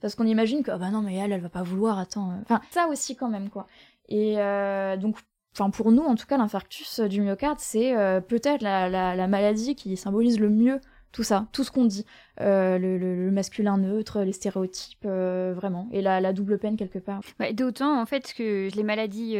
Parce 0.00 0.14
qu'on 0.14 0.26
imagine 0.26 0.62
que, 0.62 0.70
oh 0.70 0.78
bah 0.78 0.90
non, 0.90 1.02
mais 1.02 1.16
elle, 1.16 1.32
elle 1.32 1.40
va 1.40 1.48
pas 1.48 1.62
vouloir, 1.62 1.98
attends. 1.98 2.30
Euh. 2.30 2.40
Enfin, 2.42 2.60
ça 2.70 2.88
aussi 2.88 3.16
quand 3.16 3.28
même, 3.28 3.50
quoi. 3.50 3.66
Et 4.08 4.34
euh, 4.38 4.96
donc, 4.96 5.16
enfin, 5.54 5.70
pour 5.70 5.92
nous, 5.92 6.02
en 6.02 6.14
tout 6.14 6.26
cas, 6.26 6.38
l'infarctus 6.38 7.00
du 7.00 7.20
myocarde, 7.20 7.58
c'est 7.60 7.96
euh, 7.96 8.20
peut-être 8.20 8.62
la, 8.62 8.88
la, 8.88 9.26
maladie 9.28 9.76
qui 9.76 9.96
symbolise 9.96 10.40
le 10.40 10.48
mieux 10.48 10.80
tout 11.12 11.24
ça, 11.24 11.48
tout 11.52 11.64
ce 11.64 11.72
qu'on 11.72 11.84
dit. 11.84 12.06
le, 12.38 13.30
masculin 13.30 13.76
neutre, 13.78 14.22
les 14.22 14.32
stéréotypes, 14.32 15.04
vraiment. 15.04 15.88
Et 15.90 16.02
la, 16.02 16.20
la, 16.20 16.32
double 16.32 16.58
peine, 16.58 16.76
quelque 16.76 17.00
part. 17.00 17.20
D'autant, 17.52 18.00
en 18.00 18.06
fait, 18.06 18.32
que 18.32 18.74
les 18.74 18.82
maladies 18.84 19.36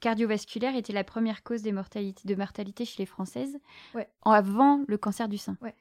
cardiovasculaires 0.00 0.74
étaient 0.76 0.92
la 0.92 1.04
première 1.04 1.44
cause 1.44 1.62
des 1.62 1.72
mortalités, 1.72 2.28
de 2.28 2.34
mortalité 2.34 2.84
chez 2.84 2.96
les 2.98 3.06
Françaises, 3.06 3.56
ouais. 3.94 4.08
avant 4.24 4.80
le 4.86 4.98
cancer 4.98 5.28
du 5.28 5.38
sein. 5.38 5.56
Ouais. 5.62 5.74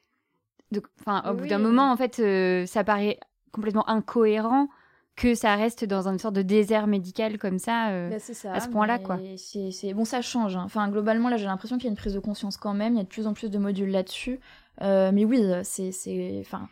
Donc, 0.72 0.86
enfin, 1.02 1.24
au 1.30 1.34
bout 1.34 1.48
d'un 1.48 1.58
moment, 1.58 1.92
en 1.92 1.98
fait, 1.98 2.22
ça 2.68 2.84
paraît 2.84 3.20
complètement 3.52 3.88
incohérent 3.90 4.68
que 5.16 5.36
ça 5.36 5.56
reste 5.56 5.86
dans 5.86 6.08
une 6.08 6.18
sorte 6.18 6.36
de 6.36 6.42
désert 6.42 6.88
médical 6.88 7.38
comme 7.38 7.60
ça, 7.60 7.90
euh, 7.90 8.10
bah, 8.10 8.52
à 8.54 8.60
ce 8.60 8.70
point-là. 8.70 8.98
quoi. 8.98 9.20
C'est 9.38 9.94
Bon, 9.94 10.06
ça 10.06 10.22
change. 10.22 10.56
Hein. 10.56 10.64
Enfin, 10.66 10.90
globalement, 10.90 11.30
là, 11.30 11.38
j'ai 11.38 11.46
l'impression 11.46 11.78
qu'il 11.78 11.86
y 11.86 11.88
a 11.88 11.92
une 11.92 11.98
prise 11.98 12.14
de 12.14 12.20
conscience 12.20 12.58
quand 12.58 12.74
même. 12.74 12.94
Il 12.94 12.98
y 12.98 13.02
a 13.02 13.04
de 13.04 13.10
plus 13.10 13.28
en 13.28 13.34
plus 13.34 13.50
de 13.50 13.58
modules 13.58 13.92
là-dessus. 13.92 14.40
Euh, 14.82 15.12
mais 15.14 15.26
oui, 15.26 15.44
c'est... 15.64 16.40
Enfin, 16.40 16.68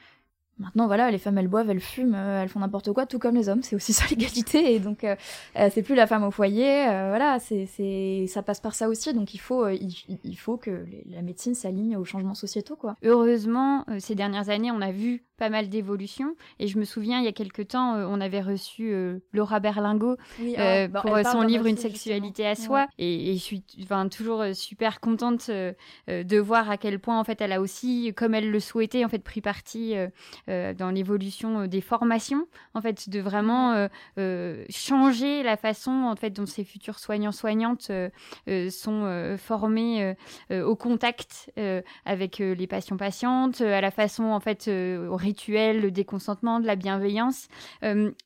Maintenant, 0.60 0.88
voilà, 0.88 1.10
les 1.10 1.18
femmes, 1.18 1.38
elles 1.38 1.48
boivent, 1.48 1.70
elles 1.70 1.80
fument, 1.80 2.16
euh, 2.16 2.44
elles 2.44 2.50
font 2.50 2.60
n'importe 2.60 2.92
quoi, 2.92 3.06
tout 3.06 3.18
comme 3.18 3.36
les 3.36 3.48
hommes. 3.48 3.64
C'est 3.64 3.78
aussi 3.78 3.94
ça 3.94 4.04
l'égalité. 4.10 4.76
Et 4.76 4.80
donc, 4.80 5.06
euh, 5.06 5.16
euh, 5.58 5.70
c'est 5.74 5.82
plus 5.82 5.96
la 5.96 6.06
femme 6.06 6.24
au 6.24 6.32
foyer. 6.32 6.86
voilà, 6.86 7.40
c'est, 7.40 7.66
c'est, 7.66 8.26
ça 8.28 8.44
passe 8.44 8.60
par 8.60 8.76
ça 8.76 8.90
aussi. 8.90 9.14
Donc, 9.14 9.34
il 9.34 9.40
faut, 9.40 9.68
il, 9.70 10.36
faut 10.38 10.58
que 10.58 10.86
la 11.10 11.22
médecine 11.22 11.56
s'aligne 11.56 11.96
aux 11.96 12.04
changements 12.04 12.36
sociétaux, 12.36 12.76
quoi. 12.76 12.98
Heureusement, 13.04 13.86
ces 14.00 14.16
dernières 14.16 14.50
années, 14.50 14.72
on 14.72 14.82
a 14.82 14.92
vu 14.92 15.24
pas 15.38 15.50
mal 15.50 15.70
d'évolutions. 15.70 16.36
Et 16.60 16.68
je 16.68 16.78
me 16.78 16.84
souviens, 16.84 17.20
il 17.20 17.26
y 17.26 17.30
a 17.30 17.32
quelques 17.32 17.70
temps, 17.70 17.96
on 17.96 18.20
avait 18.20 18.42
reçu 18.42 18.94
Laura 19.32 19.62
Berlingo 19.62 20.18
ah, 20.58 20.88
bah, 20.90 21.02
pour 21.02 21.18
son 21.32 21.42
livre 21.44 21.66
Une 21.66 21.78
sexualité 21.78 22.46
à 22.46 22.56
soi. 22.56 22.88
Et, 22.98 23.34
je 23.36 23.40
suis, 23.40 23.64
enfin, 23.84 24.10
toujours 24.10 24.44
super 24.54 25.00
contente 25.00 25.50
de 25.50 26.38
voir 26.38 26.70
à 26.70 26.76
quel 26.76 27.00
point, 27.00 27.18
en 27.18 27.24
fait, 27.24 27.40
elle 27.40 27.54
a 27.54 27.62
aussi, 27.62 28.14
comme 28.16 28.34
elle 28.34 28.52
le 28.52 28.60
souhaitait, 28.60 29.06
en 29.06 29.10
fait, 29.10 29.24
pris 29.24 29.40
parti 29.40 29.96
euh, 29.96 30.08
dans 30.74 30.92
l'évolution 30.92 31.62
euh, 31.62 31.68
des 31.68 31.82
formations, 31.82 32.48
en 32.74 32.82
fait, 32.82 33.10
de 33.10 33.20
vraiment 33.20 33.88
euh, 34.18 34.66
changer 34.70 35.44
la 35.44 35.58
façon 35.58 35.92
en 35.92 36.16
fait 36.16 36.32
dont 36.32 36.46
ces 36.46 36.64
futurs 36.64 37.00
soignants 37.00 37.32
soignantes 37.32 37.92
sont 38.70 39.38
formés 39.38 40.16
au 40.52 40.76
contact 40.76 41.52
avec 42.06 42.40
les 42.40 42.68
patients 42.68 42.98
patientes, 42.98 43.62
à 43.62 43.82
la 43.82 43.92
façon 43.92 44.26
en 44.26 44.40
fait 44.40 44.68
au 44.68 45.16
rituel, 45.16 45.82
le 45.82 45.92
déconsentement, 45.92 46.60
de 46.60 46.66
la 46.66 46.76
bienveillance. 46.76 47.48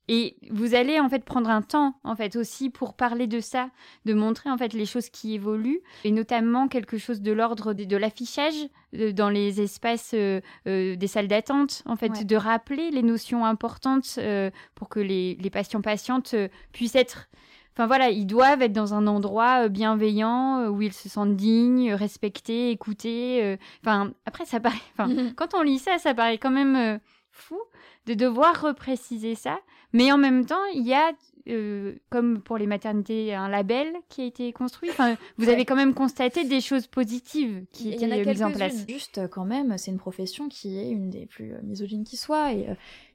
et 0.08 0.38
vous 0.52 0.76
allez 0.76 1.00
en 1.00 1.10
fait 1.10 1.24
prendre 1.24 1.50
un 1.50 1.62
temps 1.62 1.96
en 2.04 2.16
fait 2.16 2.36
aussi 2.36 2.70
pour 2.70 2.96
parler 2.96 3.28
de 3.28 3.40
ça, 3.40 3.70
de 4.06 4.14
montrer 4.14 4.50
en 4.50 4.58
fait 4.58 4.74
les 4.74 4.86
choses 4.86 5.10
qui 5.10 5.34
évoluent 5.34 5.82
et 6.04 6.12
notamment 6.12 6.68
quelque 6.68 6.98
chose 6.98 7.22
de 7.22 7.32
l'ordre 7.32 7.74
de 7.74 7.98
l'affichage 7.98 8.68
dans 9.14 9.30
les 9.30 9.62
espaces 9.62 10.12
euh, 10.14 10.42
euh, 10.68 10.96
des 10.96 11.08
salles 11.08 11.28
d'attente, 11.28 11.84
en 11.86 11.96
fait, 11.96 12.26
de 12.26 12.36
rappeler 12.36 12.92
les 12.92 13.04
notions 13.04 13.46
importantes 13.46 14.16
euh, 14.18 14.52
pour 14.76 14.90
que 14.90 15.00
les, 15.00 15.36
les 15.36 15.50
patients 15.50 15.82
patientes 15.82 16.36
puissent 16.72 16.96
être 16.96 17.30
Enfin 17.76 17.88
voilà, 17.88 18.12
ils 18.12 18.28
doivent 18.28 18.62
être 18.62 18.72
dans 18.72 18.94
un 18.94 19.08
endroit 19.08 19.68
bienveillant 19.68 20.68
où 20.68 20.84
ils 20.84 20.94
se 20.94 21.10
sentent 21.10 21.36
dignes, 21.36 21.92
respectés, 21.96 22.70
écoutés. 22.70 23.58
Enfin 23.82 24.12
après 24.28 24.46
ça 24.46 24.60
paraît, 24.60 24.78
enfin 24.96 25.10
quand 25.36 25.56
on 25.56 25.64
lit 25.64 25.80
ça, 25.80 25.98
ça 25.98 26.14
paraît 26.14 26.38
quand 26.38 26.52
même 26.52 27.00
fou 27.34 27.60
de 28.06 28.14
devoir 28.14 28.62
repréciser 28.62 29.36
ça, 29.36 29.60
mais 29.92 30.12
en 30.12 30.18
même 30.18 30.46
temps 30.46 30.66
il 30.74 30.88
y 30.88 30.94
a 30.94 31.12
euh, 31.50 31.96
comme 32.10 32.42
pour 32.42 32.58
les 32.58 32.68
maternités, 32.68 33.34
un 33.34 33.50
label 33.50 33.94
qui 34.08 34.22
a 34.22 34.26
été 34.26 34.54
construit. 34.54 34.90
Enfin, 34.90 35.18
vous 35.38 35.50
avez 35.50 35.66
quand 35.66 35.76
même 35.76 35.94
constaté 35.94 36.46
des 36.46 36.62
choses 36.62 36.88
positives 36.88 37.66
qui 37.74 37.92
étaient 37.92 38.08
mises 38.08 38.44
en 38.44 38.52
place. 38.52 38.86
Juste 38.88 39.18
euh, 39.18 39.28
quand 39.28 39.44
même, 39.44 39.78
c'est 39.78 39.92
une 39.92 39.98
profession 39.98 40.48
qui 40.48 40.80
est 40.80 40.90
une 40.90 41.10
des 41.10 41.26
plus 41.26 41.52
euh, 41.52 41.60
misogynes 41.64 42.06
qui 42.06 42.16
soit, 42.16 42.54
et, 42.54 42.68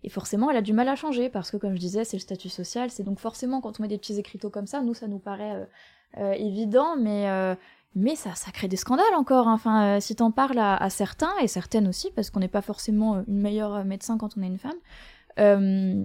et, 0.04 0.10
forcément, 0.10 0.50
elle 0.50 0.58
a 0.58 0.62
du 0.62 0.74
mal 0.74 0.88
à 0.88 0.94
changer 0.94 1.30
parce 1.30 1.50
que, 1.50 1.56
comme 1.56 1.74
je 1.74 1.80
disais, 1.80 2.04
c'est 2.04 2.18
le 2.18 2.22
statut 2.22 2.50
social. 2.50 2.90
C'est 2.90 3.04
donc 3.04 3.18
forcément 3.18 3.62
quand 3.62 3.80
on 3.80 3.82
met 3.82 3.88
des 3.88 3.98
petits 3.98 4.18
écriteaux 4.18 4.50
comme 4.50 4.66
ça, 4.66 4.82
nous, 4.82 4.94
ça 4.94 5.08
nous 5.08 5.18
paraît 5.18 5.66
évident, 6.36 6.96
mais 6.96 7.28
mais 7.94 8.16
ça, 8.16 8.34
ça 8.34 8.50
crée 8.50 8.68
des 8.68 8.76
scandales 8.76 9.14
encore. 9.16 9.48
Hein. 9.48 9.54
Enfin, 9.54 10.00
si 10.00 10.14
t'en 10.16 10.30
parles 10.30 10.58
à, 10.58 10.76
à, 10.76 10.90
certains 10.90 11.32
et 11.42 11.48
certaines 11.48 11.88
aussi, 11.88 12.10
parce 12.14 12.30
qu'on 12.30 12.40
n'est 12.40 12.48
pas 12.48 12.62
forcément 12.62 13.24
une 13.26 13.40
meilleure 13.40 13.84
médecin 13.84 14.18
quand 14.18 14.36
on 14.36 14.42
est 14.42 14.46
une 14.46 14.58
femme. 14.58 14.72
Euh, 15.38 16.04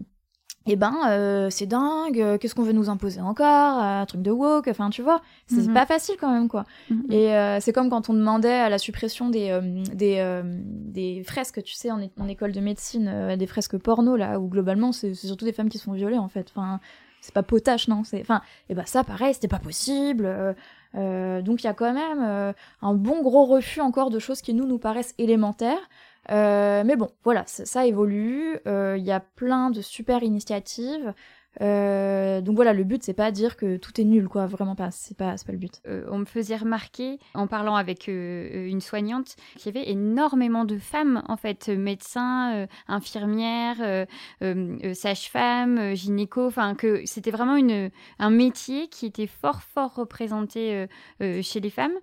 eh 0.65 0.77
ben 0.77 0.95
euh, 1.09 1.49
c'est 1.49 1.65
dingue, 1.65 2.21
euh, 2.21 2.37
qu'est-ce 2.37 2.55
qu'on 2.55 2.63
veut 2.63 2.71
nous 2.71 2.89
imposer 2.89 3.19
encore, 3.19 3.79
euh, 3.79 4.01
un 4.01 4.05
truc 4.05 4.21
de 4.21 4.31
woke, 4.31 4.69
enfin 4.69 4.89
tu 4.89 5.01
vois, 5.01 5.21
c'est 5.47 5.67
mhm. 5.67 5.73
pas 5.73 5.85
facile 5.85 6.15
quand 6.17 6.31
même 6.31 6.47
quoi. 6.47 6.63
Mhm. 6.89 7.11
Et 7.11 7.59
c'est 7.59 7.73
comme 7.73 7.89
quand 7.89 8.09
on 8.09 8.13
demandait 8.13 8.53
à 8.53 8.69
la 8.69 8.77
suppression 8.77 9.29
des 9.29 9.59
des, 9.93 10.41
des 10.63 11.23
fresques, 11.25 11.61
tu 11.63 11.73
sais, 11.73 11.91
en, 11.91 11.99
en 12.17 12.27
école 12.27 12.53
de 12.53 12.61
médecine, 12.61 13.35
des 13.37 13.47
fresques 13.47 13.77
porno 13.77 14.15
là, 14.15 14.39
où 14.39 14.47
globalement 14.47 14.91
c'est 14.93 15.13
surtout 15.13 15.45
des 15.45 15.53
femmes 15.53 15.69
qui 15.69 15.77
se 15.77 15.83
font 15.83 15.93
violer 15.93 16.17
en 16.17 16.29
fait. 16.29 16.47
Enfin, 16.55 16.79
c'est 17.19 17.33
pas 17.33 17.43
potache 17.43 17.87
non, 17.87 18.03
c'est, 18.03 18.21
enfin, 18.21 18.41
et 18.69 18.71
eh 18.71 18.75
ben 18.75 18.85
ça 18.85 19.03
pareil, 19.03 19.33
c'était 19.33 19.47
pas 19.49 19.59
possible. 19.59 20.55
Donc 20.93 21.63
il 21.63 21.65
y 21.65 21.69
a 21.69 21.73
quand 21.73 21.93
même 21.93 22.53
un 22.81 22.93
bon 22.93 23.21
gros 23.21 23.45
refus 23.45 23.81
encore 23.81 24.09
de 24.09 24.19
choses 24.19 24.41
qui 24.41 24.53
nous 24.53 24.65
nous 24.65 24.77
paraissent 24.77 25.15
élémentaires. 25.17 25.89
Euh, 26.31 26.83
mais 26.85 26.95
bon, 26.95 27.09
voilà, 27.23 27.43
ça, 27.45 27.85
évolue. 27.85 28.57
Euh, 28.67 28.95
il 28.97 29.03
y 29.03 29.11
a 29.11 29.19
plein 29.19 29.69
de 29.69 29.81
super 29.81 30.23
initiatives. 30.23 31.13
Euh, 31.61 32.41
donc 32.41 32.55
voilà, 32.55 32.73
le 32.73 32.83
but 32.83 33.03
c'est 33.03 33.13
pas 33.13 33.31
dire 33.31 33.55
que 33.55 33.77
tout 33.77 33.99
est 33.99 34.03
nul, 34.03 34.27
quoi, 34.27 34.45
vraiment 34.45 34.75
pas, 34.75 34.91
c'est 34.91 35.17
pas, 35.17 35.35
pas 35.45 35.51
le 35.51 35.57
but. 35.57 35.81
Euh, 35.87 36.05
on 36.09 36.19
me 36.19 36.25
faisait 36.25 36.55
remarquer, 36.55 37.19
en 37.33 37.47
parlant 37.47 37.75
avec 37.75 38.09
euh, 38.09 38.67
une 38.67 38.81
soignante, 38.81 39.35
qu'il 39.57 39.73
y 39.73 39.77
avait 39.77 39.89
énormément 39.89 40.65
de 40.65 40.77
femmes, 40.77 41.23
en 41.27 41.37
fait, 41.37 41.69
médecins, 41.69 42.67
infirmières, 42.87 44.07
sages-femmes, 44.41 45.93
gynéco, 45.95 46.47
enfin 46.47 46.75
que 46.75 47.01
c'était 47.05 47.31
vraiment 47.31 47.55
une, 47.55 47.91
un 48.19 48.29
métier 48.29 48.87
qui 48.87 49.05
était 49.05 49.27
fort, 49.27 49.61
fort 49.61 49.95
représenté 49.95 50.87
chez 51.19 51.59
les 51.59 51.69
femmes, 51.69 51.93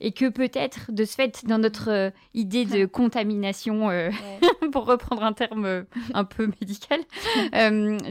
et 0.00 0.12
que 0.12 0.28
peut-être, 0.28 0.92
de 0.92 1.04
ce 1.04 1.14
fait, 1.14 1.44
dans 1.46 1.58
notre 1.58 2.12
idée 2.34 2.64
de 2.64 2.86
contamination, 3.00 3.88
pour 4.72 4.86
reprendre 4.86 5.24
un 5.24 5.32
terme 5.32 5.84
un 6.14 6.24
peu 6.24 6.48
médical, 6.60 7.00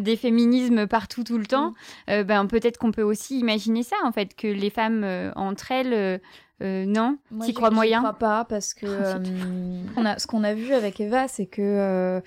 des 0.02 0.16
féminismes 0.16 0.88
partout 0.90 1.24
tout 1.24 1.38
le 1.38 1.46
temps, 1.46 1.72
mm. 1.72 1.76
euh, 2.10 2.24
ben, 2.24 2.46
peut-être 2.48 2.78
qu'on 2.78 2.92
peut 2.92 3.04
aussi 3.04 3.40
imaginer 3.40 3.84
ça, 3.84 3.96
en 4.04 4.12
fait, 4.12 4.36
que 4.36 4.48
les 4.48 4.70
femmes 4.70 5.04
euh, 5.04 5.32
entre 5.36 5.72
elles... 5.72 6.22
Euh, 6.62 6.86
non, 6.86 7.18
tu 7.46 7.54
crois 7.54 7.72
moyen 7.72 8.00
Je 8.00 8.02
crois 8.02 8.20
pas 8.20 8.44
parce 8.44 8.74
que 8.74 8.86
on 9.96 10.04
a, 10.04 10.20
ce 10.20 10.28
qu'on 10.28 10.44
a 10.44 10.54
vu 10.54 10.74
avec 10.74 11.00
Eva, 11.00 11.30
c'est 11.30 11.46
que 11.46 12.22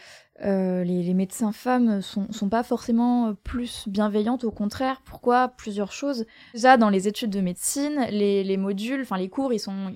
euh, 0.45 0.83
les, 0.83 1.15
médecins 1.15 1.53
femmes 1.53 2.03
sont, 2.03 2.33
sont 2.33 2.49
pas 2.49 2.65
forcément 2.65 3.35
plus 3.45 3.85
bienveillantes, 3.87 4.43
au 4.43 4.51
contraire. 4.51 5.01
Pourquoi? 5.05 5.49
Plusieurs 5.49 5.93
choses. 5.93 6.27
Déjà, 6.53 6.77
dans 6.77 6.89
les 6.89 7.07
études 7.07 7.31
de 7.31 7.41
médecine, 7.41 8.07
les, 8.11 8.57
modules, 8.57 9.03
enfin 9.03 9.19
les 9.19 9.29
cours, 9.29 9.53
ils 9.53 9.61
sont, 9.61 9.93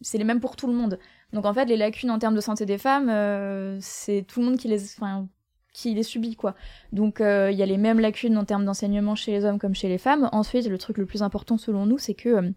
c'est 0.00 0.18
les 0.18 0.24
mêmes 0.24 0.40
pour 0.40 0.54
tout 0.54 0.68
le 0.68 0.74
monde. 0.74 0.98
Donc 1.32 1.46
en 1.46 1.54
fait, 1.54 1.64
les 1.64 1.76
lacunes 1.76 2.10
en 2.10 2.18
termes 2.18 2.36
de 2.36 2.40
santé 2.40 2.64
des 2.64 2.78
femmes, 2.78 3.08
euh, 3.08 3.76
c'est 3.80 4.24
tout 4.28 4.40
le 4.40 4.46
monde 4.46 4.56
qui 4.56 4.68
les, 4.68 4.84
enfin, 4.96 5.26
qui 5.72 5.94
les 5.94 6.02
subit 6.02 6.36
quoi. 6.36 6.54
Donc 6.92 7.20
euh, 7.20 7.50
il 7.50 7.58
y 7.58 7.62
a 7.62 7.66
les 7.66 7.78
mêmes 7.78 8.00
lacunes 8.00 8.36
en 8.36 8.44
termes 8.44 8.64
d'enseignement 8.64 9.14
chez 9.14 9.32
les 9.32 9.44
hommes 9.44 9.58
comme 9.58 9.74
chez 9.74 9.88
les 9.88 9.98
femmes. 9.98 10.28
Ensuite, 10.32 10.66
le 10.66 10.78
truc 10.78 10.98
le 10.98 11.06
plus 11.06 11.22
important 11.22 11.58
selon 11.58 11.86
nous, 11.86 11.98
c'est 11.98 12.14
que 12.14 12.52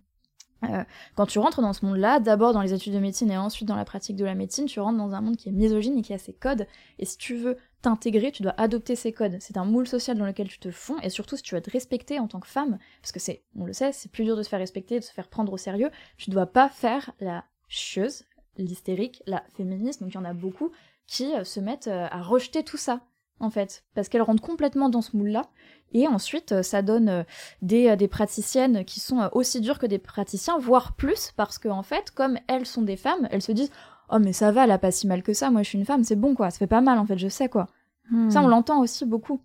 euh, 0.64 0.84
quand 1.16 1.26
tu 1.26 1.40
rentres 1.40 1.62
dans 1.62 1.74
ce 1.74 1.86
monde-là, 1.86 2.20
d'abord 2.20 2.54
dans 2.54 2.62
les 2.62 2.74
études 2.74 2.94
de 2.94 3.00
médecine 3.00 3.30
et 3.32 3.38
ensuite 3.38 3.68
dans 3.68 3.76
la 3.76 3.86
pratique 3.86 4.16
de 4.16 4.26
la 4.26 4.36
médecine, 4.36 4.66
tu 4.66 4.80
rentres 4.80 4.98
dans 4.98 5.14
un 5.14 5.22
monde 5.22 5.38
qui 5.38 5.50
est 5.50 5.52
misogyne 5.52 5.98
et 5.98 6.02
qui 6.02 6.14
a 6.14 6.18
ses 6.18 6.34
codes. 6.34 6.68
Et 6.98 7.06
si 7.06 7.18
tu 7.18 7.36
veux 7.36 7.58
t'intégrer, 7.82 8.32
tu 8.32 8.42
dois 8.42 8.54
adopter 8.58 8.96
ces 8.96 9.12
codes. 9.12 9.38
C'est 9.40 9.58
un 9.58 9.66
moule 9.66 9.88
social 9.88 10.18
dans 10.18 10.26
lequel 10.26 10.48
tu 10.48 10.60
te 10.60 10.72
fonds, 10.72 10.98
et 11.04 11.10
surtout 11.10 11.38
si 11.38 11.44
tu 11.44 11.56
veux 11.56 11.62
te 11.62 11.70
respecter 11.70 12.20
en 12.20 12.28
tant 12.28 12.40
que 12.40 12.48
femme, 12.48 12.80
parce 13.02 13.12
que 13.12 13.20
c'est, 13.20 13.44
on 13.56 13.66
le 13.66 13.74
sait, 13.74 13.92
c'est 13.92 14.12
plus 14.12 14.24
dur 14.24 14.36
de 14.36 14.44
se 14.44 14.50
faire 14.50 14.60
respecter, 14.60 15.00
de 15.00 15.04
se 15.04 15.14
faire 15.14 15.28
prendre 15.28 15.54
au 15.54 15.58
sérieux, 15.58 15.92
tu 16.18 16.32
dois 16.32 16.48
pas 16.48 16.70
faire 16.70 17.12
la 17.20 17.46
chieuse, 17.68 18.24
l'hystérique, 18.58 19.22
la 19.28 19.44
féministe, 19.56 20.02
donc 20.02 20.12
il 20.12 20.16
y 20.16 20.18
en 20.18 20.26
a 20.26 20.34
beaucoup 20.34 20.72
qui 21.08 21.34
euh, 21.34 21.44
se 21.44 21.60
mettent 21.60 21.88
euh, 21.88 22.08
à 22.10 22.22
rejeter 22.22 22.64
tout 22.64 22.78
ça 22.78 23.02
en 23.42 23.50
fait, 23.50 23.84
parce 23.94 24.08
qu'elles 24.08 24.22
rentrent 24.22 24.42
complètement 24.42 24.88
dans 24.88 25.02
ce 25.02 25.18
moule-là, 25.18 25.50
et 25.92 26.08
ensuite 26.08 26.54
euh, 26.54 26.64
ça 26.64 26.82
donne 26.82 27.26
des, 27.62 27.98
des, 27.98 28.08
praticiennes 28.08 28.86
qui 28.86 29.02
sont 29.02 29.30
aussi 29.34 29.60
dures 29.60 29.78
que 29.78 29.86
des 29.86 30.00
praticiens, 30.00 30.58
voire 30.58 30.96
plus, 30.96 31.34
parce 31.36 31.58
qu'en 31.58 31.80
en 31.80 31.84
fait, 31.84 32.12
comme 32.12 32.38
elles 32.48 32.66
sont 32.66 32.82
des 32.82 32.96
femmes, 32.96 33.28
elles 33.32 33.42
se 33.42 33.52
disent 33.52 33.72
Oh 34.10 34.20
mais 34.20 34.34
ça 34.34 34.52
va, 34.52 34.64
elle 34.64 34.72
a 34.72 34.78
pas 34.78 34.92
si 34.92 35.06
mal 35.06 35.22
que 35.22 35.34
ça, 35.34 35.52
moi 35.52 35.64
je 35.64 35.70
suis 35.70 35.78
une 35.78 35.86
femme, 35.86 36.04
c'est 36.04 36.16
bon 36.16 36.34
quoi, 36.34 36.50
ça 36.50 36.60
fait 36.60 36.68
pas 36.68 36.82
mal 36.82 36.98
en 36.98 37.06
fait, 37.06 37.18
je 37.18 37.28
sais 37.28 37.50
quoi. 37.50 37.68
Hmm. 38.10 38.30
Ça 38.30 38.42
on 38.42 38.48
l'entend 38.48 38.80
aussi 38.80 39.06
beaucoup. 39.06 39.42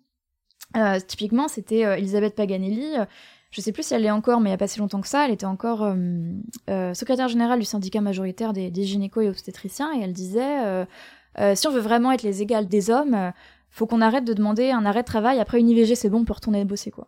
typiquement, 1.07 1.49
c'était 1.49 1.81
Elisabeth 1.81 2.35
Paganelli, 2.35 2.95
je 3.51 3.59
sais 3.59 3.73
plus 3.73 3.83
si 3.83 3.93
elle 3.93 4.03
l'est 4.03 4.11
encore, 4.11 4.39
mais 4.39 4.49
il 4.49 4.51
n'y 4.51 4.55
a 4.55 4.57
pas 4.57 4.67
si 4.67 4.79
longtemps 4.79 5.01
que 5.01 5.09
ça, 5.09 5.25
elle 5.25 5.31
était 5.31 5.45
encore 5.45 5.83
euh, 5.83 5.95
euh, 6.69 6.93
secrétaire 6.93 7.27
générale 7.27 7.59
du 7.59 7.65
syndicat 7.65 7.99
majoritaire 7.99 8.53
des, 8.53 8.71
des 8.71 8.83
gynécos 8.83 9.25
et 9.25 9.29
obstétriciens, 9.29 9.93
et 9.93 10.01
elle 10.01 10.13
disait 10.13 10.85
euh, 11.39 11.55
si 11.55 11.67
on 11.67 11.71
veut 11.71 11.79
vraiment 11.79 12.11
être 12.11 12.23
les 12.23 12.41
égales 12.41 12.67
des 12.67 12.89
hommes, 12.89 13.31
faut 13.69 13.87
qu'on 13.87 14.01
arrête 14.01 14.25
de 14.25 14.33
demander 14.33 14.71
un 14.71 14.85
arrêt 14.85 15.01
de 15.01 15.07
travail 15.07 15.39
après 15.39 15.59
une 15.59 15.69
IVG, 15.69 15.95
c'est 15.95 16.09
bon 16.09 16.25
pour 16.25 16.37
retourner 16.37 16.65
bosser 16.65 16.91
quoi. 16.91 17.07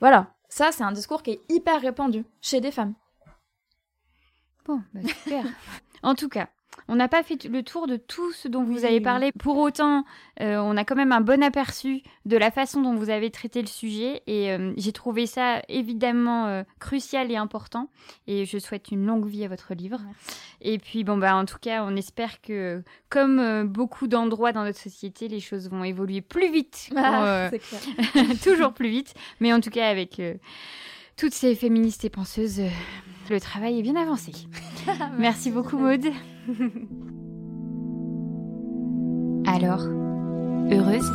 Voilà, 0.00 0.34
ça 0.48 0.70
c'est 0.72 0.84
un 0.84 0.92
discours 0.92 1.22
qui 1.22 1.32
est 1.32 1.40
hyper 1.48 1.80
répandu 1.80 2.24
chez 2.40 2.60
des 2.60 2.70
femmes. 2.70 2.94
Bon, 4.64 4.82
bah 4.94 5.00
super. 5.02 5.44
en 6.02 6.14
tout 6.14 6.28
cas, 6.28 6.48
on 6.88 6.96
n'a 6.96 7.06
pas 7.06 7.22
fait 7.22 7.44
le 7.44 7.62
tour 7.62 7.86
de 7.86 7.96
tout 7.96 8.32
ce 8.32 8.48
dont 8.48 8.64
vous 8.64 8.86
avez 8.86 9.00
parlé. 9.00 9.30
Pour 9.32 9.58
autant, 9.58 10.04
euh, 10.40 10.56
on 10.56 10.76
a 10.76 10.84
quand 10.84 10.96
même 10.96 11.12
un 11.12 11.20
bon 11.20 11.42
aperçu 11.42 12.02
de 12.24 12.36
la 12.38 12.50
façon 12.50 12.80
dont 12.80 12.94
vous 12.94 13.10
avez 13.10 13.30
traité 13.30 13.60
le 13.60 13.68
sujet 13.68 14.22
et 14.26 14.50
euh, 14.50 14.72
j'ai 14.78 14.92
trouvé 14.92 15.26
ça 15.26 15.62
évidemment 15.68 16.46
euh, 16.46 16.62
crucial 16.80 17.30
et 17.30 17.36
important. 17.36 17.90
Et 18.26 18.46
je 18.46 18.58
souhaite 18.58 18.90
une 18.90 19.04
longue 19.04 19.26
vie 19.26 19.44
à 19.44 19.48
votre 19.48 19.74
livre. 19.74 20.00
Et 20.62 20.78
puis 20.78 21.04
bon 21.04 21.18
bah 21.18 21.36
en 21.36 21.44
tout 21.44 21.58
cas, 21.60 21.84
on 21.84 21.94
espère 21.94 22.40
que 22.40 22.82
comme 23.10 23.64
beaucoup 23.64 24.06
d'endroits 24.06 24.52
dans 24.52 24.64
notre 24.64 24.80
société, 24.80 25.28
les 25.28 25.40
choses 25.40 25.68
vont 25.68 25.84
évoluer 25.84 26.22
plus 26.22 26.50
vite, 26.50 26.88
ah, 26.96 27.50
toujours 28.42 28.72
plus 28.72 28.88
vite, 28.88 29.14
mais 29.40 29.52
en 29.52 29.60
tout 29.60 29.70
cas 29.70 29.88
avec 29.88 30.20
toutes 31.16 31.34
ces 31.34 31.54
féministes 31.54 32.04
et 32.04 32.10
penseuses, 32.10 32.62
le 33.30 33.40
travail 33.40 33.78
est 33.78 33.82
bien 33.82 33.96
avancé. 33.96 34.32
Merci 35.18 35.50
beaucoup 35.50 35.78
Maude. 35.78 36.06
Alors, 39.46 39.82
heureuse? 40.70 41.10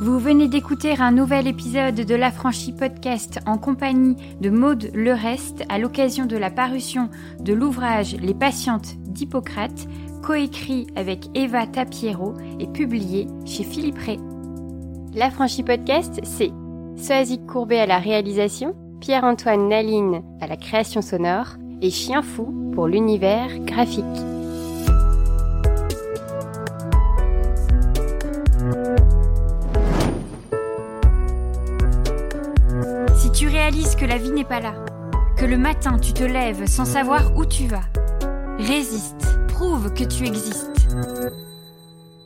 Vous 0.00 0.18
venez 0.18 0.46
d'écouter 0.46 0.94
un 0.98 1.10
nouvel 1.10 1.46
épisode 1.46 1.94
de 1.94 2.14
l'Affranchi 2.14 2.72
Podcast 2.72 3.40
en 3.46 3.56
compagnie 3.56 4.14
de 4.40 4.50
Maude 4.50 4.90
Le 4.94 5.12
Reste 5.14 5.64
à 5.70 5.78
l'occasion 5.78 6.26
de 6.26 6.36
la 6.36 6.50
parution 6.50 7.08
de 7.40 7.54
l'ouvrage 7.54 8.14
Les 8.16 8.34
patientes 8.34 8.94
d'Hippocrate, 9.08 9.88
coécrit 10.22 10.86
avec 10.96 11.26
Eva 11.34 11.66
Tapiero 11.66 12.34
et 12.60 12.66
publié 12.66 13.26
chez 13.46 13.64
Philippe 13.64 13.98
Ray. 13.98 14.18
L'Affranchi 15.14 15.62
Podcast, 15.62 16.20
c'est 16.24 16.52
Soazic 16.96 17.46
Courbet 17.46 17.80
à 17.80 17.86
la 17.86 17.98
réalisation, 17.98 18.76
Pierre-Antoine 19.00 19.68
Naline 19.68 20.22
à 20.40 20.46
la 20.46 20.56
création 20.56 21.02
sonore 21.02 21.56
et 21.82 21.90
Chien 21.90 22.22
Fou 22.22 22.72
pour 22.74 22.88
l'univers 22.88 23.58
graphique. 23.60 24.04
tu 33.36 33.48
réalises 33.48 33.96
que 33.96 34.06
la 34.06 34.16
vie 34.16 34.30
n'est 34.30 34.44
pas 34.44 34.60
là, 34.60 34.74
que 35.36 35.44
le 35.44 35.58
matin 35.58 35.98
tu 35.98 36.14
te 36.14 36.24
lèves 36.24 36.66
sans 36.66 36.86
savoir 36.86 37.36
où 37.36 37.44
tu 37.44 37.66
vas, 37.66 37.84
résiste, 38.58 39.26
prouve 39.48 39.92
que 39.92 40.04
tu 40.04 40.24
existes. 40.26 40.88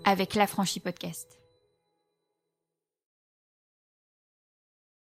Avec 0.05 0.37
l'affranchi 0.37 0.79
podcast. 0.79 1.40